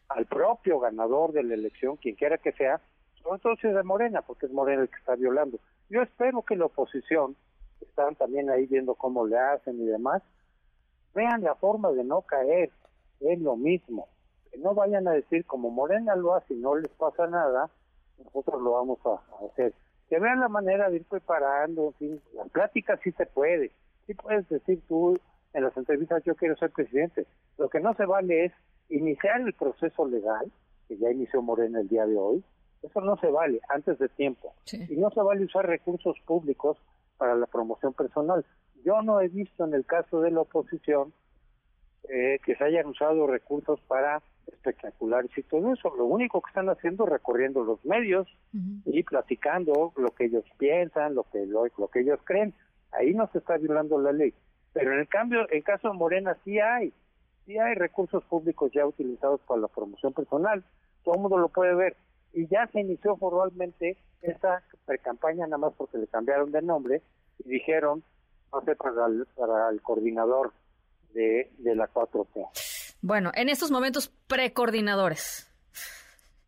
[0.10, 2.82] al propio ganador de la elección, quien quiera que sea,
[3.22, 5.60] sobre todo si es de Morena, porque es Morena el que está violando.
[5.90, 7.36] Yo espero que la oposición,
[7.80, 10.22] que están también ahí viendo cómo le hacen y demás,
[11.14, 12.72] vean la forma de no caer
[13.22, 14.08] en lo mismo.
[14.54, 17.72] Que no vayan a decir como Morena lo hace y no les pasa nada,
[18.24, 19.74] nosotros lo vamos a, a hacer.
[20.10, 23.72] Que vean la manera de ir preparando, en fin, la plática sí se puede.
[24.06, 25.18] Sí puedes decir tú
[25.54, 27.26] en las entrevistas yo quiero ser presidente.
[27.58, 28.54] Lo que no se vale es
[28.90, 30.52] iniciar el proceso legal,
[30.88, 32.44] que ya inició Morena el día de hoy.
[32.82, 34.54] Eso no se vale antes de tiempo.
[34.72, 36.78] Y no se vale usar recursos públicos
[37.18, 38.46] para la promoción personal.
[38.84, 41.14] Yo no he visto en el caso de la oposición
[42.10, 45.94] eh, que se hayan usado recursos para espectaculares y todo eso.
[45.96, 48.28] Lo único que están haciendo es recorriendo los medios
[48.86, 52.54] y platicando lo que ellos piensan, lo que lo, lo que ellos creen.
[52.92, 54.34] Ahí no se está violando la ley.
[54.74, 56.94] Pero en el cambio, en caso de Morena sí hay,
[57.46, 60.64] sí hay recursos públicos ya utilizados para la promoción personal.
[61.04, 61.96] Todo el mundo lo puede ver.
[62.34, 67.02] Y ya se inició formalmente esta pre-campaña nada más porque le cambiaron de nombre
[67.40, 68.04] y dijeron,
[68.52, 70.52] no sé, para el, para el coordinador
[71.14, 72.73] de, de la 4T.
[73.06, 75.48] Bueno, en estos momentos precoordinadores.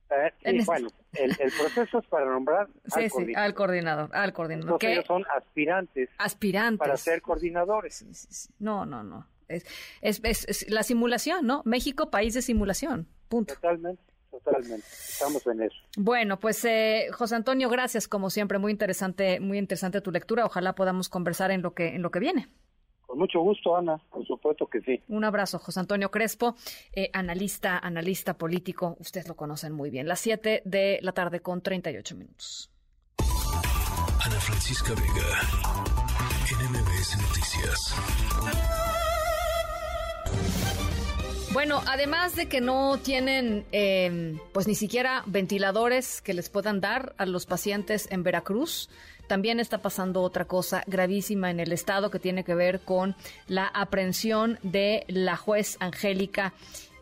[0.09, 3.45] Eh, sí, En este- bueno, el, el proceso es para nombrar Sí, al sí, coordinador.
[3.45, 4.65] al coordinador, al coordinador.
[4.69, 4.93] Entonces ¿Qué?
[4.93, 6.79] ellos son aspirantes, Aspirantes.
[6.79, 8.05] para ser coordinadores.
[8.59, 9.27] No, no, no.
[9.49, 9.65] Es,
[10.01, 11.61] es, es- es la simulación, ¿no?
[11.65, 13.07] México, país de simulación.
[13.27, 13.55] Punto.
[13.55, 14.01] Totalmente,
[14.31, 14.87] totalmente.
[14.87, 15.75] Estamos en eso.
[15.97, 20.45] Bueno, pues eh, José Antonio, gracias como siempre, muy interesante, muy interesante tu lectura.
[20.45, 22.47] Ojalá podamos conversar en lo que en lo que viene.
[23.15, 25.01] Con mucho gusto, Ana, por supuesto que sí.
[25.07, 26.55] Un abrazo, José Antonio Crespo,
[26.91, 28.97] eh, analista, analista político.
[28.99, 30.05] Ustedes lo conocen muy bien.
[30.05, 32.69] Las 7 de la tarde con 38 minutos.
[33.17, 35.29] Ana Francisca Vega,
[36.59, 37.95] NMBS Noticias.
[41.53, 47.15] Bueno, además de que no tienen, eh, pues ni siquiera ventiladores que les puedan dar
[47.17, 48.89] a los pacientes en Veracruz,
[49.27, 53.15] también está pasando otra cosa gravísima en el estado que tiene que ver con
[53.47, 56.53] la aprehensión de la juez Angélica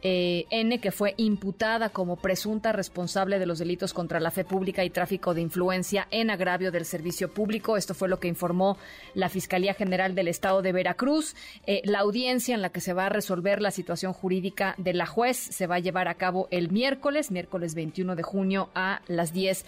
[0.05, 4.83] eh, N, que fue imputada como presunta responsable de los delitos contra la fe pública
[4.83, 7.77] y tráfico de influencia en agravio del servicio público.
[7.77, 8.77] Esto fue lo que informó
[9.13, 11.37] la Fiscalía General del Estado de Veracruz.
[11.67, 15.05] Eh, la audiencia en la que se va a resolver la situación jurídica de la
[15.05, 19.31] juez se va a llevar a cabo el miércoles, miércoles 21 de junio a las
[19.31, 19.65] 10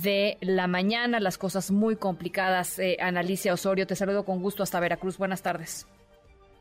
[0.00, 1.20] de la mañana.
[1.20, 2.78] Las cosas muy complicadas.
[2.78, 5.18] Eh, Analicia Osorio, te saludo con gusto hasta Veracruz.
[5.18, 5.86] Buenas tardes.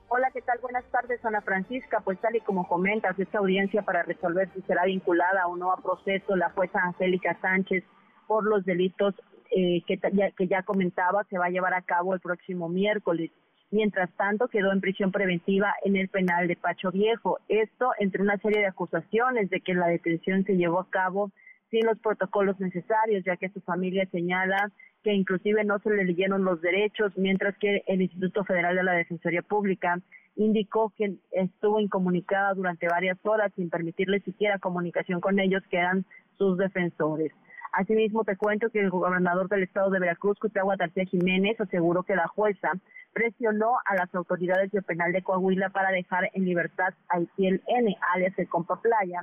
[0.10, 0.60] Hola, ¿qué tal?
[0.62, 2.02] Buenas tardes, Ana Francisca.
[2.02, 5.78] Pues tal y como comentas, esta audiencia para resolver si será vinculada o no a
[5.78, 7.86] proceso la jueza Angélica Sánchez
[8.28, 9.16] por los delitos
[9.52, 13.32] eh, que, ya, que ya comentaba se va a llevar a cabo el próximo miércoles.
[13.70, 17.40] Mientras tanto, quedó en prisión preventiva en el penal de Pacho Viejo.
[17.48, 21.32] Esto entre una serie de acusaciones de que la detención se llevó a cabo
[21.72, 24.72] sin los protocolos necesarios, ya que su familia señala
[25.04, 28.92] que inclusive no se le leyeron los derechos, mientras que el Instituto Federal de la
[28.92, 30.00] Defensoría Pública
[30.36, 36.06] indicó que estuvo incomunicada durante varias horas sin permitirle siquiera comunicación con ellos, que eran
[36.38, 37.32] sus defensores.
[37.74, 42.16] Asimismo, te cuento que el gobernador del estado de Veracruz, Cuitlagua García Jiménez, aseguró que
[42.16, 42.74] la jueza
[43.14, 47.96] presionó a las autoridades del penal de Coahuila para dejar en libertad a Itiel N.,
[48.14, 49.22] alias el Compa Playa,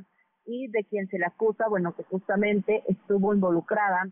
[0.48, 4.08] y de quien se le acusa, bueno, que justamente estuvo involucrada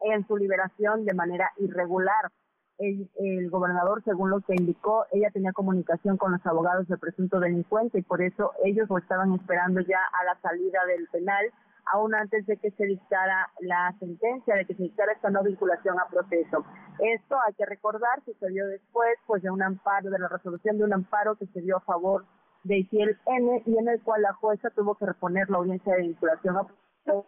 [0.00, 2.30] en su liberación de manera irregular.
[2.78, 7.98] El, gobernador, según lo que indicó, ella tenía comunicación con los abogados del presunto delincuente
[7.98, 11.44] y por eso ellos lo estaban esperando ya a la salida del penal,
[11.92, 15.98] aún antes de que se dictara la sentencia, de que se dictara esta no vinculación
[15.98, 16.64] a proceso.
[17.00, 20.92] Esto hay que recordar, sucedió después pues de un amparo, de la resolución de un
[20.92, 22.24] amparo que se dio a favor
[22.64, 26.02] de Itiel N y en el cual la jueza tuvo que reponer la audiencia de
[26.02, 26.66] vinculación a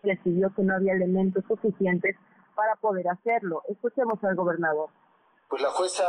[0.03, 2.17] decidió que no había elementos suficientes
[2.55, 3.63] para poder hacerlo.
[3.69, 4.89] Escuchemos al gobernador.
[5.49, 6.05] pues la jueza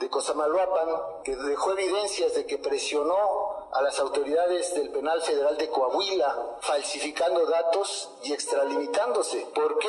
[0.00, 5.68] de Cosamaloapan, que dejó evidencias de que presionó a las autoridades del Penal Federal de
[5.68, 9.46] Coahuila, falsificando datos y extralimitándose.
[9.54, 9.88] ¿Por qué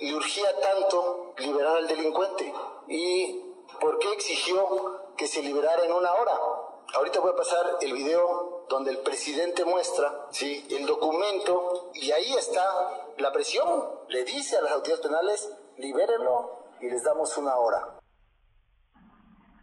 [0.00, 2.52] le urgía tanto liberar al delincuente?
[2.86, 3.42] ¿Y
[3.80, 6.38] por qué exigió que se liberara en una hora?
[6.92, 10.66] Ahorita voy a pasar el video donde el presidente muestra ¿sí?
[10.70, 12.62] el documento y ahí está
[13.18, 13.66] la presión.
[14.08, 17.78] Le dice a las autoridades penales, libérenlo y les damos una hora.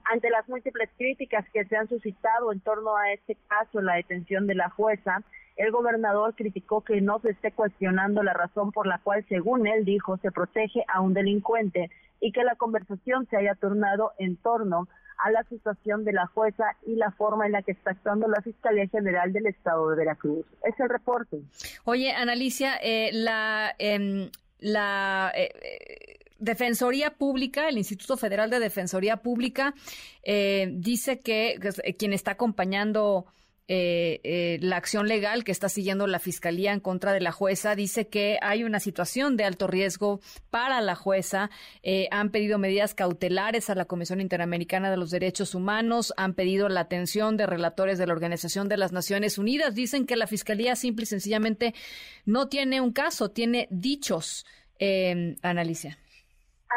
[0.06, 4.48] Ante las múltiples críticas que se han suscitado en torno a este caso, la detención
[4.48, 5.24] de la jueza,
[5.62, 9.86] el gobernador criticó que no se esté cuestionando la razón por la cual, según él
[9.86, 14.88] dijo, se protege a un delincuente y que la conversación se haya tornado en torno
[15.24, 18.42] a la situación de la jueza y la forma en la que está actuando la
[18.42, 20.48] Fiscalía General del Estado de Veracruz.
[20.64, 21.42] Es el reporte.
[21.84, 29.18] Oye, Analicia, eh, la, em, la eh, eh, Defensoría Pública, el Instituto Federal de Defensoría
[29.18, 29.76] Pública,
[30.24, 31.60] dice que
[32.00, 33.28] quien está acompañando
[33.74, 37.74] eh, eh, la acción legal que está siguiendo la Fiscalía en contra de la jueza.
[37.74, 40.20] Dice que hay una situación de alto riesgo
[40.50, 41.50] para la jueza.
[41.82, 46.14] Eh, han pedido medidas cautelares a la Comisión Interamericana de los Derechos Humanos.
[46.18, 49.74] Han pedido la atención de relatores de la Organización de las Naciones Unidas.
[49.74, 51.74] Dicen que la Fiscalía simple y sencillamente
[52.26, 54.46] no tiene un caso, tiene dichos.
[54.80, 55.98] Eh, Analicia.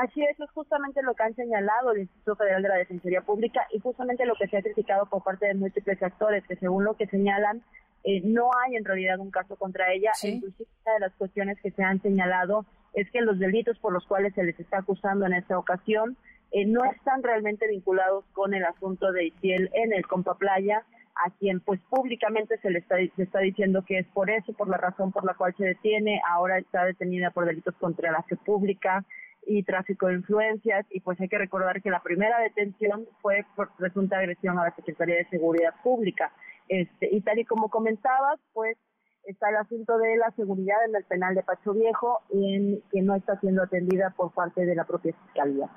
[0.03, 3.67] Así es, es justamente lo que han señalado el Instituto Federal de la Defensoría Pública
[3.73, 6.95] y justamente lo que se ha criticado por parte de múltiples actores, que según lo
[6.95, 7.63] que señalan,
[8.03, 10.11] eh, no hay en realidad un caso contra ella.
[10.23, 14.05] Inclusive una de las cuestiones que se han señalado es que los delitos por los
[14.07, 16.17] cuales se les está acusando en esta ocasión
[16.51, 20.85] eh, no están realmente vinculados con el asunto de Itiel en el Compa Playa,
[21.17, 24.69] a quien pues públicamente se le está, se está diciendo que es por eso, por
[24.69, 28.37] la razón por la cual se detiene, ahora está detenida por delitos contra la fe
[28.37, 29.05] pública,
[29.47, 33.75] y tráfico de influencias y pues hay que recordar que la primera detención fue por
[33.77, 36.33] presunta agresión a la Secretaría de Seguridad Pública.
[36.69, 38.77] Este, y tal y como comentabas, pues
[39.25, 43.15] está el asunto de la seguridad en el penal de Pacho Viejo y que no
[43.15, 45.71] está siendo atendida por parte de la propia Fiscalía.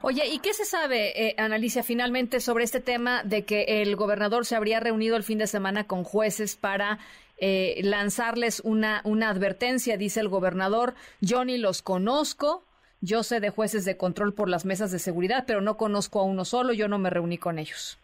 [0.00, 4.46] Oye, ¿y qué se sabe, eh, Analicia, finalmente sobre este tema de que el gobernador
[4.46, 7.00] se habría reunido el fin de semana con jueces para
[7.36, 9.96] eh, lanzarles una, una advertencia?
[9.96, 12.64] Dice el gobernador, yo ni los conozco,
[13.00, 16.24] yo sé de jueces de control por las mesas de seguridad, pero no conozco a
[16.24, 17.98] uno solo, yo no me reuní con ellos.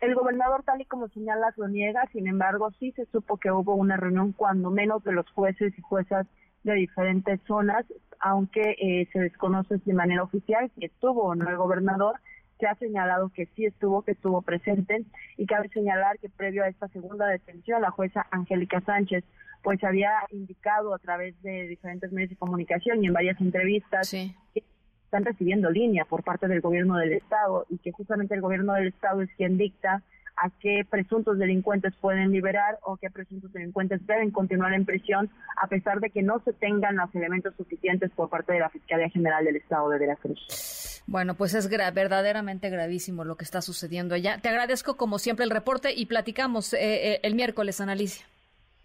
[0.00, 3.74] El gobernador, tal y como señala, lo niega, sin embargo, sí se supo que hubo
[3.74, 6.26] una reunión cuando menos de los jueces y juezas
[6.62, 7.86] de diferentes zonas,
[8.20, 12.20] aunque eh, se desconoce de manera oficial si estuvo o no el gobernador,
[12.58, 15.04] se ha señalado que sí estuvo, que estuvo presente,
[15.36, 19.24] y cabe señalar que previo a esta segunda detención, la jueza Angélica Sánchez
[19.62, 24.62] pues había indicado a través de diferentes medios de comunicación y en varias entrevistas que
[25.04, 28.88] están recibiendo línea por parte del gobierno del Estado y que justamente el gobierno del
[28.88, 30.02] Estado es quien dicta
[30.36, 35.30] a qué presuntos delincuentes pueden liberar o qué presuntos delincuentes deben continuar en prisión
[35.62, 39.08] a pesar de que no se tengan los elementos suficientes por parte de la Fiscalía
[39.10, 41.02] General del Estado de Veracruz.
[41.06, 44.38] Bueno, pues es verdaderamente gravísimo lo que está sucediendo allá.
[44.38, 48.26] Te agradezco como siempre el reporte y platicamos eh, eh, el miércoles, Analicia.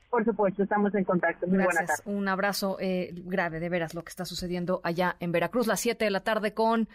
[0.09, 1.47] Por supuesto, estamos en contacto.
[1.47, 2.01] Muy Gracias.
[2.05, 6.03] Un abrazo eh, grave, de veras, lo que está sucediendo allá en Veracruz, las 7
[6.03, 6.89] de la tarde con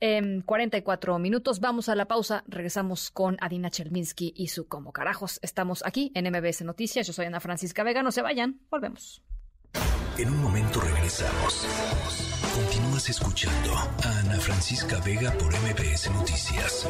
[0.00, 1.60] eh, 44 minutos.
[1.60, 2.44] Vamos a la pausa.
[2.46, 5.38] Regresamos con Adina Chelminsky y su Como Carajos.
[5.42, 7.06] Estamos aquí en MBS Noticias.
[7.06, 8.02] Yo soy Ana Francisca Vega.
[8.02, 8.60] No se vayan.
[8.70, 9.22] Volvemos.
[10.18, 11.66] En un momento regresamos.
[12.54, 16.86] Continúas escuchando a Ana Francisca Vega por MBS Noticias.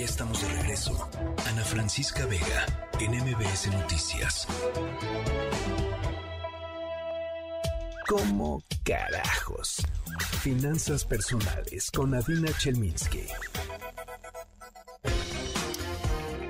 [0.00, 1.10] Ya estamos de regreso.
[1.46, 2.64] Ana Francisca Vega,
[3.00, 4.46] en MBS Noticias.
[8.10, 9.86] ¿Cómo carajos?
[10.42, 13.24] Finanzas personales con Adina Chelminsky.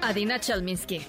[0.01, 1.07] Adina Chelminsky.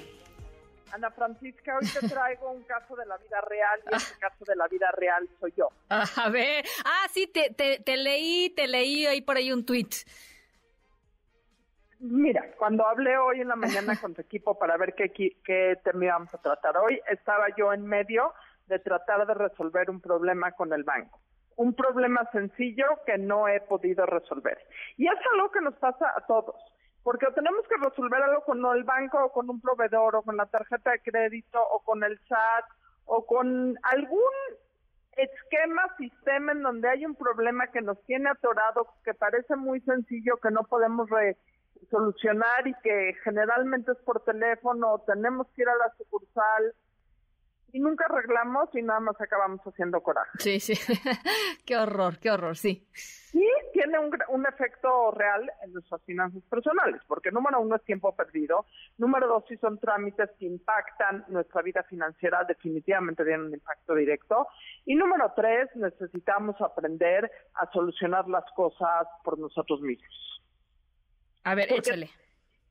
[0.92, 4.58] Ana Francisca, hoy te traigo un caso de la vida real y este caso de
[4.58, 5.70] la vida real soy yo.
[5.88, 9.96] A ver, ah, sí, te, te, te leí, te leí ahí por ahí un tuit.
[12.00, 16.04] Mira, cuando hablé hoy en la mañana con tu equipo para ver qué, qué tema
[16.04, 18.34] íbamos a tratar hoy, estaba yo en medio
[18.72, 21.20] de tratar de resolver un problema con el banco.
[21.58, 24.58] Un problema sencillo que no he podido resolver.
[24.98, 26.56] Y es algo que nos pasa a todos,
[27.04, 30.46] porque tenemos que resolver algo con el banco o con un proveedor o con la
[30.46, 32.66] tarjeta de crédito o con el SAT
[33.06, 34.34] o con algún
[35.18, 40.38] esquema, sistema en donde hay un problema que nos tiene atorado, que parece muy sencillo,
[40.38, 41.36] que no podemos re
[41.90, 46.74] solucionar y que generalmente es por teléfono, tenemos que ir a la sucursal
[47.74, 50.32] y nunca arreglamos y nada más acabamos haciendo coraje.
[50.40, 50.74] Sí, sí.
[51.66, 52.88] qué horror, qué horror, sí.
[52.94, 58.14] Sí, tiene un, un efecto real en nuestras finanzas personales, porque número uno es tiempo
[58.16, 58.66] perdido,
[58.98, 64.48] número dos sí son trámites que impactan nuestra vida financiera, definitivamente tienen un impacto directo,
[64.86, 70.42] y número tres, necesitamos aprender a solucionar las cosas por nosotros mismos.
[71.46, 72.10] A ver, Porque- échale.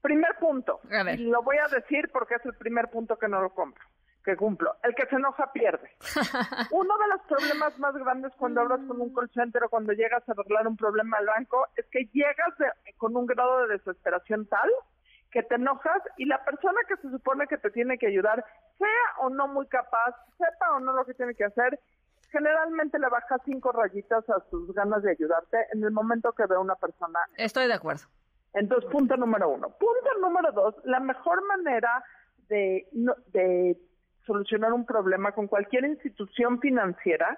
[0.03, 1.21] Primer punto, A ver.
[1.21, 3.85] y lo voy a decir porque es el primer punto que no lo compro,
[4.25, 4.75] que cumplo.
[4.83, 5.91] El que se enoja pierde.
[6.73, 10.29] Uno de los problemas más grandes cuando hablas con un call center o cuando llegas
[10.29, 14.47] a arreglar un problema al banco es que llegas de- con un grado de desesperación
[14.47, 14.71] tal
[15.31, 18.45] que te enojas y la persona que se supone que te tiene que ayudar,
[18.79, 18.89] sea
[19.21, 21.79] o no muy capaz, sepa o no lo que tiene que hacer,
[22.31, 26.57] generalmente le baja cinco rayitas a sus ganas de ayudarte en el momento que ve
[26.57, 28.03] a una persona Estoy de acuerdo.
[28.55, 29.69] entonces, punto número uno.
[29.71, 32.03] Punto número dos, la mejor manera
[32.49, 32.89] de,
[33.29, 33.77] de
[34.31, 37.37] solucionar un problema con cualquier institución financiera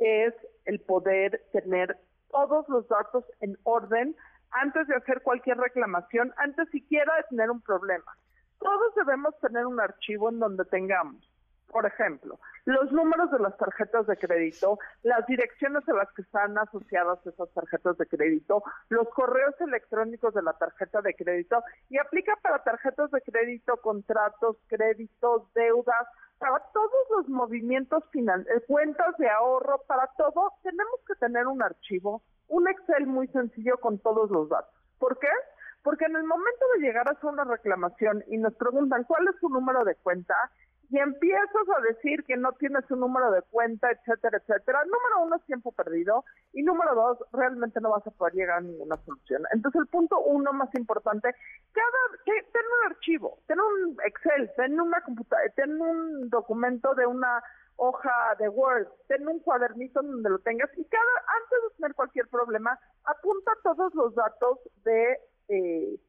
[0.00, 0.34] es
[0.64, 1.96] el poder tener
[2.30, 4.16] todos los datos en orden
[4.50, 8.12] antes de hacer cualquier reclamación, antes siquiera de tener un problema.
[8.58, 11.22] Todos debemos tener un archivo en donde tengamos,
[11.70, 16.58] por ejemplo, los números de las tarjetas de crédito, las direcciones a las que están
[16.58, 22.36] asociadas esas tarjetas de crédito, los correos electrónicos de la tarjeta de crédito y aplica
[22.42, 26.06] para tarjetas de crédito, contratos, créditos, deudas,
[26.38, 32.22] para todos los movimientos financieros, cuentas de ahorro, para todo tenemos que tener un archivo,
[32.48, 34.74] un Excel muy sencillo con todos los datos.
[34.98, 35.28] ¿Por qué?
[35.82, 39.36] Porque en el momento de llegar a hacer una reclamación y nos preguntan cuál es
[39.40, 40.34] su número de cuenta,
[40.90, 45.36] y empiezas a decir que no tienes un número de cuenta, etcétera, etcétera, número uno
[45.36, 49.42] es tiempo perdido y número dos, realmente no vas a poder llegar a ninguna solución.
[49.52, 51.32] Entonces el punto uno más importante,
[51.72, 57.06] cada, que, ten un archivo, ten un Excel, ten una computadora, ten un documento de
[57.06, 57.40] una
[57.76, 62.26] hoja de Word, ten un cuadernito donde lo tengas y cada, antes de tener cualquier
[62.28, 65.18] problema, apunta todos los datos de...
[65.48, 66.00] Eh,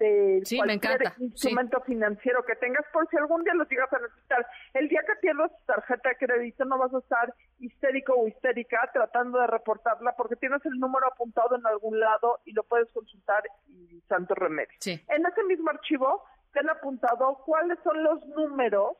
[0.00, 1.24] de Sí, me cualquier sí.
[1.24, 4.46] instrumento financiero que tengas por si algún día los llegas a necesitar.
[4.74, 8.88] El día que pierdas tu tarjeta de crédito no vas a estar histérico o histérica
[8.92, 13.44] tratando de reportarla porque tienes el número apuntado en algún lado y lo puedes consultar
[13.68, 14.74] y santo remedio.
[14.80, 15.00] Sí.
[15.08, 18.96] En ese mismo archivo te han apuntado cuáles son los números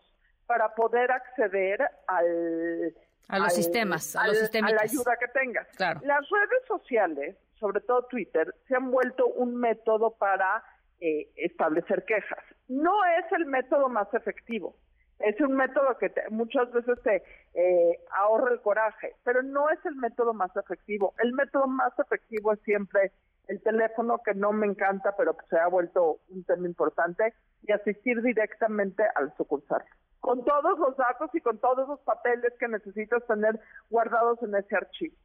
[0.47, 2.95] para poder acceder al
[3.29, 4.75] A los al- sistemas, a los al- a sistémicas.
[4.77, 5.67] la ayuda que tengas.
[5.77, 6.01] Claro.
[6.05, 10.63] Las redes sociales, sobre todo Twitter, se han vuelto un método para
[11.01, 12.45] eh, establecer quejas.
[12.69, 14.77] No es el método más efectivo.
[15.19, 17.23] Es un método que te- muchas veces te
[17.55, 21.15] eh, ahorra el coraje, pero no es el método más efectivo.
[21.19, 23.13] El método más efectivo es siempre
[23.49, 28.23] el teléfono, que no me encanta, pero se ha vuelto un tema importante, y asistir
[28.23, 29.83] directamente al sucursal.
[30.21, 33.59] Con todos los datos y con todos los papeles que necesitas tener
[33.91, 35.17] guardados en ese archivo.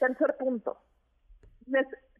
[0.00, 0.78] Tercer punto.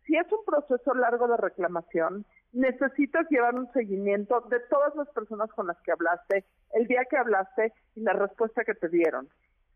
[0.07, 2.25] Si es un proceso largo de reclamación,
[2.57, 7.19] necesitas llevar un seguimiento de todas las personas con las que hablaste, el día que
[7.19, 9.29] hablaste y la respuesta que te dieron.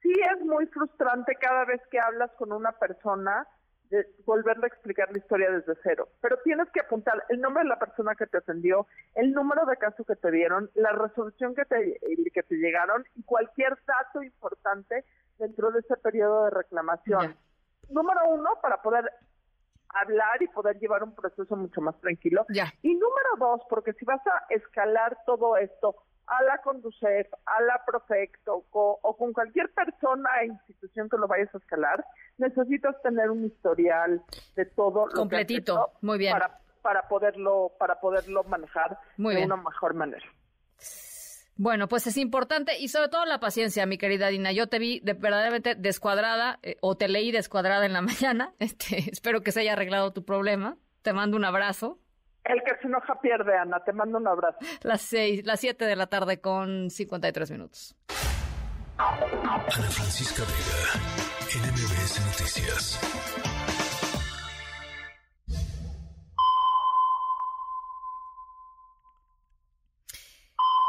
[0.02, 3.46] Sí es muy frustrante cada vez que hablas con una persona
[3.90, 7.68] de volverle a explicar la historia desde cero, pero tienes que apuntar el nombre de
[7.68, 11.64] la persona que te atendió, el número de caso que te dieron, la resolución que
[11.64, 11.98] te,
[12.32, 15.04] que te llegaron y cualquier dato importante
[15.38, 17.36] dentro de ese periodo de reclamación.
[17.90, 19.10] Número uno, para poder
[19.94, 22.46] hablar y poder llevar un proceso mucho más tranquilo.
[22.82, 25.96] Y número dos, porque si vas a escalar todo esto
[26.26, 31.52] a la Conducef, a la Profecto o con cualquier persona e institución que lo vayas
[31.54, 32.04] a escalar,
[32.38, 34.22] necesitas tener un historial
[34.54, 36.32] de todo lo que has Completito, hecho muy bien.
[36.32, 39.52] para para poderlo para poderlo manejar Muy de bien.
[39.52, 40.24] una mejor manera.
[41.62, 44.50] Bueno, pues es importante y sobre todo la paciencia, mi querida Dina.
[44.50, 48.54] Yo te vi de- verdaderamente descuadrada eh, o te leí descuadrada en la mañana.
[48.58, 50.78] Este, espero que se haya arreglado tu problema.
[51.02, 51.98] Te mando un abrazo.
[52.44, 53.84] El que se enoja pierde, Ana.
[53.84, 54.56] Te mando un abrazo.
[54.80, 57.94] Las seis, las siete de la tarde con 53 minutos.
[58.96, 63.00] Ana Francisca Vega, NMBS Noticias.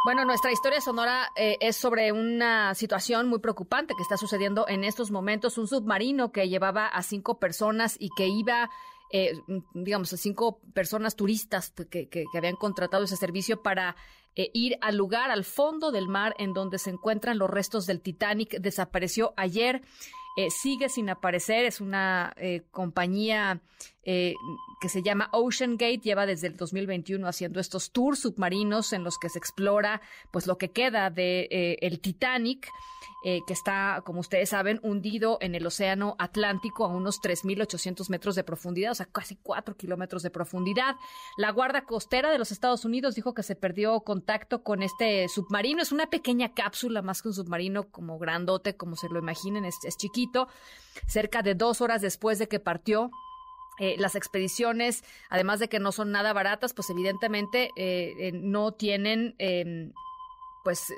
[0.03, 4.83] Bueno, nuestra historia sonora eh, es sobre una situación muy preocupante que está sucediendo en
[4.83, 5.57] estos momentos.
[5.59, 8.71] Un submarino que llevaba a cinco personas y que iba,
[9.11, 9.33] eh,
[9.75, 13.95] digamos, cinco personas turistas que, que- que habían contratado ese servicio para
[14.35, 18.01] eh, ir al lugar, al fondo del mar en donde se encuentran los restos del
[18.01, 18.57] Titanic.
[18.59, 19.81] Desapareció ayer.
[20.37, 22.33] eh, sigue sin aparecer, es una
[22.71, 23.59] compañía
[24.03, 24.33] eh,
[24.79, 29.17] que se llama Ocean Gate, lleva desde el 2021 haciendo estos tours submarinos en los
[29.19, 30.01] que se explora
[30.31, 32.67] pues lo que queda de eh, el Titanic.
[33.23, 38.33] Eh, que está, como ustedes saben, hundido en el Océano Atlántico a unos 3.800 metros
[38.33, 40.95] de profundidad, o sea, casi 4 kilómetros de profundidad.
[41.37, 45.83] La Guardia Costera de los Estados Unidos dijo que se perdió contacto con este submarino.
[45.83, 49.97] Es una pequeña cápsula, más que un submarino como grandote, como se lo imaginen, es
[49.97, 50.47] chiquito.
[51.05, 53.11] Cerca de dos horas después de que partió,
[53.81, 58.73] eh, las expediciones, además de que no son nada baratas, pues evidentemente eh, eh, no
[58.73, 59.91] tienen em,
[60.63, 60.93] pues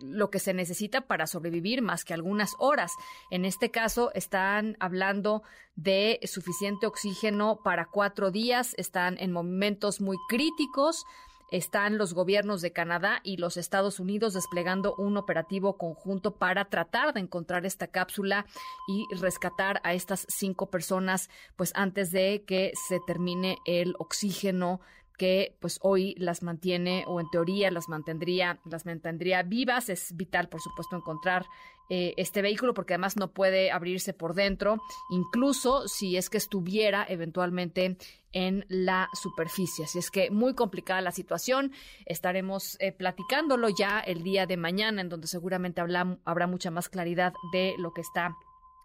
[0.00, 2.92] lo que se necesita para sobrevivir más que algunas horas.
[3.32, 5.42] En este caso están hablando
[5.74, 11.04] de suficiente oxígeno para cuatro días, están en momentos muy críticos
[11.50, 17.14] están los gobiernos de Canadá y los Estados Unidos desplegando un operativo conjunto para tratar
[17.14, 18.46] de encontrar esta cápsula
[18.86, 24.80] y rescatar a estas cinco personas, pues antes de que se termine el oxígeno
[25.18, 29.90] que pues hoy las mantiene o en teoría las mantendría las mantendría vivas.
[29.90, 31.44] Es vital por supuesto encontrar
[31.90, 37.06] eh, este vehículo porque además no puede abrirse por dentro incluso si es que estuviera
[37.08, 37.96] eventualmente
[38.32, 39.86] en la superficie.
[39.86, 41.72] Así es que muy complicada la situación.
[42.04, 47.32] Estaremos eh, platicándolo ya el día de mañana en donde seguramente habrá mucha más claridad
[47.52, 48.36] de lo que está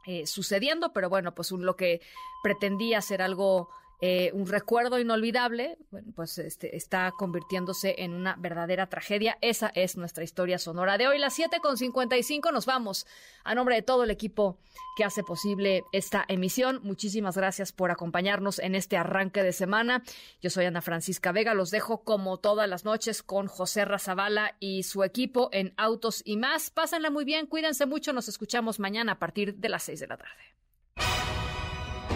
[0.06, 2.02] eh, sucediendo pero bueno pues lo que
[2.44, 3.70] pretendía ser algo
[4.06, 5.78] eh, un recuerdo inolvidable,
[6.14, 9.38] pues este, está convirtiéndose en una verdadera tragedia.
[9.40, 11.20] Esa es nuestra historia sonora de hoy.
[11.20, 13.08] Las 7 con 55 nos vamos.
[13.46, 14.58] A nombre de todo el equipo
[14.98, 20.04] que hace posible esta emisión, muchísimas gracias por acompañarnos en este arranque de semana.
[20.42, 21.54] Yo soy Ana Francisca Vega.
[21.54, 26.36] Los dejo como todas las noches con José Razabala y su equipo en Autos y
[26.36, 26.72] más.
[26.72, 28.12] Pásenla muy bien, cuídense mucho.
[28.12, 31.33] Nos escuchamos mañana a partir de las 6 de la tarde.